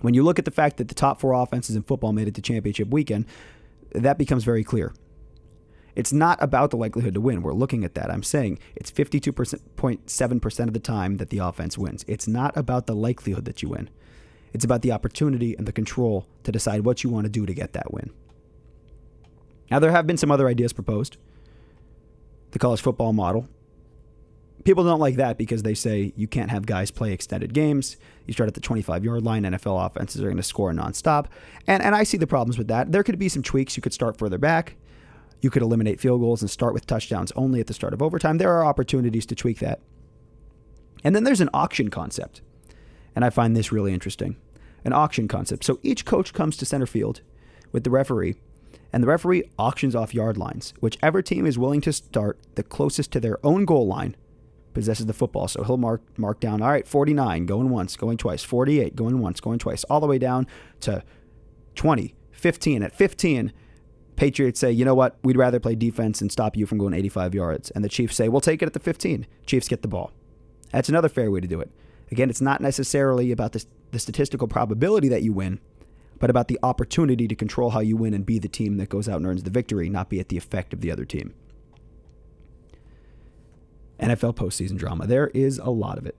When 0.02 0.14
you 0.14 0.24
look 0.24 0.40
at 0.40 0.46
the 0.46 0.52
fact 0.52 0.78
that 0.78 0.88
the 0.90 0.96
top 0.96 1.20
four 1.20 1.34
offenses 1.34 1.76
in 1.76 1.84
football 1.84 2.14
made 2.14 2.28
it 2.28 2.36
to 2.36 2.42
championship 2.42 2.90
weekend, 2.90 3.26
that 3.94 4.18
becomes 4.18 4.44
very 4.44 4.64
clear. 4.64 4.94
It's 6.00 6.14
not 6.14 6.42
about 6.42 6.72
the 6.72 6.78
likelihood 6.78 7.14
to 7.16 7.20
win. 7.20 7.42
We're 7.42 7.52
looking 7.52 7.84
at 7.84 7.94
that. 7.96 8.10
I'm 8.10 8.24
saying 8.24 8.58
it's 8.74 8.90
52.7% 8.90 10.60
of 10.68 10.74
the 10.74 10.80
time 10.80 11.18
that 11.18 11.30
the 11.30 11.40
offense 11.40 11.78
wins. 11.78 12.06
It's 12.08 12.26
not 12.26 12.56
about 12.56 12.88
the 12.88 12.96
likelihood 12.96 13.44
that 13.44 13.62
you 13.62 13.68
win. 13.68 13.90
It's 14.54 14.64
about 14.64 14.82
the 14.82 14.94
opportunity 14.94 15.58
and 15.58 15.68
the 15.68 15.74
control 15.74 16.26
to 16.46 16.54
decide 16.54 16.86
what 16.86 17.04
you 17.04 17.10
want 17.10 17.26
to 17.26 17.30
do 17.30 17.46
to 17.46 17.54
get 17.54 17.74
that 17.74 17.92
win. 17.94 18.12
Now, 19.70 19.80
there 19.80 19.92
have 19.92 20.08
been 20.08 20.16
some 20.16 20.32
other 20.32 20.48
ideas 20.48 20.72
proposed. 20.72 21.18
The 22.52 22.60
college 22.60 22.80
football 22.80 23.12
model. 23.12 23.50
People 24.64 24.86
don't 24.86 25.02
like 25.02 25.16
that 25.16 25.38
because 25.38 25.64
they 25.64 25.74
say 25.74 26.14
you 26.16 26.30
can't 26.30 26.50
have 26.50 26.66
guys 26.66 26.92
play 26.92 27.12
extended 27.12 27.54
games. 27.54 27.98
You 28.26 28.32
start 28.32 28.48
at 28.48 28.54
the 28.54 28.62
25 28.62 29.04
yard 29.04 29.24
line. 29.24 29.44
NFL 29.44 29.86
offenses 29.86 30.22
are 30.22 30.28
going 30.28 30.38
to 30.38 30.44
score 30.44 30.72
nonstop. 30.72 31.26
And, 31.68 31.84
and 31.84 31.94
I 31.94 32.04
see 32.04 32.18
the 32.18 32.26
problems 32.26 32.58
with 32.58 32.70
that. 32.70 32.94
There 32.94 33.04
could 33.04 33.20
be 33.20 33.28
some 33.28 33.44
tweaks. 33.44 33.76
You 33.76 33.84
could 33.84 33.94
start 33.94 34.18
further 34.18 34.38
back. 34.38 34.78
You 35.42 35.50
could 35.50 35.62
eliminate 35.62 36.00
field 36.00 36.22
goals 36.22 36.42
and 36.42 36.50
start 36.50 36.74
with 36.74 36.86
touchdowns 36.86 37.32
only 37.36 37.60
at 37.60 37.68
the 37.68 37.74
start 37.74 37.94
of 37.94 38.02
overtime. 38.02 38.38
There 38.38 38.54
are 38.54 38.66
opportunities 38.66 39.26
to 39.28 39.36
tweak 39.36 39.60
that. 39.60 39.80
And 41.04 41.16
then 41.16 41.24
there's 41.24 41.42
an 41.42 41.50
auction 41.54 41.90
concept. 41.90 42.42
And 43.16 43.24
I 43.24 43.30
find 43.30 43.56
this 43.56 43.72
really 43.72 43.94
interesting. 43.94 44.36
An 44.84 44.94
auction 44.94 45.28
concept. 45.28 45.64
So 45.64 45.80
each 45.84 46.06
coach 46.06 46.34
comes 46.34 46.58
to 46.58 46.66
center 46.66 46.86
field 46.86 47.22
with 47.72 47.84
the 47.84 47.90
referee, 47.90 48.36
and 48.92 49.04
the 49.04 49.08
referee 49.08 49.50
auctions 49.58 49.96
off 49.96 50.14
yard 50.14 50.38
lines. 50.38 50.74
Whichever 50.80 51.22
team 51.22 51.46
is 51.46 51.58
willing 51.58 51.82
to 51.82 51.94
start 51.94 52.40
the 52.56 52.64
closest 52.64 53.12
to 53.12 53.20
their 53.20 53.38
own 53.46 53.66
goal 53.66 53.88
line 53.88 54.16
possesses 54.74 55.06
the 55.06 55.14
football. 55.14 55.48
So 55.48 55.64
he'll 55.64 55.78
mark 55.78 56.02
mark 56.18 56.40
down, 56.40 56.62
all 56.62 56.70
right, 56.70 56.88
49, 56.88 57.46
going 57.46 57.70
once, 57.70 57.96
going 57.96 58.18
twice, 58.18 58.44
48, 58.44 58.96
going 58.96 59.20
once, 59.20 59.40
going 59.40 59.60
twice, 59.60 59.84
all 59.86 60.00
the 60.00 60.08
way 60.08 60.18
down 60.18 60.48
to 60.82 61.04
20, 61.76 62.16
15. 62.32 62.84
At 62.84 62.96
15, 62.96 63.54
Patriots 64.20 64.60
say, 64.60 64.70
you 64.70 64.84
know 64.84 64.94
what, 64.94 65.18
we'd 65.24 65.38
rather 65.38 65.62
play 65.62 65.76
defense 65.76 66.20
and 66.20 66.30
stop 66.30 66.58
you 66.58 66.66
from 66.66 66.78
going 66.78 66.94
85 66.94 67.34
yards. 67.34 67.72
And 67.72 67.86
the 67.86 67.90
Chiefs 67.90 68.18
say, 68.18 68.28
we'll 68.28 68.42
take 68.42 68.62
it 68.62 68.66
at 68.66 68.74
the 68.74 68.80
15. 68.82 69.26
Chiefs 69.46 69.70
get 69.70 69.82
the 69.82 69.88
ball. 69.88 70.12
That's 70.74 70.90
another 70.90 71.08
fair 71.08 71.32
way 71.32 71.40
to 71.40 71.48
do 71.48 71.62
it. 71.62 71.72
Again, 72.12 72.30
it's 72.30 72.42
not 72.42 72.60
necessarily 72.60 73.32
about 73.32 73.54
the, 73.54 73.64
the 73.92 73.98
statistical 73.98 74.50
probability 74.50 75.08
that 75.08 75.24
you 75.24 75.32
win, 75.32 75.62
but 76.20 76.30
about 76.30 76.50
the 76.50 76.60
opportunity 76.62 77.30
to 77.30 77.36
control 77.36 77.70
how 77.70 77.80
you 77.80 77.96
win 77.96 78.14
and 78.14 78.26
be 78.26 78.40
the 78.40 78.50
team 78.50 78.76
that 78.76 78.90
goes 78.90 79.08
out 79.08 79.16
and 79.16 79.26
earns 79.26 79.44
the 79.44 79.50
victory, 79.50 79.88
not 79.88 80.10
be 80.10 80.20
at 80.20 80.28
the 80.28 80.36
effect 80.36 80.74
of 80.74 80.82
the 80.82 80.92
other 80.92 81.06
team. 81.06 81.34
NFL 84.02 84.36
postseason 84.36 84.76
drama. 84.76 85.08
There 85.08 85.28
is 85.28 85.60
a 85.60 85.70
lot 85.70 85.98
of 85.98 86.06
it. 86.06 86.18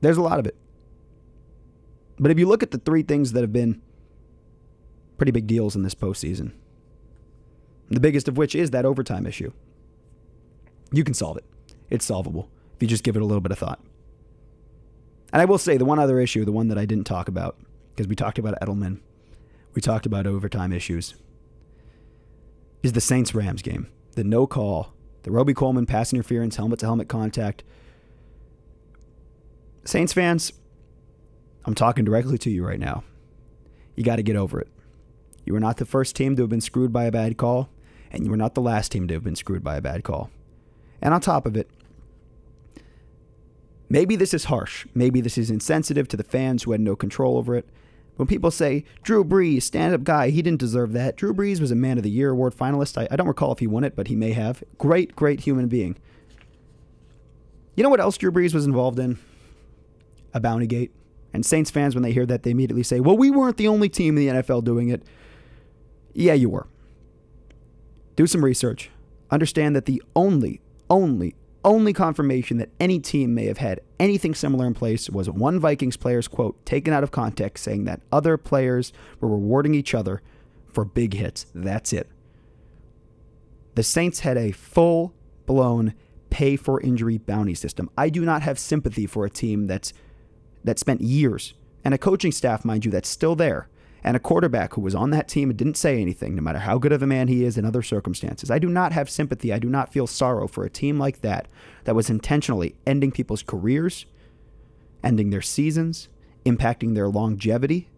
There's 0.00 0.16
a 0.16 0.22
lot 0.22 0.38
of 0.38 0.46
it. 0.46 0.54
But 2.20 2.30
if 2.30 2.38
you 2.38 2.46
look 2.46 2.62
at 2.62 2.70
the 2.70 2.78
three 2.78 3.02
things 3.02 3.32
that 3.32 3.40
have 3.40 3.52
been 3.52 3.82
pretty 5.18 5.32
big 5.32 5.48
deals 5.48 5.74
in 5.74 5.82
this 5.82 5.96
postseason, 5.96 6.52
the 7.90 8.00
biggest 8.00 8.28
of 8.28 8.36
which 8.36 8.54
is 8.54 8.70
that 8.70 8.84
overtime 8.84 9.26
issue. 9.26 9.52
You 10.92 11.04
can 11.04 11.14
solve 11.14 11.36
it. 11.36 11.44
It's 11.90 12.04
solvable 12.04 12.48
if 12.76 12.82
you 12.82 12.88
just 12.88 13.04
give 13.04 13.16
it 13.16 13.22
a 13.22 13.24
little 13.24 13.40
bit 13.40 13.52
of 13.52 13.58
thought. 13.58 13.80
And 15.32 15.42
I 15.42 15.44
will 15.44 15.58
say 15.58 15.76
the 15.76 15.84
one 15.84 15.98
other 15.98 16.20
issue, 16.20 16.44
the 16.44 16.52
one 16.52 16.68
that 16.68 16.78
I 16.78 16.86
didn't 16.86 17.04
talk 17.04 17.28
about, 17.28 17.56
because 17.94 18.08
we 18.08 18.16
talked 18.16 18.38
about 18.38 18.58
Edelman, 18.60 19.00
we 19.74 19.80
talked 19.80 20.06
about 20.06 20.26
overtime 20.26 20.72
issues, 20.72 21.14
is 22.82 22.92
the 22.92 23.00
Saints 23.00 23.34
Rams 23.34 23.62
game. 23.62 23.88
The 24.12 24.24
no 24.24 24.46
call, 24.46 24.94
the 25.22 25.30
Robey-Coleman 25.30 25.86
pass 25.86 26.12
interference, 26.12 26.56
helmet 26.56 26.80
to 26.80 26.86
helmet 26.86 27.08
contact. 27.08 27.62
Saints 29.84 30.12
fans, 30.12 30.52
I'm 31.64 31.74
talking 31.74 32.04
directly 32.04 32.38
to 32.38 32.50
you 32.50 32.66
right 32.66 32.80
now. 32.80 33.04
You 33.94 34.02
got 34.02 34.16
to 34.16 34.22
get 34.22 34.36
over 34.36 34.60
it. 34.60 34.68
You 35.44 35.52
were 35.52 35.60
not 35.60 35.76
the 35.76 35.84
first 35.84 36.16
team 36.16 36.36
to 36.36 36.42
have 36.42 36.50
been 36.50 36.60
screwed 36.60 36.92
by 36.92 37.04
a 37.04 37.12
bad 37.12 37.36
call, 37.36 37.70
and 38.10 38.24
you 38.24 38.30
were 38.30 38.36
not 38.36 38.54
the 38.54 38.60
last 38.60 38.92
team 38.92 39.06
to 39.08 39.14
have 39.14 39.24
been 39.24 39.36
screwed 39.36 39.62
by 39.62 39.76
a 39.76 39.82
bad 39.82 40.04
call. 40.04 40.30
And 41.00 41.14
on 41.14 41.20
top 41.20 41.46
of 41.46 41.56
it, 41.56 41.68
maybe 43.88 44.16
this 44.16 44.34
is 44.34 44.44
harsh. 44.44 44.86
Maybe 44.94 45.20
this 45.20 45.38
is 45.38 45.50
insensitive 45.50 46.08
to 46.08 46.16
the 46.16 46.24
fans 46.24 46.62
who 46.62 46.72
had 46.72 46.80
no 46.80 46.96
control 46.96 47.36
over 47.36 47.56
it. 47.56 47.68
When 48.16 48.26
people 48.26 48.50
say, 48.50 48.84
Drew 49.02 49.24
Brees, 49.24 49.62
stand 49.62 49.94
up 49.94 50.04
guy, 50.04 50.28
he 50.28 50.42
didn't 50.42 50.60
deserve 50.60 50.92
that. 50.92 51.16
Drew 51.16 51.32
Brees 51.32 51.60
was 51.60 51.70
a 51.70 51.74
Man 51.74 51.96
of 51.96 52.04
the 52.04 52.10
Year 52.10 52.30
award 52.30 52.54
finalist. 52.54 52.98
I, 52.98 53.08
I 53.10 53.16
don't 53.16 53.28
recall 53.28 53.52
if 53.52 53.60
he 53.60 53.66
won 53.66 53.82
it, 53.82 53.96
but 53.96 54.08
he 54.08 54.16
may 54.16 54.32
have. 54.32 54.62
Great, 54.76 55.16
great 55.16 55.40
human 55.40 55.68
being. 55.68 55.96
You 57.76 57.82
know 57.82 57.88
what 57.88 58.00
else 58.00 58.18
Drew 58.18 58.30
Brees 58.30 58.52
was 58.52 58.66
involved 58.66 58.98
in? 58.98 59.18
A 60.34 60.40
bounty 60.40 60.66
gate. 60.66 60.92
And 61.32 61.46
Saints 61.46 61.70
fans, 61.70 61.94
when 61.94 62.02
they 62.02 62.12
hear 62.12 62.26
that, 62.26 62.42
they 62.42 62.50
immediately 62.50 62.82
say, 62.82 63.00
well, 63.00 63.16
we 63.16 63.30
weren't 63.30 63.56
the 63.56 63.68
only 63.68 63.88
team 63.88 64.18
in 64.18 64.26
the 64.26 64.42
NFL 64.42 64.64
doing 64.64 64.90
it. 64.90 65.02
Yeah, 66.12 66.34
you 66.34 66.50
were. 66.50 66.66
Do 68.20 68.26
some 68.26 68.44
research. 68.44 68.90
Understand 69.30 69.74
that 69.74 69.86
the 69.86 70.02
only, 70.14 70.60
only, 70.90 71.36
only 71.64 71.94
confirmation 71.94 72.58
that 72.58 72.68
any 72.78 72.98
team 72.98 73.34
may 73.34 73.46
have 73.46 73.56
had 73.56 73.80
anything 73.98 74.34
similar 74.34 74.66
in 74.66 74.74
place 74.74 75.08
was 75.08 75.30
one 75.30 75.58
Vikings 75.58 75.96
player's 75.96 76.28
quote 76.28 76.62
taken 76.66 76.92
out 76.92 77.02
of 77.02 77.12
context 77.12 77.64
saying 77.64 77.84
that 77.84 78.02
other 78.12 78.36
players 78.36 78.92
were 79.20 79.30
rewarding 79.30 79.74
each 79.74 79.94
other 79.94 80.20
for 80.70 80.84
big 80.84 81.14
hits. 81.14 81.46
That's 81.54 81.94
it. 81.94 82.10
The 83.74 83.82
Saints 83.82 84.20
had 84.20 84.36
a 84.36 84.52
full 84.52 85.14
blown 85.46 85.94
pay 86.28 86.56
for 86.56 86.78
injury 86.82 87.16
bounty 87.16 87.54
system. 87.54 87.88
I 87.96 88.10
do 88.10 88.26
not 88.26 88.42
have 88.42 88.58
sympathy 88.58 89.06
for 89.06 89.24
a 89.24 89.30
team 89.30 89.66
that's 89.66 89.94
that 90.62 90.78
spent 90.78 91.00
years 91.00 91.54
and 91.86 91.94
a 91.94 91.96
coaching 91.96 92.32
staff, 92.32 92.66
mind 92.66 92.84
you, 92.84 92.90
that's 92.90 93.08
still 93.08 93.34
there 93.34 93.70
and 94.02 94.16
a 94.16 94.20
quarterback 94.20 94.74
who 94.74 94.80
was 94.80 94.94
on 94.94 95.10
that 95.10 95.28
team 95.28 95.50
and 95.50 95.58
didn't 95.58 95.76
say 95.76 96.00
anything, 96.00 96.34
no 96.34 96.42
matter 96.42 96.60
how 96.60 96.78
good 96.78 96.92
of 96.92 97.02
a 97.02 97.06
man 97.06 97.28
he 97.28 97.44
is 97.44 97.58
in 97.58 97.64
other 97.64 97.82
circumstances. 97.82 98.50
I 98.50 98.58
do 98.58 98.68
not 98.68 98.92
have 98.92 99.10
sympathy. 99.10 99.52
I 99.52 99.58
do 99.58 99.68
not 99.68 99.92
feel 99.92 100.06
sorrow 100.06 100.46
for 100.46 100.64
a 100.64 100.70
team 100.70 100.98
like 100.98 101.20
that 101.20 101.48
that 101.84 101.94
was 101.94 102.10
intentionally 102.10 102.74
ending 102.86 103.12
people's 103.12 103.42
careers, 103.42 104.06
ending 105.04 105.30
their 105.30 105.42
seasons, 105.42 106.08
impacting 106.44 106.94
their 106.94 107.08
longevity. 107.08 107.88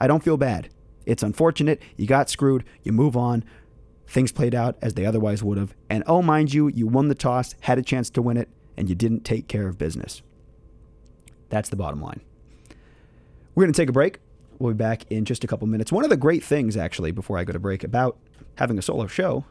I 0.00 0.06
don't 0.06 0.24
feel 0.24 0.36
bad. 0.36 0.68
It's 1.06 1.22
unfortunate. 1.22 1.80
You 1.96 2.06
got 2.06 2.30
screwed. 2.30 2.64
You 2.82 2.92
move 2.92 3.16
on. 3.16 3.44
Things 4.06 4.32
played 4.32 4.54
out 4.54 4.76
as 4.82 4.94
they 4.94 5.06
otherwise 5.06 5.42
would 5.42 5.58
have. 5.58 5.74
And 5.88 6.02
oh, 6.06 6.22
mind 6.22 6.52
you, 6.52 6.68
you 6.68 6.86
won 6.86 7.08
the 7.08 7.14
toss, 7.14 7.54
had 7.60 7.78
a 7.78 7.82
chance 7.82 8.10
to 8.10 8.22
win 8.22 8.36
it, 8.36 8.48
and 8.76 8.88
you 8.88 8.94
didn't 8.94 9.24
take 9.24 9.48
care 9.48 9.68
of 9.68 9.78
business. 9.78 10.22
That's 11.48 11.68
the 11.68 11.76
bottom 11.76 12.00
line. 12.00 12.20
We're 13.54 13.64
going 13.64 13.72
to 13.72 13.80
take 13.80 13.88
a 13.88 13.92
break. 13.92 14.18
We'll 14.62 14.74
be 14.74 14.78
back 14.78 15.10
in 15.10 15.24
just 15.24 15.42
a 15.42 15.48
couple 15.48 15.66
minutes. 15.66 15.90
One 15.90 16.04
of 16.04 16.10
the 16.10 16.16
great 16.16 16.44
things, 16.44 16.76
actually, 16.76 17.10
before 17.10 17.36
I 17.36 17.42
go 17.42 17.52
to 17.52 17.58
break, 17.58 17.82
about 17.82 18.16
having 18.54 18.78
a 18.78 18.82
solo 18.82 19.08
show, 19.08 19.44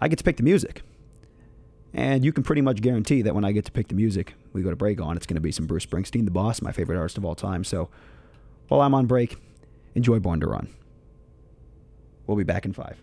I 0.00 0.08
get 0.08 0.18
to 0.18 0.24
pick 0.24 0.38
the 0.38 0.42
music. 0.42 0.82
And 1.94 2.24
you 2.24 2.32
can 2.32 2.42
pretty 2.42 2.62
much 2.62 2.80
guarantee 2.80 3.22
that 3.22 3.32
when 3.32 3.44
I 3.44 3.52
get 3.52 3.64
to 3.66 3.70
pick 3.70 3.86
the 3.86 3.94
music, 3.94 4.34
we 4.52 4.60
go 4.62 4.70
to 4.70 4.76
break 4.76 5.00
on, 5.00 5.16
it's 5.16 5.24
going 5.24 5.36
to 5.36 5.40
be 5.40 5.52
some 5.52 5.66
Bruce 5.66 5.86
Springsteen, 5.86 6.24
the 6.24 6.32
boss, 6.32 6.60
my 6.60 6.72
favorite 6.72 6.98
artist 6.98 7.16
of 7.16 7.24
all 7.24 7.36
time. 7.36 7.62
So 7.62 7.90
while 8.66 8.80
I'm 8.80 8.92
on 8.92 9.06
break, 9.06 9.36
enjoy 9.94 10.18
Born 10.18 10.40
to 10.40 10.48
Run. 10.48 10.66
We'll 12.26 12.36
be 12.36 12.42
back 12.42 12.64
in 12.64 12.72
five. 12.72 13.00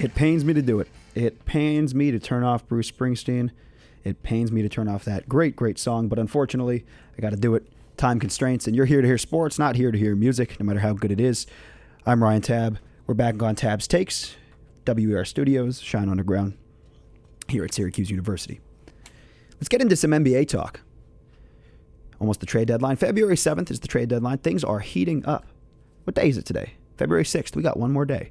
It 0.00 0.14
pains 0.14 0.44
me 0.44 0.54
to 0.54 0.62
do 0.62 0.78
it. 0.78 0.86
It 1.16 1.44
pains 1.44 1.92
me 1.92 2.12
to 2.12 2.20
turn 2.20 2.44
off 2.44 2.68
Bruce 2.68 2.88
Springsteen. 2.88 3.50
It 4.04 4.22
pains 4.22 4.52
me 4.52 4.62
to 4.62 4.68
turn 4.68 4.86
off 4.86 5.04
that 5.04 5.28
great, 5.28 5.56
great 5.56 5.76
song, 5.76 6.06
but 6.06 6.20
unfortunately, 6.20 6.86
I 7.16 7.20
got 7.20 7.30
to 7.30 7.36
do 7.36 7.56
it. 7.56 7.66
Time 7.96 8.20
constraints, 8.20 8.68
and 8.68 8.76
you're 8.76 8.86
here 8.86 9.00
to 9.00 9.08
hear 9.08 9.18
sports, 9.18 9.58
not 9.58 9.74
here 9.74 9.90
to 9.90 9.98
hear 9.98 10.14
music, 10.14 10.60
no 10.60 10.64
matter 10.64 10.78
how 10.78 10.92
good 10.92 11.10
it 11.10 11.20
is. 11.20 11.48
I'm 12.06 12.22
Ryan 12.22 12.42
Tabb. 12.42 12.78
We're 13.08 13.14
back 13.14 13.42
on 13.42 13.56
Tabb's 13.56 13.88
Takes, 13.88 14.36
WER 14.86 15.24
Studios, 15.24 15.80
Schine 15.80 16.08
Underground, 16.08 16.56
here 17.48 17.64
at 17.64 17.74
Syracuse 17.74 18.08
University. 18.08 18.60
Let's 19.56 19.68
get 19.68 19.82
into 19.82 19.96
some 19.96 20.12
NBA 20.12 20.46
talk. 20.46 20.80
Almost 22.20 22.38
the 22.38 22.46
trade 22.46 22.68
deadline. 22.68 22.94
February 22.94 23.34
7th 23.34 23.68
is 23.72 23.80
the 23.80 23.88
trade 23.88 24.10
deadline. 24.10 24.38
Things 24.38 24.62
are 24.62 24.78
heating 24.78 25.26
up. 25.26 25.46
What 26.04 26.14
day 26.14 26.28
is 26.28 26.38
it 26.38 26.44
today? 26.44 26.74
February 26.96 27.24
6th. 27.24 27.56
We 27.56 27.62
got 27.62 27.76
one 27.76 27.90
more 27.90 28.04
day. 28.04 28.30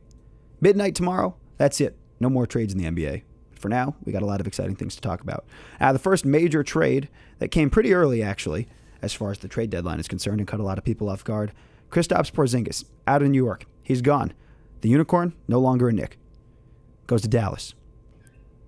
Midnight 0.61 0.95
tomorrow, 0.95 1.35
that's 1.57 1.81
it. 1.81 1.97
No 2.19 2.29
more 2.29 2.47
trades 2.47 2.73
in 2.73 2.79
the 2.79 2.85
NBA. 2.85 3.23
For 3.59 3.69
now, 3.69 3.95
we 4.03 4.11
got 4.11 4.21
a 4.21 4.27
lot 4.27 4.39
of 4.39 4.47
exciting 4.47 4.75
things 4.75 4.95
to 4.95 5.01
talk 5.01 5.21
about. 5.21 5.45
Uh, 5.79 5.91
the 5.91 5.99
first 5.99 6.25
major 6.25 6.63
trade 6.63 7.09
that 7.39 7.49
came 7.49 7.69
pretty 7.69 7.93
early, 7.93 8.21
actually, 8.21 8.67
as 9.01 9.13
far 9.13 9.31
as 9.31 9.39
the 9.39 9.47
trade 9.47 9.69
deadline 9.69 9.99
is 9.99 10.07
concerned, 10.07 10.39
and 10.39 10.47
caught 10.47 10.59
a 10.59 10.63
lot 10.63 10.77
of 10.77 10.83
people 10.83 11.09
off 11.09 11.23
guard. 11.23 11.51
Kristaps 11.89 12.31
Porzingis 12.31 12.85
out 13.05 13.21
of 13.21 13.29
New 13.29 13.43
York. 13.43 13.65
He's 13.83 14.01
gone. 14.01 14.33
The 14.81 14.89
unicorn, 14.89 15.33
no 15.47 15.59
longer 15.59 15.89
a 15.89 15.93
Knick. 15.93 16.17
Goes 17.07 17.21
to 17.21 17.27
Dallas. 17.27 17.73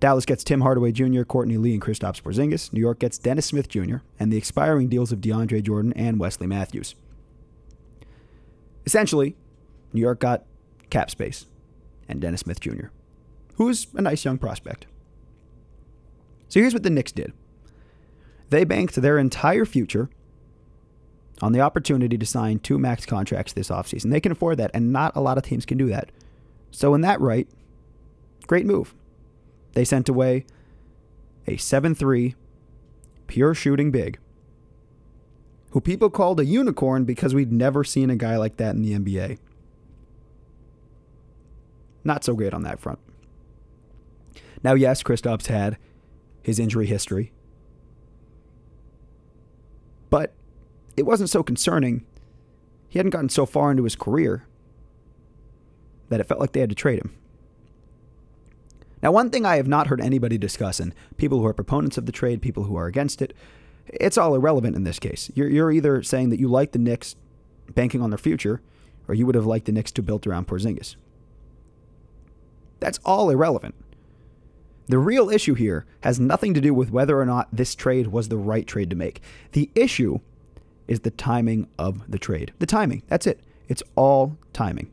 Dallas 0.00 0.24
gets 0.24 0.42
Tim 0.42 0.62
Hardaway 0.62 0.92
Jr., 0.92 1.22
Courtney 1.22 1.58
Lee, 1.58 1.74
and 1.74 1.82
Kristaps 1.82 2.22
Porzingis. 2.22 2.72
New 2.72 2.80
York 2.80 2.98
gets 2.98 3.18
Dennis 3.18 3.46
Smith 3.46 3.68
Jr. 3.68 3.96
and 4.18 4.32
the 4.32 4.38
expiring 4.38 4.88
deals 4.88 5.12
of 5.12 5.20
DeAndre 5.20 5.62
Jordan 5.62 5.92
and 5.94 6.18
Wesley 6.18 6.46
Matthews. 6.46 6.94
Essentially, 8.86 9.36
New 9.92 10.00
York 10.00 10.20
got 10.20 10.46
cap 10.88 11.10
space 11.10 11.46
and 12.10 12.20
Dennis 12.20 12.40
Smith 12.40 12.60
Jr., 12.60 12.86
who's 13.54 13.86
a 13.94 14.02
nice 14.02 14.24
young 14.24 14.38
prospect. 14.38 14.86
So 16.48 16.60
here's 16.60 16.74
what 16.74 16.82
the 16.82 16.90
Knicks 16.90 17.12
did 17.12 17.32
they 18.50 18.64
banked 18.64 18.96
their 18.96 19.16
entire 19.16 19.64
future 19.64 20.10
on 21.40 21.52
the 21.52 21.60
opportunity 21.60 22.18
to 22.18 22.26
sign 22.26 22.58
two 22.58 22.78
max 22.78 23.06
contracts 23.06 23.52
this 23.52 23.70
offseason. 23.70 24.10
They 24.10 24.20
can 24.20 24.32
afford 24.32 24.58
that, 24.58 24.72
and 24.74 24.92
not 24.92 25.16
a 25.16 25.20
lot 25.20 25.38
of 25.38 25.44
teams 25.44 25.64
can 25.64 25.78
do 25.78 25.86
that. 25.86 26.10
So, 26.70 26.94
in 26.94 27.00
that 27.02 27.20
right, 27.20 27.48
great 28.46 28.66
move. 28.66 28.94
They 29.72 29.84
sent 29.84 30.08
away 30.08 30.44
a 31.46 31.56
7 31.56 31.94
3 31.94 32.34
pure 33.28 33.54
shooting 33.54 33.90
big 33.90 34.18
who 35.70 35.80
people 35.80 36.10
called 36.10 36.40
a 36.40 36.44
unicorn 36.44 37.04
because 37.04 37.34
we'd 37.34 37.52
never 37.52 37.84
seen 37.84 38.10
a 38.10 38.16
guy 38.16 38.36
like 38.36 38.56
that 38.56 38.74
in 38.74 38.82
the 38.82 38.92
NBA. 38.92 39.38
Not 42.04 42.24
so 42.24 42.34
great 42.34 42.54
on 42.54 42.62
that 42.62 42.80
front. 42.80 42.98
Now, 44.62 44.74
yes, 44.74 45.02
Kristaps 45.02 45.46
had 45.46 45.78
his 46.42 46.58
injury 46.58 46.86
history, 46.86 47.32
but 50.10 50.34
it 50.96 51.04
wasn't 51.04 51.30
so 51.30 51.42
concerning. 51.42 52.04
He 52.88 52.98
hadn't 52.98 53.10
gotten 53.10 53.28
so 53.28 53.46
far 53.46 53.70
into 53.70 53.84
his 53.84 53.96
career 53.96 54.46
that 56.08 56.20
it 56.20 56.24
felt 56.24 56.40
like 56.40 56.52
they 56.52 56.60
had 56.60 56.70
to 56.70 56.74
trade 56.74 56.98
him. 56.98 57.14
Now, 59.02 59.12
one 59.12 59.30
thing 59.30 59.46
I 59.46 59.56
have 59.56 59.68
not 59.68 59.86
heard 59.86 60.00
anybody 60.00 60.36
discuss, 60.36 60.78
and 60.78 60.94
people 61.16 61.38
who 61.38 61.46
are 61.46 61.54
proponents 61.54 61.96
of 61.96 62.04
the 62.04 62.12
trade, 62.12 62.42
people 62.42 62.64
who 62.64 62.76
are 62.76 62.86
against 62.86 63.22
it, 63.22 63.32
it's 63.86 64.18
all 64.18 64.34
irrelevant 64.34 64.76
in 64.76 64.84
this 64.84 64.98
case. 64.98 65.30
You're, 65.34 65.48
you're 65.48 65.72
either 65.72 66.02
saying 66.02 66.30
that 66.30 66.40
you 66.40 66.48
like 66.48 66.72
the 66.72 66.78
Knicks 66.78 67.16
banking 67.74 68.02
on 68.02 68.10
their 68.10 68.18
future, 68.18 68.60
or 69.08 69.14
you 69.14 69.24
would 69.24 69.34
have 69.34 69.46
liked 69.46 69.66
the 69.66 69.72
Knicks 69.72 69.92
to 69.92 70.02
build 70.02 70.26
around 70.26 70.48
Porzingis. 70.48 70.96
That's 72.80 72.98
all 73.04 73.30
irrelevant. 73.30 73.74
The 74.88 74.98
real 74.98 75.30
issue 75.30 75.54
here 75.54 75.86
has 76.00 76.18
nothing 76.18 76.52
to 76.54 76.60
do 76.60 76.74
with 76.74 76.90
whether 76.90 77.20
or 77.20 77.24
not 77.24 77.48
this 77.52 77.76
trade 77.76 78.08
was 78.08 78.28
the 78.28 78.36
right 78.36 78.66
trade 78.66 78.90
to 78.90 78.96
make. 78.96 79.22
The 79.52 79.70
issue 79.76 80.18
is 80.88 81.00
the 81.00 81.12
timing 81.12 81.68
of 81.78 82.10
the 82.10 82.18
trade. 82.18 82.52
The 82.58 82.66
timing, 82.66 83.04
that's 83.06 83.26
it. 83.26 83.40
It's 83.68 83.84
all 83.94 84.36
timing. 84.52 84.90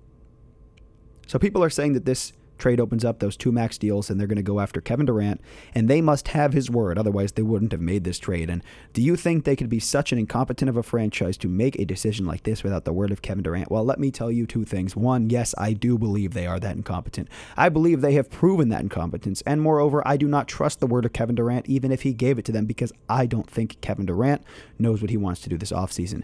So 1.26 1.40
people 1.40 1.64
are 1.64 1.70
saying 1.72 1.94
that 1.94 2.06
this 2.06 2.32
trade 2.58 2.80
opens 2.80 3.06
up 3.06 3.20
those 3.20 3.38
two 3.38 3.52
max 3.52 3.78
deals 3.78 4.10
and 4.10 4.20
they're 4.20 4.28
going 4.28 4.38
to 4.38 4.44
go 4.44 4.60
after 4.60 4.82
Kevin 4.82 5.06
Durant 5.06 5.42
and 5.74 5.88
they 5.88 6.02
must 6.02 6.30
have 6.30 6.54
his 6.54 6.70
word 6.70 6.98
otherwise 6.98 7.32
they 7.32 7.42
wouldn't 7.42 7.72
have 7.72 7.82
made 7.82 8.04
this 8.04 8.20
trade. 8.20 8.50
And 8.50 8.64
do 8.94 9.02
you 9.02 9.16
think 9.16 9.44
they 9.44 9.56
could 9.56 9.70
be 9.70 9.80
such 9.80 10.12
an 10.12 10.18
incompetent 10.18 10.70
of 10.70 10.78
a 10.78 10.84
franchise 10.84 11.38
to 11.38 11.48
make 11.48 11.78
a 11.78 11.86
decision 11.86 12.26
like 12.26 12.44
this 12.44 12.64
without 12.64 12.86
the 12.86 12.94
word 12.94 13.12
of 13.12 13.22
Kevin 13.22 13.44
Durant? 13.44 13.72
Well 13.72 13.84
let 13.84 14.00
me 14.00 14.12
tell 14.12 14.32
you 14.32 14.46
two 14.46 14.66
things. 14.66 14.96
One 14.96 15.30
yes 15.30 15.54
I 15.58 15.74
do 15.74 15.98
believe 15.98 16.34
they 16.34 16.48
are 16.48 16.60
that 16.60 16.76
incompetent. 16.76 17.30
I 17.56 17.70
believe 17.70 18.02
they 18.02 18.14
have 18.14 18.30
proven 18.30 18.70
that 18.70 18.82
incompetence. 18.82 19.42
And 19.42 19.62
moreover 19.62 20.06
I 20.06 20.18
do 20.18 20.28
not 20.28 20.48
trust 20.48 20.80
the 20.80 20.88
word 20.88 21.06
of 21.06 21.14
Kevin 21.14 21.36
Durant 21.36 21.68
even 21.68 21.92
if 21.92 22.04
he 22.04 22.14
gave 22.14 22.38
it 22.38 22.46
to 22.46 22.52
them 22.52 22.66
because 22.66 22.94
I 23.10 23.26
don't 23.26 23.50
think 23.50 23.80
Kevin 23.82 24.06
Durant 24.06 24.44
knows 24.80 25.02
what 25.02 25.10
he 25.10 25.18
wants 25.18 25.42
to 25.42 25.50
do 25.50 25.58
this 25.58 25.72
offseason. 25.72 26.24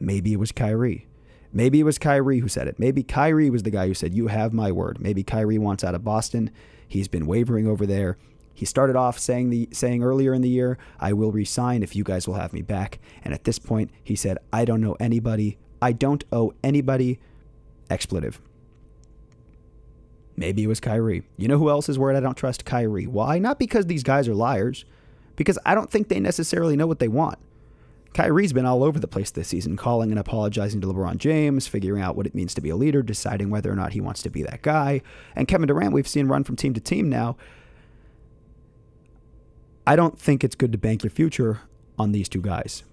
Maybe 0.00 0.32
it 0.32 0.40
was 0.40 0.52
Kyrie 0.52 1.06
Maybe 1.56 1.78
it 1.78 1.84
was 1.84 1.98
Kyrie 1.98 2.40
who 2.40 2.48
said 2.48 2.66
it. 2.66 2.80
Maybe 2.80 3.04
Kyrie 3.04 3.48
was 3.48 3.62
the 3.62 3.70
guy 3.70 3.86
who 3.86 3.94
said, 3.94 4.12
You 4.12 4.26
have 4.26 4.52
my 4.52 4.72
word. 4.72 5.00
Maybe 5.00 5.22
Kyrie 5.22 5.56
wants 5.56 5.84
out 5.84 5.94
of 5.94 6.02
Boston. 6.02 6.50
He's 6.86 7.06
been 7.06 7.26
wavering 7.26 7.68
over 7.68 7.86
there. 7.86 8.18
He 8.52 8.66
started 8.66 8.96
off 8.96 9.20
saying 9.20 9.50
the 9.50 9.68
saying 9.72 10.02
earlier 10.02 10.34
in 10.34 10.42
the 10.42 10.48
year, 10.48 10.78
I 10.98 11.12
will 11.12 11.30
resign 11.30 11.84
if 11.84 11.94
you 11.94 12.02
guys 12.02 12.26
will 12.26 12.34
have 12.34 12.52
me 12.52 12.62
back. 12.62 12.98
And 13.24 13.32
at 13.32 13.44
this 13.44 13.60
point, 13.60 13.92
he 14.02 14.16
said, 14.16 14.38
I 14.52 14.64
don't 14.64 14.80
know 14.80 14.96
anybody. 14.98 15.56
I 15.80 15.92
don't 15.92 16.24
owe 16.32 16.54
anybody 16.64 17.20
expletive. 17.88 18.40
Maybe 20.36 20.64
it 20.64 20.68
was 20.68 20.80
Kyrie. 20.80 21.22
You 21.36 21.46
know 21.46 21.58
who 21.58 21.70
else's 21.70 21.98
word 21.98 22.16
I 22.16 22.20
don't 22.20 22.36
trust? 22.36 22.64
Kyrie. 22.64 23.06
Why? 23.06 23.38
Not 23.38 23.60
because 23.60 23.86
these 23.86 24.02
guys 24.02 24.26
are 24.26 24.34
liars, 24.34 24.84
because 25.36 25.58
I 25.64 25.76
don't 25.76 25.90
think 25.90 26.08
they 26.08 26.18
necessarily 26.18 26.76
know 26.76 26.88
what 26.88 26.98
they 26.98 27.08
want. 27.08 27.38
Kyrie's 28.14 28.52
been 28.52 28.64
all 28.64 28.84
over 28.84 29.00
the 29.00 29.08
place 29.08 29.32
this 29.32 29.48
season, 29.48 29.76
calling 29.76 30.10
and 30.10 30.20
apologizing 30.20 30.80
to 30.80 30.86
LeBron 30.86 31.18
James, 31.18 31.66
figuring 31.66 32.00
out 32.00 32.14
what 32.14 32.26
it 32.26 32.34
means 32.34 32.54
to 32.54 32.60
be 32.60 32.70
a 32.70 32.76
leader, 32.76 33.02
deciding 33.02 33.50
whether 33.50 33.70
or 33.70 33.74
not 33.74 33.92
he 33.92 34.00
wants 34.00 34.22
to 34.22 34.30
be 34.30 34.44
that 34.44 34.62
guy. 34.62 35.02
And 35.34 35.48
Kevin 35.48 35.66
Durant, 35.66 35.92
we've 35.92 36.06
seen 36.06 36.28
run 36.28 36.44
from 36.44 36.54
team 36.54 36.74
to 36.74 36.80
team 36.80 37.08
now. 37.10 37.36
I 39.84 39.96
don't 39.96 40.18
think 40.18 40.44
it's 40.44 40.54
good 40.54 40.70
to 40.72 40.78
bank 40.78 41.02
your 41.02 41.10
future 41.10 41.62
on 41.98 42.12
these 42.12 42.28
two 42.28 42.40
guys. 42.40 42.84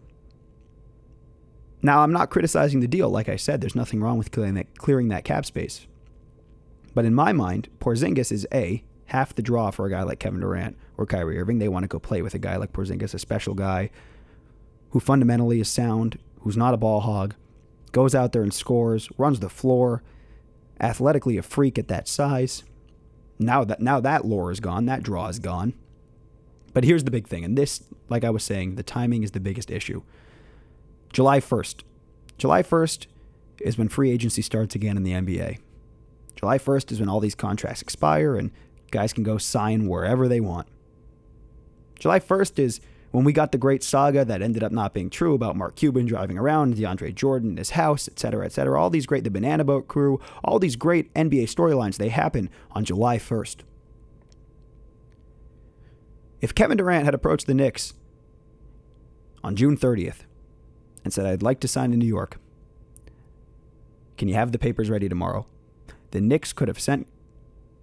Now, 1.83 2.01
I'm 2.01 2.11
not 2.11 2.31
criticizing 2.31 2.79
the 2.79 2.87
deal. 2.87 3.09
Like 3.09 3.29
I 3.29 3.35
said, 3.35 3.61
there's 3.61 3.75
nothing 3.75 4.01
wrong 4.01 4.17
with 4.17 4.31
clearing 4.31 4.55
that, 4.55 4.77
clearing 4.79 5.09
that 5.09 5.23
cap 5.23 5.45
space. 5.45 5.85
But 6.95 7.05
in 7.05 7.13
my 7.13 7.31
mind, 7.31 7.69
Porzingis 7.79 8.31
is 8.31 8.47
A, 8.51 8.83
half 9.05 9.35
the 9.35 9.41
draw 9.43 9.69
for 9.69 9.85
a 9.85 9.89
guy 9.89 10.01
like 10.01 10.19
Kevin 10.19 10.39
Durant 10.39 10.77
or 10.97 11.05
Kyrie 11.05 11.39
Irving. 11.39 11.59
They 11.59 11.69
want 11.69 11.83
to 11.83 11.87
go 11.87 11.99
play 11.99 12.23
with 12.23 12.33
a 12.33 12.39
guy 12.39 12.57
like 12.57 12.73
Porzingis, 12.73 13.13
a 13.13 13.19
special 13.19 13.53
guy 13.53 13.91
who 14.91 14.99
fundamentally 14.99 15.59
is 15.59 15.69
sound, 15.69 16.17
who's 16.41 16.57
not 16.57 16.73
a 16.73 16.77
ball 16.77 17.01
hog, 17.01 17.35
goes 17.91 18.15
out 18.15 18.31
there 18.31 18.43
and 18.43 18.53
scores, 18.53 19.09
runs 19.17 19.39
the 19.39 19.49
floor, 19.49 20.03
athletically 20.79 21.37
a 21.37 21.43
freak 21.43 21.77
at 21.77 21.87
that 21.87 22.07
size. 22.07 22.63
Now 23.39 23.63
that 23.63 23.81
now 23.81 23.99
that 23.99 24.25
lore 24.25 24.51
is 24.51 24.59
gone, 24.59 24.85
that 24.85 25.03
draw 25.03 25.27
is 25.27 25.39
gone. 25.39 25.73
But 26.73 26.83
here's 26.83 27.03
the 27.03 27.11
big 27.11 27.27
thing, 27.27 27.43
and 27.43 27.57
this, 27.57 27.83
like 28.07 28.23
I 28.23 28.29
was 28.29 28.43
saying, 28.43 28.75
the 28.75 28.83
timing 28.83 29.23
is 29.23 29.31
the 29.31 29.41
biggest 29.41 29.69
issue. 29.69 30.03
July 31.11 31.41
1st. 31.41 31.83
July 32.37 32.63
1st 32.63 33.07
is 33.59 33.77
when 33.77 33.89
free 33.89 34.09
agency 34.09 34.41
starts 34.41 34.73
again 34.73 34.95
in 34.95 35.03
the 35.03 35.11
NBA. 35.11 35.57
July 36.35 36.57
1st 36.57 36.93
is 36.93 36.99
when 36.99 37.09
all 37.09 37.19
these 37.19 37.35
contracts 37.35 37.81
expire 37.81 38.35
and 38.35 38.51
guys 38.89 39.11
can 39.11 39.23
go 39.23 39.37
sign 39.37 39.87
wherever 39.87 40.27
they 40.27 40.39
want. 40.39 40.67
July 41.99 42.19
1st 42.19 42.57
is 42.57 42.81
when 43.11 43.25
we 43.25 43.33
got 43.33 43.51
the 43.51 43.57
great 43.57 43.83
saga 43.83 44.23
that 44.25 44.41
ended 44.41 44.63
up 44.63 44.71
not 44.71 44.93
being 44.93 45.09
true 45.09 45.33
about 45.33 45.55
Mark 45.55 45.75
Cuban 45.75 46.05
driving 46.05 46.37
around, 46.37 46.75
DeAndre 46.75 47.13
Jordan 47.13 47.57
his 47.57 47.71
house, 47.71 48.07
et 48.07 48.17
cetera, 48.17 48.45
et 48.45 48.53
cetera. 48.53 48.81
All 48.81 48.89
these 48.89 49.05
great, 49.05 49.23
the 49.23 49.29
Banana 49.29 49.63
Boat 49.63 49.87
crew, 49.87 50.19
all 50.43 50.59
these 50.59 50.75
great 50.75 51.13
NBA 51.13 51.43
storylines, 51.43 51.97
they 51.97 52.09
happen 52.09 52.49
on 52.71 52.85
July 52.85 53.17
1st. 53.17 53.57
If 56.39 56.55
Kevin 56.55 56.77
Durant 56.77 57.05
had 57.05 57.13
approached 57.13 57.47
the 57.47 57.53
Knicks 57.53 57.93
on 59.43 59.55
June 59.55 59.77
30th 59.77 60.21
and 61.03 61.13
said, 61.13 61.25
I'd 61.25 61.43
like 61.43 61.59
to 61.59 61.67
sign 61.67 61.93
in 61.93 61.99
New 61.99 62.07
York, 62.07 62.37
can 64.17 64.27
you 64.27 64.35
have 64.35 64.51
the 64.51 64.59
papers 64.59 64.89
ready 64.89 65.09
tomorrow? 65.09 65.45
The 66.11 66.21
Knicks 66.21 66.53
could 66.53 66.67
have 66.67 66.79
sent 66.79 67.07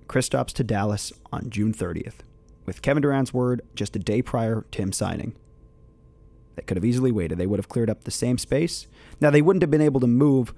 Kristaps 0.06 0.52
to 0.54 0.64
Dallas 0.64 1.12
on 1.30 1.50
June 1.50 1.74
30th 1.74 2.20
with 2.68 2.82
Kevin 2.82 3.02
Durant's 3.02 3.34
word 3.34 3.62
just 3.74 3.96
a 3.96 3.98
day 3.98 4.22
prior 4.22 4.64
to 4.70 4.82
him 4.82 4.92
signing. 4.92 5.34
They 6.54 6.62
could 6.62 6.76
have 6.76 6.84
easily 6.84 7.10
waited. 7.10 7.38
They 7.38 7.46
would 7.46 7.58
have 7.58 7.68
cleared 7.68 7.90
up 7.90 8.04
the 8.04 8.12
same 8.12 8.38
space. 8.38 8.86
Now, 9.20 9.30
they 9.30 9.42
wouldn't 9.42 9.62
have 9.62 9.70
been 9.70 9.80
able 9.80 10.00
to 10.00 10.06
move 10.06 10.54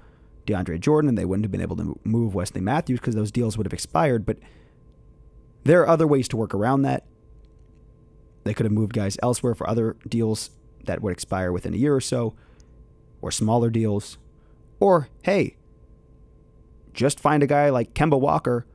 DeAndre 0.47 0.81
Jordan 0.81 1.09
and 1.09 1.17
they 1.17 1.25
wouldn't 1.25 1.45
have 1.45 1.53
been 1.53 1.61
able 1.61 1.77
to 1.77 1.99
move 2.05 2.35
Wesley 2.35 2.61
Matthews 2.61 3.01
because 3.01 3.15
those 3.15 3.31
deals 3.31 3.57
would 3.57 3.67
have 3.67 3.73
expired, 3.73 4.27
but 4.27 4.37
there 5.65 5.81
are 5.83 5.89
other 5.89 6.07
ways 6.07 6.29
to 6.29 6.37
work 6.37 6.55
around 6.55 6.83
that. 6.83 7.05
They 8.45 8.55
could 8.55 8.67
have 8.67 8.73
moved 8.73 8.95
guys 8.95 9.19
elsewhere 9.23 9.55
for 9.55 9.69
other 9.69 9.97
deals 10.09 10.51
that 10.85 11.03
would 11.03 11.13
expire 11.13 11.53
within 11.53 11.75
a 11.75 11.77
year 11.77 11.95
or 11.95 12.01
so, 12.01 12.35
or 13.21 13.31
smaller 13.31 13.71
deals. 13.71 14.19
Or, 14.81 15.09
hey, 15.23 15.57
just 16.95 17.21
find 17.21 17.43
a 17.43 17.47
guy 17.47 17.69
like 17.69 17.95
Kemba 17.95 18.19
Walker 18.19 18.67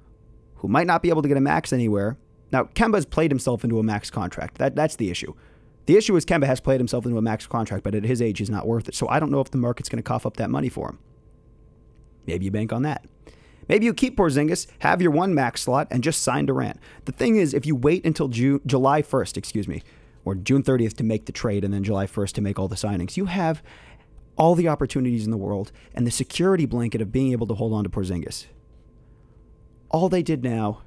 who 0.55 0.67
might 0.67 0.87
not 0.87 1.01
be 1.01 1.09
able 1.09 1.21
to 1.21 1.27
get 1.27 1.37
a 1.37 1.41
max 1.41 1.73
anywhere. 1.73 2.17
Now, 2.55 2.63
Kemba's 2.63 3.05
played 3.05 3.31
himself 3.31 3.65
into 3.65 3.79
a 3.79 3.83
max 3.83 4.09
contract. 4.09 4.59
That, 4.59 4.77
that's 4.77 4.95
the 4.95 5.11
issue. 5.11 5.33
The 5.87 5.97
issue 5.97 6.15
is 6.15 6.25
Kemba 6.25 6.45
has 6.45 6.61
played 6.61 6.79
himself 6.79 7.05
into 7.05 7.17
a 7.17 7.21
max 7.21 7.45
contract, 7.45 7.83
but 7.83 7.93
at 7.93 8.05
his 8.05 8.21
age, 8.21 8.39
he's 8.39 8.49
not 8.49 8.65
worth 8.65 8.87
it. 8.87 8.95
So 8.95 9.09
I 9.09 9.19
don't 9.19 9.29
know 9.29 9.41
if 9.41 9.51
the 9.51 9.57
market's 9.57 9.89
going 9.89 10.01
to 10.01 10.07
cough 10.07 10.25
up 10.25 10.37
that 10.37 10.49
money 10.49 10.69
for 10.69 10.87
him. 10.87 10.99
Maybe 12.25 12.45
you 12.45 12.51
bank 12.51 12.71
on 12.71 12.83
that. 12.83 13.03
Maybe 13.67 13.83
you 13.83 13.93
keep 13.93 14.15
Porzingis, 14.15 14.67
have 14.79 15.01
your 15.01 15.11
one 15.11 15.33
max 15.33 15.63
slot, 15.63 15.89
and 15.91 16.01
just 16.01 16.21
sign 16.21 16.45
Durant. 16.45 16.79
The 17.03 17.11
thing 17.11 17.35
is, 17.35 17.53
if 17.53 17.65
you 17.65 17.75
wait 17.75 18.05
until 18.05 18.29
June, 18.29 18.61
July 18.65 19.01
1st, 19.01 19.35
excuse 19.35 19.67
me, 19.67 19.83
or 20.23 20.33
June 20.33 20.63
30th 20.63 20.93
to 20.93 21.03
make 21.03 21.25
the 21.25 21.33
trade, 21.33 21.65
and 21.65 21.73
then 21.73 21.83
July 21.83 22.07
1st 22.07 22.31
to 22.35 22.41
make 22.41 22.57
all 22.57 22.69
the 22.69 22.77
signings, 22.77 23.17
you 23.17 23.25
have 23.25 23.61
all 24.37 24.55
the 24.55 24.69
opportunities 24.69 25.25
in 25.25 25.31
the 25.31 25.37
world 25.37 25.73
and 25.93 26.07
the 26.07 26.11
security 26.11 26.65
blanket 26.65 27.01
of 27.01 27.11
being 27.11 27.33
able 27.33 27.47
to 27.47 27.55
hold 27.55 27.73
on 27.73 27.83
to 27.83 27.89
Porzingis. 27.89 28.45
All 29.89 30.07
they 30.07 30.23
did 30.23 30.41
now 30.41 30.83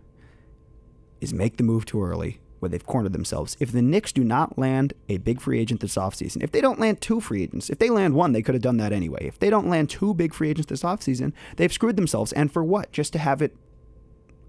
is 1.21 1.33
make 1.33 1.57
the 1.57 1.63
move 1.63 1.85
too 1.85 2.03
early, 2.03 2.41
where 2.59 2.69
they've 2.69 2.87
cornered 2.87 3.13
themselves. 3.13 3.57
If 3.61 3.73
the 3.73 3.83
Knicks 3.83 4.13
do 4.13 4.25
not 4.25 4.59
land 4.59 4.95
a 5.09 5.19
big 5.19 5.41
free 5.41 5.59
agent 5.61 5.81
this 5.81 5.97
offseason, 5.97 6.43
if 6.43 6.53
they 6.53 6.61
don't 6.61 6.81
land 6.81 7.01
two 7.01 7.21
free 7.21 7.43
agents, 7.43 7.71
if 7.71 7.79
they 7.79 7.91
land 7.91 8.15
one, 8.15 8.33
they 8.33 8.43
could 8.43 8.55
have 8.55 8.63
done 8.63 8.77
that 8.79 8.93
anyway. 8.93 9.27
If 9.27 9.39
they 9.39 9.51
don't 9.51 9.69
land 9.69 9.91
two 9.91 10.15
big 10.15 10.35
free 10.35 10.51
agents 10.51 10.69
this 10.69 10.83
offseason, 10.83 11.33
they've 11.57 11.73
screwed 11.73 11.97
themselves. 11.97 12.33
And 12.33 12.53
for 12.53 12.65
what? 12.65 12.93
Just 12.93 13.13
to 13.15 13.19
have 13.19 13.43
it 13.43 13.57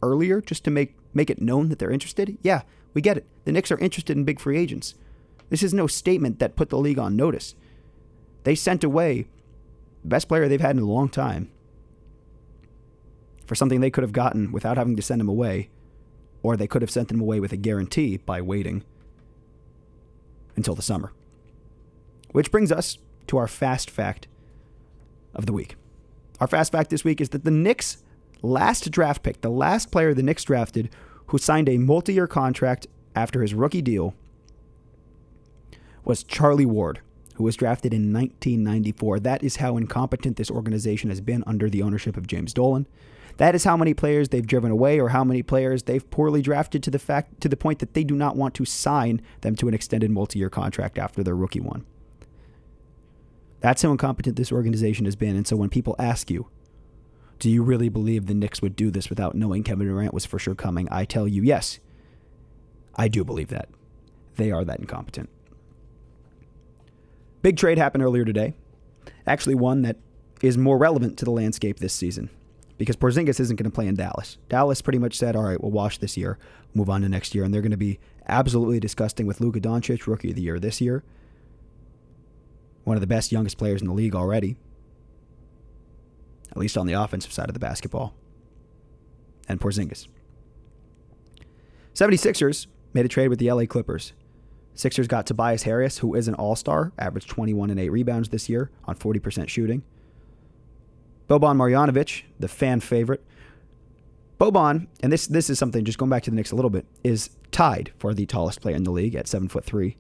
earlier, 0.02 0.42
just 0.42 0.64
to 0.64 0.72
make 0.72 0.96
make 1.14 1.30
it 1.30 1.42
known 1.42 1.70
that 1.70 1.80
they're 1.80 1.92
interested? 1.92 2.38
Yeah, 2.42 2.62
we 2.94 3.02
get 3.02 3.18
it. 3.18 3.26
The 3.46 3.52
Knicks 3.52 3.72
are 3.72 3.80
interested 3.80 4.16
in 4.16 4.26
big 4.26 4.40
free 4.40 4.58
agents. 4.58 4.96
This 5.50 5.64
is 5.64 5.74
no 5.74 5.88
statement 5.88 6.40
that 6.40 6.56
put 6.56 6.70
the 6.70 6.78
league 6.78 7.00
on 7.00 7.16
notice. 7.16 7.56
They 8.44 8.56
sent 8.56 8.84
away 8.84 9.28
the 10.04 10.10
best 10.10 10.28
player 10.28 10.48
they've 10.48 10.62
had 10.62 10.76
in 10.76 10.84
a 10.84 10.86
long 10.86 11.10
time 11.10 11.52
for 13.46 13.56
something 13.56 13.82
they 13.82 13.90
could 13.90 14.04
have 14.04 14.14
gotten 14.14 14.52
without 14.52 14.78
having 14.78 14.96
to 14.96 15.02
send 15.02 15.20
him 15.20 15.28
away, 15.28 15.70
or 16.42 16.56
they 16.56 16.68
could 16.68 16.82
have 16.82 16.92
sent 16.92 17.08
them 17.08 17.20
away 17.20 17.40
with 17.40 17.52
a 17.52 17.58
guarantee 17.58 18.18
by 18.18 18.42
waiting 18.42 18.84
until 20.56 20.76
the 20.76 20.82
summer. 20.82 21.12
Which 22.32 22.52
brings 22.52 22.72
us 22.72 22.98
to 23.28 23.38
our 23.38 23.48
fast 23.48 23.90
fact 23.90 24.28
of 25.34 25.46
the 25.46 25.54
week. 25.54 25.76
Our 26.40 26.48
fast 26.48 26.72
fact 26.72 26.90
this 26.90 27.04
week 27.04 27.20
is 27.22 27.30
that 27.30 27.44
the 27.44 27.52
Knicks' 27.52 28.04
last 28.42 28.90
draft 28.92 29.24
pick, 29.24 29.42
the 29.42 29.50
last 29.50 29.92
player 29.92 30.14
the 30.14 30.24
Knicks 30.24 30.44
drafted 30.44 30.90
who 31.28 31.38
signed 31.38 31.70
a 31.70 31.78
multi 31.78 32.14
year 32.14 32.28
contract 32.28 32.88
after 33.16 33.42
his 33.42 33.54
rookie 33.54 33.82
deal, 33.82 34.16
was 36.04 36.24
Charlie 36.24 36.66
Ward, 36.66 37.02
who 37.40 37.46
was 37.46 37.56
drafted 37.56 37.94
in 37.94 38.12
1994. 38.12 39.22
That 39.22 39.42
is 39.46 39.56
how 39.56 39.78
incompetent 39.78 40.36
this 40.36 40.52
organization 40.52 41.10
has 41.10 41.22
been 41.22 41.42
under 41.48 41.70
the 41.70 41.82
ownership 41.82 42.18
of 42.18 42.28
James 42.28 42.54
Dolan. 42.54 42.86
That 43.38 43.56
is 43.56 43.64
how 43.64 43.78
many 43.78 43.94
players 43.94 44.28
they've 44.28 44.46
driven 44.46 44.72
away 44.72 45.00
or 45.00 45.08
how 45.08 45.24
many 45.24 45.42
players 45.42 45.84
they've 45.84 46.08
poorly 46.12 46.42
drafted 46.42 46.84
to 46.84 46.92
the 46.92 47.00
fact 47.00 47.40
to 47.40 47.48
the 47.48 47.56
point 47.56 47.80
that 47.80 47.94
they 47.94 48.04
do 48.04 48.14
not 48.14 48.36
want 48.36 48.56
to 48.56 48.66
sign 48.66 49.22
them 49.40 49.56
to 49.56 49.70
an 49.70 49.74
extended 49.74 50.12
multi-year 50.12 50.50
contract 50.50 50.98
after 50.98 51.24
their 51.24 51.34
rookie 51.34 51.62
one. 51.62 51.86
That's 53.62 53.84
how 53.84 53.92
incompetent 53.92 54.36
this 54.36 54.52
organization 54.52 55.06
has 55.06 55.16
been. 55.16 55.38
And 55.38 55.48
so 55.48 55.56
when 55.56 55.70
people 55.70 55.96
ask 55.98 56.30
you, 56.30 56.50
do 57.40 57.50
you 57.50 57.64
really 57.64 57.88
believe 57.88 58.26
the 58.26 58.34
Knicks 58.34 58.62
would 58.62 58.76
do 58.76 58.92
this 58.92 59.10
without 59.10 59.34
knowing 59.34 59.64
Kevin 59.64 59.88
Durant 59.88 60.14
was 60.14 60.26
for 60.26 60.40
sure 60.40 60.56
coming? 60.56 60.90
I 60.92 61.06
tell 61.06 61.26
you, 61.26 61.42
yes. 61.42 61.80
I 62.96 63.08
do 63.08 63.24
believe 63.24 63.48
that. 63.48 63.70
They 64.36 64.52
are 64.52 64.66
that 64.66 64.82
incompetent. 64.82 65.30
Big 67.42 67.58
trade 67.58 67.78
happened 67.78 68.04
earlier 68.04 68.26
today. 68.26 68.54
Actually, 69.26 69.56
one 69.56 69.82
that 69.84 69.98
is 70.42 70.58
more 70.58 70.78
relevant 70.78 71.18
to 71.18 71.26
the 71.26 71.32
landscape 71.32 71.80
this 71.80 71.94
season 71.94 72.30
because 72.78 72.96
Porzingis 72.96 73.40
isn't 73.40 73.58
going 73.58 73.70
to 73.70 73.76
play 73.76 73.88
in 73.88 73.96
Dallas. 73.96 74.38
Dallas 74.48 74.82
pretty 74.82 75.00
much 75.00 75.18
said, 75.18 75.36
all 75.36 75.44
right, 75.44 75.62
we'll 75.62 75.72
wash 75.72 75.98
this 75.98 76.16
year, 76.18 76.38
move 76.74 76.90
on 76.90 77.02
to 77.02 77.10
next 77.10 77.36
year. 77.36 77.44
And 77.44 77.54
they're 77.54 77.62
going 77.62 77.72
to 77.72 77.78
be 77.78 78.00
absolutely 78.28 78.80
disgusting 78.80 79.28
with 79.28 79.42
Luka 79.42 79.60
Doncic, 79.60 80.08
rookie 80.08 80.30
of 80.30 80.36
the 80.36 80.42
year 80.42 80.60
this 80.60 80.80
year. 80.80 81.04
One 82.86 82.96
of 82.96 83.02
the 83.02 83.08
best 83.08 83.32
youngest 83.32 83.58
players 83.58 83.82
in 83.82 83.88
the 83.88 83.94
league 83.94 84.16
already, 84.16 84.58
at 86.50 86.58
least 86.58 86.78
on 86.78 86.88
the 86.88 86.94
offensive 86.94 87.34
side 87.34 87.50
of 87.50 87.54
the 87.54 87.60
basketball. 87.60 88.16
And 89.48 89.60
Porzingis. 89.60 90.08
76ers 91.94 92.68
made 92.94 93.06
a 93.06 93.10
trade 93.10 93.28
with 93.28 93.40
the 93.40 93.52
LA 93.52 93.66
Clippers. 93.66 94.14
Sixers 94.80 95.10
got 95.10 95.26
Tobias 95.26 95.64
Harris, 95.64 95.98
who 95.98 96.16
is 96.16 96.30
an 96.30 96.36
all 96.36 96.56
star, 96.56 96.94
averaged 96.98 97.30
21 97.30 97.70
and 97.70 97.78
8 97.78 97.90
rebounds 97.90 98.30
this 98.30 98.48
year 98.48 98.72
on 98.86 98.96
40% 98.96 99.50
shooting. 99.50 99.84
Boban 101.28 101.58
Marjanovic, 101.58 102.24
the 102.40 102.48
fan 102.48 102.80
favorite. 102.80 103.22
Boban, 104.40 104.88
and 105.04 105.12
this 105.12 105.28
this 105.28 105.50
is 105.50 105.60
something 105.60 105.84
just 105.84 105.98
going 105.98 106.10
back 106.10 106.24
to 106.24 106.30
the 106.30 106.36
Knicks 106.38 106.54
a 106.54 106.56
little 106.56 106.70
bit, 106.70 106.86
is 107.04 107.30
tied 107.52 107.92
for 107.98 108.14
the 108.14 108.26
tallest 108.26 108.62
player 108.62 108.78
in 108.78 108.86
the 108.86 108.92
league 108.92 109.16
at 109.16 109.28
seven 109.28 109.50
foot 109.50 109.66
three. 109.66 109.98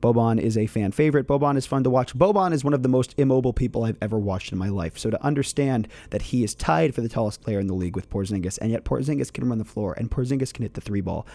Boban 0.00 0.40
is 0.40 0.56
a 0.56 0.68
fan 0.68 0.92
favorite. 0.92 1.26
Boban 1.26 1.58
is 1.58 1.66
fun 1.66 1.84
to 1.84 1.90
watch. 1.90 2.16
Boban 2.16 2.54
is 2.54 2.64
one 2.64 2.72
of 2.72 2.82
the 2.82 2.88
most 2.88 3.14
immobile 3.18 3.52
people 3.52 3.84
I've 3.84 3.98
ever 4.00 4.18
watched 4.18 4.52
in 4.52 4.58
my 4.58 4.70
life. 4.70 4.96
So 4.96 5.10
to 5.10 5.22
understand 5.22 5.86
that 6.08 6.22
he 6.22 6.42
is 6.42 6.54
tied 6.54 6.94
for 6.94 7.02
the 7.02 7.10
tallest 7.10 7.42
player 7.42 7.60
in 7.60 7.66
the 7.66 7.74
league 7.74 7.94
with 7.94 8.08
Porzingis, 8.08 8.58
and 8.62 8.70
yet 8.70 8.86
Porzingis 8.86 9.30
can 9.30 9.46
run 9.46 9.58
the 9.58 9.66
floor, 9.66 9.92
and 9.98 10.10
Porzingis 10.10 10.54
can 10.54 10.62
hit 10.62 10.72
the 10.72 10.80
three 10.80 11.02
ball, 11.02 11.26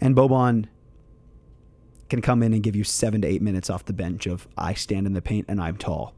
and 0.00 0.14
Boban 0.14 0.68
can 2.14 2.22
come 2.22 2.44
in 2.44 2.52
and 2.52 2.62
give 2.62 2.76
you 2.76 2.84
seven 2.84 3.22
to 3.22 3.28
eight 3.28 3.42
minutes 3.42 3.68
off 3.68 3.84
the 3.84 3.92
bench 3.92 4.26
of 4.26 4.46
I 4.56 4.74
stand 4.74 5.06
in 5.06 5.14
the 5.14 5.22
paint 5.22 5.46
and 5.48 5.60
I'm 5.60 5.76
tall. 5.76 6.14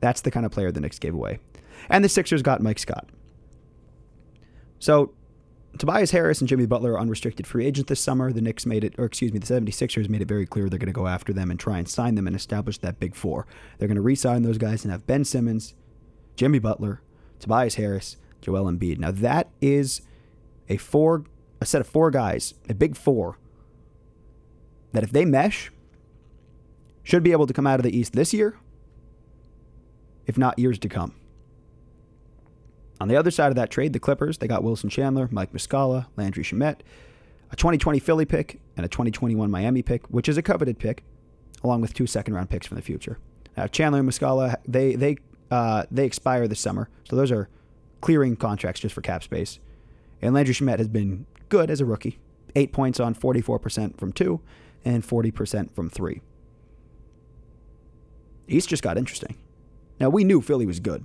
That's 0.00 0.20
the 0.20 0.30
kind 0.30 0.44
of 0.44 0.50
player 0.50 0.72
the 0.72 0.80
Knicks 0.80 0.98
gave 0.98 1.14
away. 1.14 1.38
And 1.88 2.04
the 2.04 2.08
Sixers 2.08 2.42
got 2.42 2.60
Mike 2.60 2.80
Scott. 2.80 3.08
So 4.80 5.12
Tobias 5.78 6.10
Harris 6.10 6.40
and 6.40 6.48
Jimmy 6.48 6.66
Butler 6.66 6.94
are 6.94 7.00
unrestricted 7.00 7.46
free 7.46 7.64
agents 7.64 7.88
this 7.88 8.00
summer. 8.00 8.32
The 8.32 8.40
Knicks 8.40 8.66
made 8.66 8.82
it, 8.82 8.94
or 8.98 9.04
excuse 9.04 9.32
me, 9.32 9.38
the 9.38 9.46
76ers 9.46 10.08
made 10.08 10.20
it 10.20 10.28
very 10.28 10.46
clear 10.46 10.68
they're 10.68 10.80
going 10.80 10.86
to 10.86 10.92
go 10.92 11.06
after 11.06 11.32
them 11.32 11.48
and 11.50 11.60
try 11.60 11.78
and 11.78 11.88
sign 11.88 12.16
them 12.16 12.26
and 12.26 12.34
establish 12.34 12.78
that 12.78 12.98
big 12.98 13.14
four. 13.14 13.46
They're 13.78 13.88
going 13.88 13.94
to 13.94 14.02
re 14.02 14.16
sign 14.16 14.42
those 14.42 14.58
guys 14.58 14.84
and 14.84 14.90
have 14.90 15.06
Ben 15.06 15.24
Simmons, 15.24 15.74
Jimmy 16.34 16.58
Butler, 16.58 17.02
Tobias 17.38 17.76
Harris, 17.76 18.16
Joel 18.40 18.70
Embiid. 18.70 18.98
Now, 18.98 19.12
that 19.12 19.48
is 19.60 20.02
a 20.68 20.76
four, 20.76 21.24
a 21.60 21.66
set 21.66 21.80
of 21.80 21.86
four 21.86 22.10
guys, 22.10 22.54
a 22.68 22.74
big 22.74 22.96
four, 22.96 23.38
that 24.94 25.02
if 25.02 25.10
they 25.10 25.24
mesh, 25.24 25.70
should 27.02 27.22
be 27.22 27.32
able 27.32 27.46
to 27.46 27.52
come 27.52 27.66
out 27.66 27.78
of 27.78 27.84
the 27.84 27.94
East 27.94 28.14
this 28.14 28.32
year, 28.32 28.56
if 30.26 30.38
not 30.38 30.58
years 30.58 30.78
to 30.78 30.88
come. 30.88 31.12
On 33.00 33.08
the 33.08 33.16
other 33.16 33.32
side 33.32 33.48
of 33.48 33.56
that 33.56 33.70
trade, 33.70 33.92
the 33.92 33.98
Clippers, 33.98 34.38
they 34.38 34.46
got 34.46 34.62
Wilson 34.62 34.88
Chandler, 34.88 35.28
Mike 35.30 35.52
Muscala, 35.52 36.06
Landry 36.16 36.44
Shamet, 36.44 36.78
a 37.50 37.56
2020 37.56 37.98
Philly 37.98 38.24
pick, 38.24 38.60
and 38.76 38.86
a 38.86 38.88
2021 38.88 39.50
Miami 39.50 39.82
pick, 39.82 40.06
which 40.06 40.28
is 40.28 40.38
a 40.38 40.42
coveted 40.42 40.78
pick, 40.78 41.02
along 41.62 41.80
with 41.80 41.92
two 41.92 42.06
second 42.06 42.34
round 42.34 42.48
picks 42.48 42.66
from 42.66 42.76
the 42.76 42.82
future. 42.82 43.18
Now, 43.56 43.66
Chandler 43.66 43.98
and 43.98 44.08
Muscala, 44.08 44.56
they 44.66 44.94
they 44.94 45.16
uh, 45.50 45.84
they 45.90 46.06
expire 46.06 46.48
this 46.48 46.60
summer, 46.60 46.88
so 47.08 47.16
those 47.16 47.30
are 47.32 47.48
clearing 48.00 48.36
contracts 48.36 48.80
just 48.80 48.94
for 48.94 49.02
cap 49.02 49.22
space. 49.24 49.58
And 50.22 50.34
Landry 50.34 50.54
Shamet 50.54 50.78
has 50.78 50.88
been 50.88 51.26
good 51.48 51.70
as 51.70 51.80
a 51.80 51.84
rookie, 51.84 52.18
eight 52.54 52.72
points 52.72 53.00
on 53.00 53.14
44% 53.14 53.98
from 53.98 54.12
two 54.12 54.40
and 54.84 55.06
40% 55.06 55.74
from 55.74 55.88
three. 55.88 56.20
East 58.46 58.68
just 58.68 58.82
got 58.82 58.98
interesting. 58.98 59.36
Now 59.98 60.10
we 60.10 60.24
knew 60.24 60.40
Philly 60.40 60.66
was 60.66 60.80
good, 60.80 61.04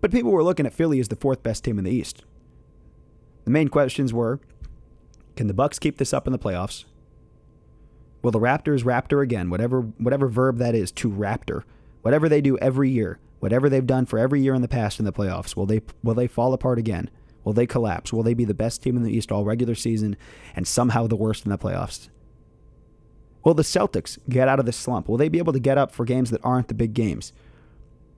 but 0.00 0.10
people 0.10 0.30
were 0.30 0.42
looking 0.44 0.66
at 0.66 0.74
Philly 0.74 1.00
as 1.00 1.08
the 1.08 1.16
fourth 1.16 1.42
best 1.42 1.64
team 1.64 1.78
in 1.78 1.84
the 1.84 1.90
East. 1.90 2.24
The 3.44 3.50
main 3.50 3.68
questions 3.68 4.12
were: 4.12 4.40
Can 5.36 5.46
the 5.46 5.54
Bucks 5.54 5.78
keep 5.78 5.96
this 5.96 6.12
up 6.12 6.26
in 6.26 6.32
the 6.32 6.38
playoffs? 6.38 6.84
Will 8.22 8.30
the 8.30 8.40
Raptors 8.40 8.84
raptor 8.84 9.22
again? 9.22 9.50
Whatever 9.50 9.82
whatever 9.82 10.28
verb 10.28 10.58
that 10.58 10.74
is, 10.74 10.90
to 10.92 11.10
raptor. 11.10 11.62
Whatever 12.02 12.28
they 12.28 12.40
do 12.40 12.58
every 12.58 12.90
year, 12.90 13.18
whatever 13.40 13.68
they've 13.68 13.86
done 13.86 14.06
for 14.06 14.18
every 14.18 14.42
year 14.42 14.54
in 14.54 14.62
the 14.62 14.68
past 14.68 14.98
in 14.98 15.04
the 15.04 15.12
playoffs, 15.12 15.56
will 15.56 15.66
they 15.66 15.80
will 16.02 16.14
they 16.14 16.26
fall 16.26 16.52
apart 16.52 16.78
again? 16.78 17.08
Will 17.44 17.52
they 17.52 17.66
collapse? 17.66 18.12
Will 18.12 18.22
they 18.22 18.34
be 18.34 18.44
the 18.44 18.54
best 18.54 18.82
team 18.82 18.96
in 18.96 19.02
the 19.02 19.14
East 19.14 19.30
all 19.30 19.44
regular 19.44 19.74
season 19.74 20.16
and 20.56 20.66
somehow 20.66 21.06
the 21.06 21.16
worst 21.16 21.44
in 21.44 21.50
the 21.50 21.58
playoffs? 21.58 22.08
Will 23.44 23.54
the 23.54 23.62
Celtics 23.62 24.18
get 24.28 24.48
out 24.48 24.58
of 24.58 24.66
this 24.66 24.76
slump? 24.76 25.06
Will 25.06 25.18
they 25.18 25.28
be 25.28 25.38
able 25.38 25.52
to 25.52 25.60
get 25.60 25.76
up 25.76 25.92
for 25.92 26.06
games 26.06 26.30
that 26.30 26.44
aren't 26.44 26.68
the 26.68 26.74
big 26.74 26.94
games? 26.94 27.32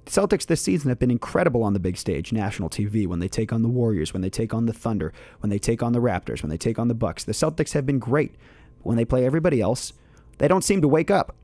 The 0.04 0.12
Celtics 0.12 0.46
this 0.46 0.62
season 0.62 0.88
have 0.88 1.00
been 1.00 1.10
incredible 1.10 1.64
on 1.64 1.72
the 1.72 1.80
big 1.80 1.96
stage, 1.96 2.32
national 2.32 2.70
TV, 2.70 3.08
when 3.08 3.18
they 3.18 3.26
take 3.26 3.52
on 3.52 3.62
the 3.62 3.68
Warriors, 3.68 4.12
when 4.12 4.22
they 4.22 4.30
take 4.30 4.54
on 4.54 4.66
the 4.66 4.72
Thunder, 4.72 5.12
when 5.40 5.50
they 5.50 5.58
take 5.58 5.82
on 5.82 5.92
the 5.92 5.98
Raptors, 5.98 6.42
when 6.42 6.50
they 6.50 6.56
take 6.56 6.78
on 6.78 6.86
the 6.86 6.94
Bucks. 6.94 7.24
The 7.24 7.32
Celtics 7.32 7.72
have 7.72 7.84
been 7.84 7.98
great. 7.98 8.36
When 8.82 8.96
they 8.96 9.04
play 9.04 9.26
everybody 9.26 9.60
else, 9.60 9.92
they 10.38 10.46
don't 10.46 10.62
seem 10.62 10.80
to 10.80 10.88
wake 10.88 11.10
up. 11.10 11.34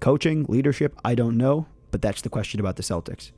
Coaching, 0.00 0.44
leadership, 0.50 0.94
I 1.02 1.14
don't 1.14 1.38
know, 1.38 1.66
but 1.90 2.02
that's 2.02 2.20
the 2.20 2.28
question 2.28 2.60
about 2.60 2.76
the 2.76 2.82
Celtics. 2.82 3.32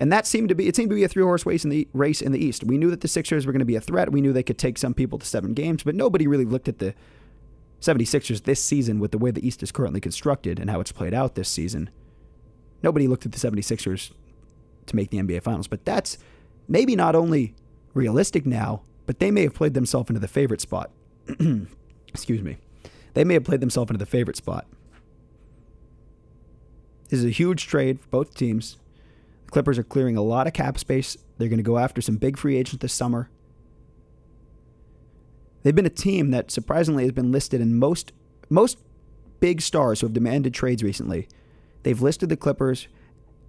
And 0.00 0.10
that 0.10 0.26
seemed 0.26 0.48
to 0.48 0.54
be 0.54 0.66
it 0.66 0.74
seemed 0.74 0.90
to 0.90 0.96
be 0.96 1.04
a 1.04 1.08
three 1.08 1.22
horse 1.22 1.46
race 1.46 1.64
in 1.64 1.70
the 1.70 1.86
race 1.92 2.20
in 2.20 2.32
the 2.32 2.44
East. 2.44 2.64
We 2.64 2.78
knew 2.78 2.90
that 2.90 3.02
the 3.02 3.08
Sixers 3.08 3.46
were 3.46 3.52
going 3.52 3.60
to 3.60 3.66
be 3.66 3.76
a 3.76 3.80
threat. 3.80 4.10
We 4.10 4.20
knew 4.20 4.32
they 4.32 4.42
could 4.42 4.58
take 4.58 4.78
some 4.78 4.94
people 4.94 5.18
to 5.18 5.26
seven 5.26 5.54
games, 5.54 5.82
but 5.82 5.94
nobody 5.94 6.26
really 6.26 6.44
looked 6.44 6.68
at 6.68 6.78
the 6.78 6.94
76ers 7.80 8.44
this 8.44 8.62
season 8.62 9.00
with 9.00 9.10
the 9.10 9.18
way 9.18 9.30
the 9.30 9.46
East 9.46 9.62
is 9.62 9.72
currently 9.72 10.00
constructed 10.00 10.58
and 10.58 10.70
how 10.70 10.80
it's 10.80 10.92
played 10.92 11.14
out 11.14 11.34
this 11.34 11.48
season. 11.48 11.90
Nobody 12.82 13.06
looked 13.06 13.26
at 13.26 13.32
the 13.32 13.38
76ers 13.38 14.12
to 14.86 14.96
make 14.96 15.10
the 15.10 15.18
NBA 15.18 15.42
Finals, 15.42 15.68
but 15.68 15.84
that's 15.84 16.18
maybe 16.68 16.96
not 16.96 17.14
only 17.14 17.54
realistic 17.94 18.46
now, 18.46 18.82
but 19.06 19.18
they 19.18 19.30
may 19.30 19.42
have 19.42 19.54
played 19.54 19.74
themselves 19.74 20.10
into 20.10 20.20
the 20.20 20.28
favorite 20.28 20.60
spot. 20.60 20.90
Excuse 22.08 22.42
me. 22.42 22.58
They 23.14 23.24
may 23.24 23.34
have 23.34 23.44
played 23.44 23.60
themselves 23.60 23.90
into 23.90 23.98
the 23.98 24.06
favorite 24.06 24.36
spot. 24.36 24.66
This 27.08 27.18
is 27.18 27.26
a 27.26 27.30
huge 27.30 27.66
trade 27.66 28.00
for 28.00 28.08
both 28.08 28.34
teams. 28.34 28.78
Clippers 29.52 29.78
are 29.78 29.84
clearing 29.84 30.16
a 30.16 30.22
lot 30.22 30.46
of 30.46 30.54
cap 30.54 30.78
space. 30.78 31.16
They're 31.36 31.48
going 31.48 31.58
to 31.58 31.62
go 31.62 31.76
after 31.76 32.00
some 32.00 32.16
big 32.16 32.38
free 32.38 32.56
agents 32.56 32.80
this 32.80 32.94
summer. 32.94 33.30
They've 35.62 35.74
been 35.74 35.86
a 35.86 35.90
team 35.90 36.30
that 36.30 36.50
surprisingly 36.50 37.04
has 37.04 37.12
been 37.12 37.30
listed 37.30 37.60
in 37.60 37.78
most 37.78 38.12
most 38.48 38.78
big 39.40 39.60
stars 39.60 40.00
who 40.00 40.06
have 40.06 40.14
demanded 40.14 40.54
trades 40.54 40.82
recently. 40.82 41.28
They've 41.82 42.00
listed 42.00 42.30
the 42.30 42.36
Clippers 42.36 42.88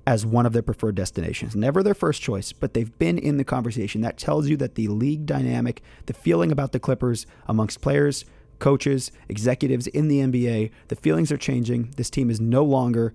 as 0.05 0.25
one 0.25 0.45
of 0.45 0.51
their 0.51 0.61
preferred 0.61 0.95
destinations. 0.95 1.55
Never 1.55 1.81
their 1.81 1.93
first 1.93 2.21
choice, 2.21 2.51
but 2.51 2.73
they've 2.73 2.97
been 2.99 3.17
in 3.17 3.37
the 3.37 3.45
conversation. 3.45 4.01
That 4.01 4.17
tells 4.17 4.49
you 4.49 4.57
that 4.57 4.75
the 4.75 4.89
league 4.89 5.25
dynamic, 5.25 5.81
the 6.05 6.13
feeling 6.13 6.51
about 6.51 6.73
the 6.73 6.79
Clippers 6.79 7.25
amongst 7.47 7.79
players, 7.79 8.25
coaches, 8.59 9.11
executives 9.29 9.87
in 9.87 10.09
the 10.09 10.19
NBA, 10.19 10.71
the 10.89 10.95
feelings 10.97 11.31
are 11.31 11.37
changing. 11.37 11.93
This 11.95 12.09
team 12.09 12.29
is 12.29 12.41
no 12.41 12.63
longer 12.65 13.13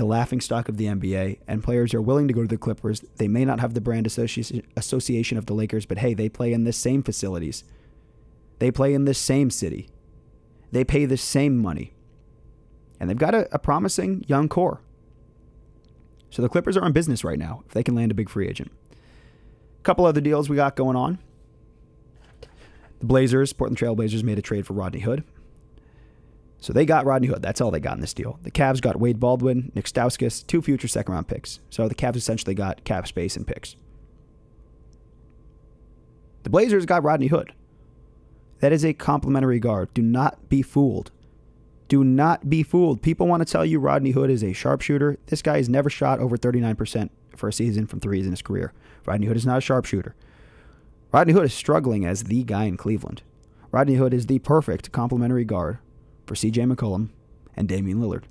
the 0.00 0.06
laughing 0.06 0.40
stock 0.40 0.70
of 0.70 0.78
the 0.78 0.86
NBA, 0.86 1.40
and 1.46 1.62
players 1.62 1.92
are 1.92 2.00
willing 2.00 2.26
to 2.26 2.32
go 2.32 2.40
to 2.40 2.48
the 2.48 2.56
Clippers. 2.56 3.04
They 3.16 3.28
may 3.28 3.44
not 3.44 3.60
have 3.60 3.74
the 3.74 3.82
brand 3.82 4.06
associ- 4.06 4.64
association 4.74 5.36
of 5.36 5.44
the 5.44 5.52
Lakers, 5.52 5.84
but 5.84 5.98
hey, 5.98 6.14
they 6.14 6.30
play 6.30 6.54
in 6.54 6.64
the 6.64 6.72
same 6.72 7.02
facilities. 7.02 7.64
They 8.60 8.70
play 8.70 8.94
in 8.94 9.04
the 9.04 9.12
same 9.12 9.50
city. 9.50 9.90
They 10.72 10.84
pay 10.84 11.04
the 11.04 11.18
same 11.18 11.58
money. 11.58 11.92
And 12.98 13.10
they've 13.10 13.18
got 13.18 13.34
a, 13.34 13.46
a 13.54 13.58
promising 13.58 14.24
young 14.26 14.48
core. 14.48 14.80
So 16.30 16.40
the 16.40 16.48
Clippers 16.48 16.78
are 16.78 16.86
in 16.86 16.92
business 16.92 17.22
right 17.22 17.38
now 17.38 17.62
if 17.66 17.74
they 17.74 17.82
can 17.82 17.94
land 17.94 18.10
a 18.10 18.14
big 18.14 18.30
free 18.30 18.48
agent. 18.48 18.72
A 19.80 19.82
couple 19.82 20.06
other 20.06 20.22
deals 20.22 20.48
we 20.48 20.56
got 20.56 20.76
going 20.76 20.96
on. 20.96 21.18
The 23.00 23.06
Blazers, 23.06 23.52
Portland 23.52 23.76
Trail 23.76 23.94
Blazers, 23.94 24.24
made 24.24 24.38
a 24.38 24.42
trade 24.42 24.66
for 24.66 24.72
Rodney 24.72 25.00
Hood. 25.00 25.24
So 26.60 26.74
they 26.74 26.84
got 26.84 27.06
Rodney 27.06 27.28
Hood. 27.28 27.42
That's 27.42 27.60
all 27.60 27.70
they 27.70 27.80
got 27.80 27.94
in 27.94 28.02
this 28.02 28.12
deal. 28.12 28.38
The 28.42 28.50
Cavs 28.50 28.82
got 28.82 29.00
Wade 29.00 29.18
Baldwin, 29.18 29.72
Nick 29.74 29.86
Stauskas, 29.86 30.46
two 30.46 30.60
future 30.60 30.88
second 30.88 31.14
round 31.14 31.26
picks. 31.26 31.58
So 31.70 31.88
the 31.88 31.94
Cavs 31.94 32.16
essentially 32.16 32.54
got 32.54 32.84
cap 32.84 33.08
space 33.08 33.36
and 33.36 33.46
picks. 33.46 33.76
The 36.42 36.50
Blazers 36.50 36.86
got 36.86 37.02
Rodney 37.02 37.28
Hood. 37.28 37.52
That 38.60 38.72
is 38.72 38.84
a 38.84 38.92
complimentary 38.92 39.58
guard. 39.58 39.92
Do 39.94 40.02
not 40.02 40.50
be 40.50 40.60
fooled. 40.60 41.10
Do 41.88 42.04
not 42.04 42.48
be 42.50 42.62
fooled. 42.62 43.00
People 43.02 43.26
want 43.26 43.44
to 43.44 43.50
tell 43.50 43.64
you 43.64 43.80
Rodney 43.80 44.10
Hood 44.10 44.30
is 44.30 44.44
a 44.44 44.52
sharpshooter. 44.52 45.18
This 45.26 45.42
guy 45.42 45.56
has 45.56 45.68
never 45.68 45.88
shot 45.88 46.20
over 46.20 46.36
39% 46.36 47.08
for 47.34 47.48
a 47.48 47.52
season 47.52 47.86
from 47.86 48.00
threes 48.00 48.26
in 48.26 48.32
his 48.32 48.42
career. 48.42 48.72
Rodney 49.06 49.26
Hood 49.26 49.36
is 49.36 49.46
not 49.46 49.58
a 49.58 49.62
sharpshooter. 49.62 50.14
Rodney 51.10 51.32
Hood 51.32 51.46
is 51.46 51.54
struggling 51.54 52.04
as 52.04 52.24
the 52.24 52.44
guy 52.44 52.64
in 52.64 52.76
Cleveland. 52.76 53.22
Rodney 53.72 53.94
Hood 53.94 54.12
is 54.12 54.26
the 54.26 54.38
perfect 54.40 54.92
complementary 54.92 55.44
guard 55.44 55.78
for 56.30 56.36
CJ 56.36 56.72
McCollum 56.72 57.08
and 57.56 57.68
Damian 57.68 57.98
Lillard. 57.98 58.22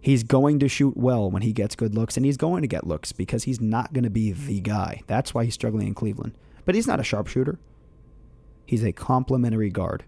He's 0.00 0.22
going 0.22 0.60
to 0.60 0.68
shoot 0.68 0.96
well 0.96 1.28
when 1.28 1.42
he 1.42 1.52
gets 1.52 1.74
good 1.74 1.96
looks, 1.96 2.16
and 2.16 2.24
he's 2.24 2.36
going 2.36 2.62
to 2.62 2.68
get 2.68 2.86
looks 2.86 3.10
because 3.10 3.42
he's 3.42 3.60
not 3.60 3.92
going 3.92 4.04
to 4.04 4.10
be 4.10 4.30
the 4.30 4.60
guy. 4.60 5.02
That's 5.08 5.34
why 5.34 5.44
he's 5.44 5.54
struggling 5.54 5.88
in 5.88 5.94
Cleveland. 5.94 6.36
But 6.64 6.76
he's 6.76 6.86
not 6.86 7.00
a 7.00 7.02
sharpshooter. 7.02 7.58
He's 8.66 8.84
a 8.84 8.92
complementary 8.92 9.68
guard. 9.68 10.04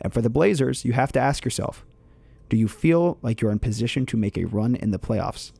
And 0.00 0.10
for 0.10 0.22
the 0.22 0.30
Blazers, 0.30 0.86
you 0.86 0.94
have 0.94 1.12
to 1.12 1.20
ask 1.20 1.44
yourself 1.44 1.84
do 2.48 2.56
you 2.56 2.66
feel 2.66 3.18
like 3.20 3.42
you're 3.42 3.52
in 3.52 3.58
position 3.58 4.06
to 4.06 4.16
make 4.16 4.38
a 4.38 4.46
run 4.46 4.74
in 4.74 4.92
the 4.92 4.98
playoffs? 4.98 5.52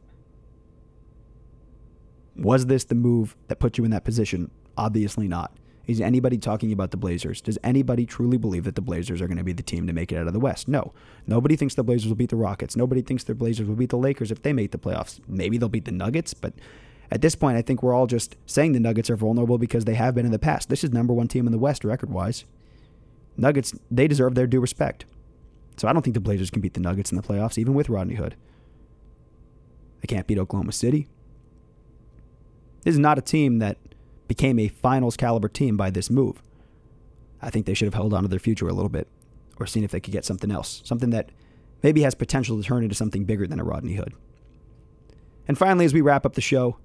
Was 2.35 2.65
this 2.65 2.85
the 2.85 2.95
move 2.95 3.37
that 3.49 3.59
put 3.59 3.77
you 3.77 3.85
in 3.85 3.91
that 3.91 4.05
position? 4.05 4.51
Obviously 4.79 5.29
not. 5.29 5.53
Is 5.87 6.01
anybody 6.01 6.37
talking 6.37 6.73
about 6.73 6.91
the 6.91 6.97
Blazers? 6.97 7.41
Does 7.41 7.59
anybody 7.63 8.07
truly 8.07 8.39
believe 8.39 8.65
that 8.65 8.75
the 8.75 8.81
Blazers 8.81 9.21
are 9.23 9.29
going 9.29 9.39
to 9.39 9.45
be 9.45 9.53
the 9.53 9.63
team 9.63 9.87
to 9.87 9.93
make 9.93 10.11
it 10.11 10.17
out 10.17 10.27
of 10.27 10.33
the 10.33 10.41
West? 10.41 10.67
No. 10.67 10.93
Nobody 11.27 11.55
thinks 11.55 11.75
the 11.75 11.85
Blazers 11.85 12.09
will 12.09 12.17
beat 12.17 12.31
the 12.31 12.37
Rockets. 12.37 12.77
Nobody 12.77 13.03
thinks 13.03 13.23
the 13.23 13.35
Blazers 13.37 13.69
will 13.69 13.77
beat 13.77 13.91
the 13.91 13.97
Lakers 13.97 14.33
if 14.33 14.43
they 14.43 14.53
make 14.53 14.73
the 14.73 14.79
playoffs. 14.79 15.21
Maybe 15.29 15.59
they'll 15.59 15.69
beat 15.69 15.85
the 15.85 15.93
Nuggets, 15.93 16.35
but 16.35 16.55
at 17.11 17.23
this 17.23 17.37
point, 17.37 17.57
I 17.57 17.63
think 17.63 17.83
we're 17.83 17.95
all 17.95 18.09
just 18.09 18.37
saying 18.47 18.73
the 18.73 18.81
Nuggets 18.81 19.11
are 19.11 19.17
vulnerable 19.17 19.59
because 19.59 19.85
they 19.85 19.95
have 19.95 20.15
been 20.15 20.27
in 20.27 20.33
the 20.33 20.41
past. 20.41 20.69
This 20.69 20.83
is 20.83 20.91
number 20.91 21.15
one 21.15 21.29
team 21.29 21.47
in 21.47 21.53
the 21.53 21.59
West 21.59 21.85
record 21.85 22.11
wise. 22.11 22.45
Nuggets, 23.37 23.73
they 23.89 24.09
deserve 24.09 24.35
their 24.35 24.49
due 24.49 24.61
respect. 24.61 25.05
So 25.77 25.87
I 25.87 25.93
don't 25.93 26.03
think 26.03 26.15
the 26.15 26.21
Blazers 26.21 26.51
can 26.51 26.63
beat 26.63 26.75
the 26.75 26.81
Nuggets 26.81 27.13
in 27.13 27.17
the 27.17 27.23
playoffs, 27.23 27.59
even 27.59 27.75
with 27.75 27.89
Rodney 27.89 28.15
Hood. 28.15 28.35
They 30.01 30.07
can't 30.07 30.27
beat 30.27 30.39
Oklahoma 30.39 30.73
City. 30.73 31.07
This 32.83 32.95
is 32.95 32.99
not 32.99 33.19
a 33.19 33.23
team 33.23 33.59
that 33.59 33.77
became 34.29 34.59
a 34.59 34.69
finals 34.69 35.17
caliber 35.17 35.49
team 35.49 35.77
by 35.77 35.91
this 35.91 36.11
move. 36.11 36.43
I 37.41 37.51
think 37.51 37.67
they 37.67 37.75
should 37.75 37.87
have 37.87 37.95
held 37.95 38.15
on 38.15 38.23
to 38.23 38.29
their 38.29 38.39
future 38.39 38.69
a 38.69 38.73
little 38.73 38.89
bit 38.89 39.09
or 39.59 39.67
seen 39.67 39.85
if 39.85 39.91
they 39.91 40.01
could 40.01 40.13
get 40.13 40.25
something 40.25 40.51
else, 40.51 40.83
something 40.85 41.11
that 41.11 41.31
maybe 41.83 42.03
has 42.03 42.15
potential 42.15 42.57
to 42.57 42.63
turn 42.63 42.83
into 42.83 42.95
something 42.95 43.25
bigger 43.25 43.47
than 43.47 43.61
a 43.61 43.65
Rodney 43.65 43.95
Hood. 43.95 44.15
And 45.49 45.57
finally, 45.57 45.85
as 45.85 45.95
we 45.95 46.01
wrap 46.01 46.27
up 46.27 46.35
the 46.35 46.41
show, 46.41 46.79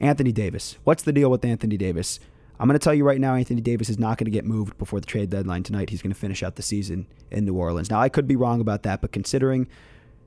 Anthony 0.00 0.32
Davis. 0.32 0.76
What's 0.84 1.02
the 1.02 1.12
deal 1.12 1.30
with 1.30 1.44
Anthony 1.44 1.76
Davis? 1.76 2.18
I'm 2.58 2.68
going 2.68 2.78
to 2.78 2.82
tell 2.82 2.94
you 2.94 3.04
right 3.04 3.20
now, 3.20 3.34
Anthony 3.34 3.60
Davis 3.60 3.88
is 3.88 3.98
not 3.98 4.18
going 4.18 4.26
to 4.26 4.30
get 4.30 4.44
moved 4.44 4.78
before 4.78 5.00
the 5.00 5.06
trade 5.06 5.30
deadline 5.30 5.62
tonight. 5.62 5.90
He's 5.90 6.02
going 6.02 6.12
to 6.12 6.18
finish 6.18 6.42
out 6.42 6.56
the 6.56 6.62
season 6.62 7.06
in 7.30 7.44
New 7.44 7.54
Orleans. 7.54 7.90
Now, 7.90 8.00
I 8.00 8.08
could 8.08 8.28
be 8.28 8.36
wrong 8.36 8.60
about 8.60 8.82
that, 8.84 9.00
but 9.00 9.12
considering 9.12 9.66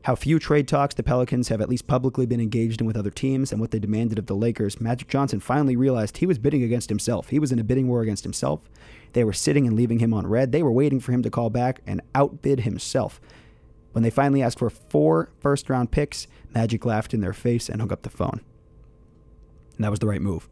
how 0.03 0.15
few 0.15 0.39
trade 0.39 0.67
talks 0.67 0.95
the 0.95 1.03
Pelicans 1.03 1.49
have 1.49 1.59
at 1.59 1.69
least 1.69 1.87
publicly 1.87 2.25
been 2.25 2.39
engaged 2.39 2.79
in 2.79 2.87
with 2.87 2.95
other 2.95 3.11
teams 3.11 3.51
and 3.51 3.59
what 3.59 3.71
they 3.71 3.79
demanded 3.79 4.17
of 4.17 4.27
the 4.27 4.35
Lakers, 4.35 4.79
Magic 4.79 5.07
Johnson 5.07 5.39
finally 5.39 5.75
realized 5.75 6.17
he 6.17 6.25
was 6.25 6.37
bidding 6.37 6.63
against 6.63 6.89
himself. 6.89 7.29
He 7.29 7.39
was 7.39 7.51
in 7.51 7.59
a 7.59 7.63
bidding 7.63 7.87
war 7.87 8.01
against 8.01 8.23
himself. 8.23 8.61
They 9.13 9.23
were 9.23 9.33
sitting 9.33 9.67
and 9.67 9.75
leaving 9.75 9.99
him 9.99 10.13
on 10.13 10.27
red. 10.27 10.51
They 10.51 10.63
were 10.63 10.71
waiting 10.71 10.99
for 10.99 11.11
him 11.11 11.23
to 11.23 11.29
call 11.29 11.49
back 11.49 11.81
and 11.85 12.01
outbid 12.15 12.61
himself. 12.61 13.19
When 13.91 14.03
they 14.03 14.09
finally 14.09 14.41
asked 14.41 14.59
for 14.59 14.69
four 14.69 15.31
first 15.39 15.69
round 15.69 15.91
picks, 15.91 16.27
Magic 16.53 16.85
laughed 16.85 17.13
in 17.13 17.21
their 17.21 17.33
face 17.33 17.67
and 17.67 17.81
hung 17.81 17.91
up 17.91 18.03
the 18.03 18.09
phone. 18.09 18.41
And 19.75 19.83
that 19.83 19.91
was 19.91 19.99
the 19.99 20.07
right 20.07 20.21
move. 20.21 20.47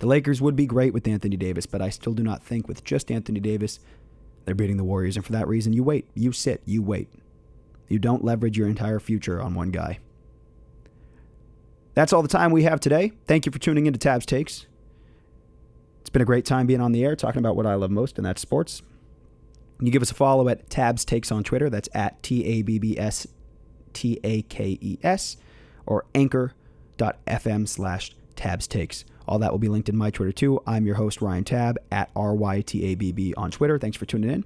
The 0.00 0.06
Lakers 0.06 0.42
would 0.42 0.56
be 0.56 0.66
great 0.66 0.92
with 0.92 1.06
Anthony 1.08 1.36
Davis, 1.36 1.66
but 1.66 1.80
I 1.80 1.88
still 1.88 2.12
do 2.12 2.22
not 2.22 2.42
think 2.42 2.68
with 2.68 2.84
just 2.84 3.10
Anthony 3.10 3.40
Davis, 3.40 3.80
they're 4.44 4.54
beating 4.54 4.76
the 4.76 4.84
Warriors. 4.84 5.16
And 5.16 5.24
for 5.24 5.32
that 5.32 5.48
reason, 5.48 5.72
you 5.72 5.82
wait, 5.82 6.08
you 6.14 6.32
sit, 6.32 6.60
you 6.66 6.82
wait. 6.82 7.08
You 7.88 7.98
don't 7.98 8.24
leverage 8.24 8.56
your 8.56 8.68
entire 8.68 9.00
future 9.00 9.40
on 9.40 9.54
one 9.54 9.70
guy. 9.70 9.98
That's 11.94 12.12
all 12.12 12.22
the 12.22 12.28
time 12.28 12.50
we 12.50 12.64
have 12.64 12.80
today. 12.80 13.12
Thank 13.26 13.46
you 13.46 13.52
for 13.52 13.58
tuning 13.58 13.86
into 13.86 13.98
Tabb's 13.98 14.26
Takes. 14.26 14.66
It's 16.00 16.10
been 16.10 16.22
a 16.22 16.26
great 16.26 16.44
time 16.44 16.66
being 16.66 16.80
on 16.80 16.92
the 16.92 17.04
air 17.04 17.14
talking 17.14 17.38
about 17.38 17.56
what 17.56 17.66
I 17.66 17.74
love 17.74 17.90
most, 17.90 18.18
and 18.18 18.26
that's 18.26 18.42
sports. 18.42 18.82
You 19.80 19.90
give 19.90 20.02
us 20.02 20.10
a 20.10 20.14
follow 20.14 20.48
at 20.48 20.68
Tabb's 20.70 21.04
Takes 21.04 21.30
on 21.30 21.44
Twitter. 21.44 21.70
That's 21.70 21.88
at 21.94 22.22
T 22.22 22.44
A 22.44 22.62
B 22.62 22.78
B 22.78 22.98
S 22.98 23.26
T 23.92 24.20
A 24.24 24.42
K 24.42 24.78
E 24.80 24.98
S 25.02 25.36
or 25.86 26.04
anchor.fm 26.14 27.68
slash 27.68 28.14
tabs 28.36 28.66
takes. 28.66 29.04
All 29.26 29.38
that 29.38 29.52
will 29.52 29.58
be 29.58 29.68
linked 29.68 29.88
in 29.88 29.96
my 29.96 30.10
Twitter 30.10 30.32
too. 30.32 30.60
I'm 30.66 30.86
your 30.86 30.96
host, 30.96 31.22
Ryan 31.22 31.44
Tabb, 31.44 31.78
at 31.90 32.10
R 32.14 32.34
Y 32.34 32.60
T 32.60 32.84
A 32.84 32.94
B 32.94 33.12
B 33.12 33.34
on 33.36 33.50
Twitter. 33.50 33.78
Thanks 33.78 33.96
for 33.96 34.06
tuning 34.06 34.30
in, 34.30 34.44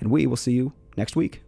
and 0.00 0.10
we 0.10 0.26
will 0.26 0.36
see 0.36 0.52
you 0.52 0.72
next 0.96 1.16
week. 1.16 1.42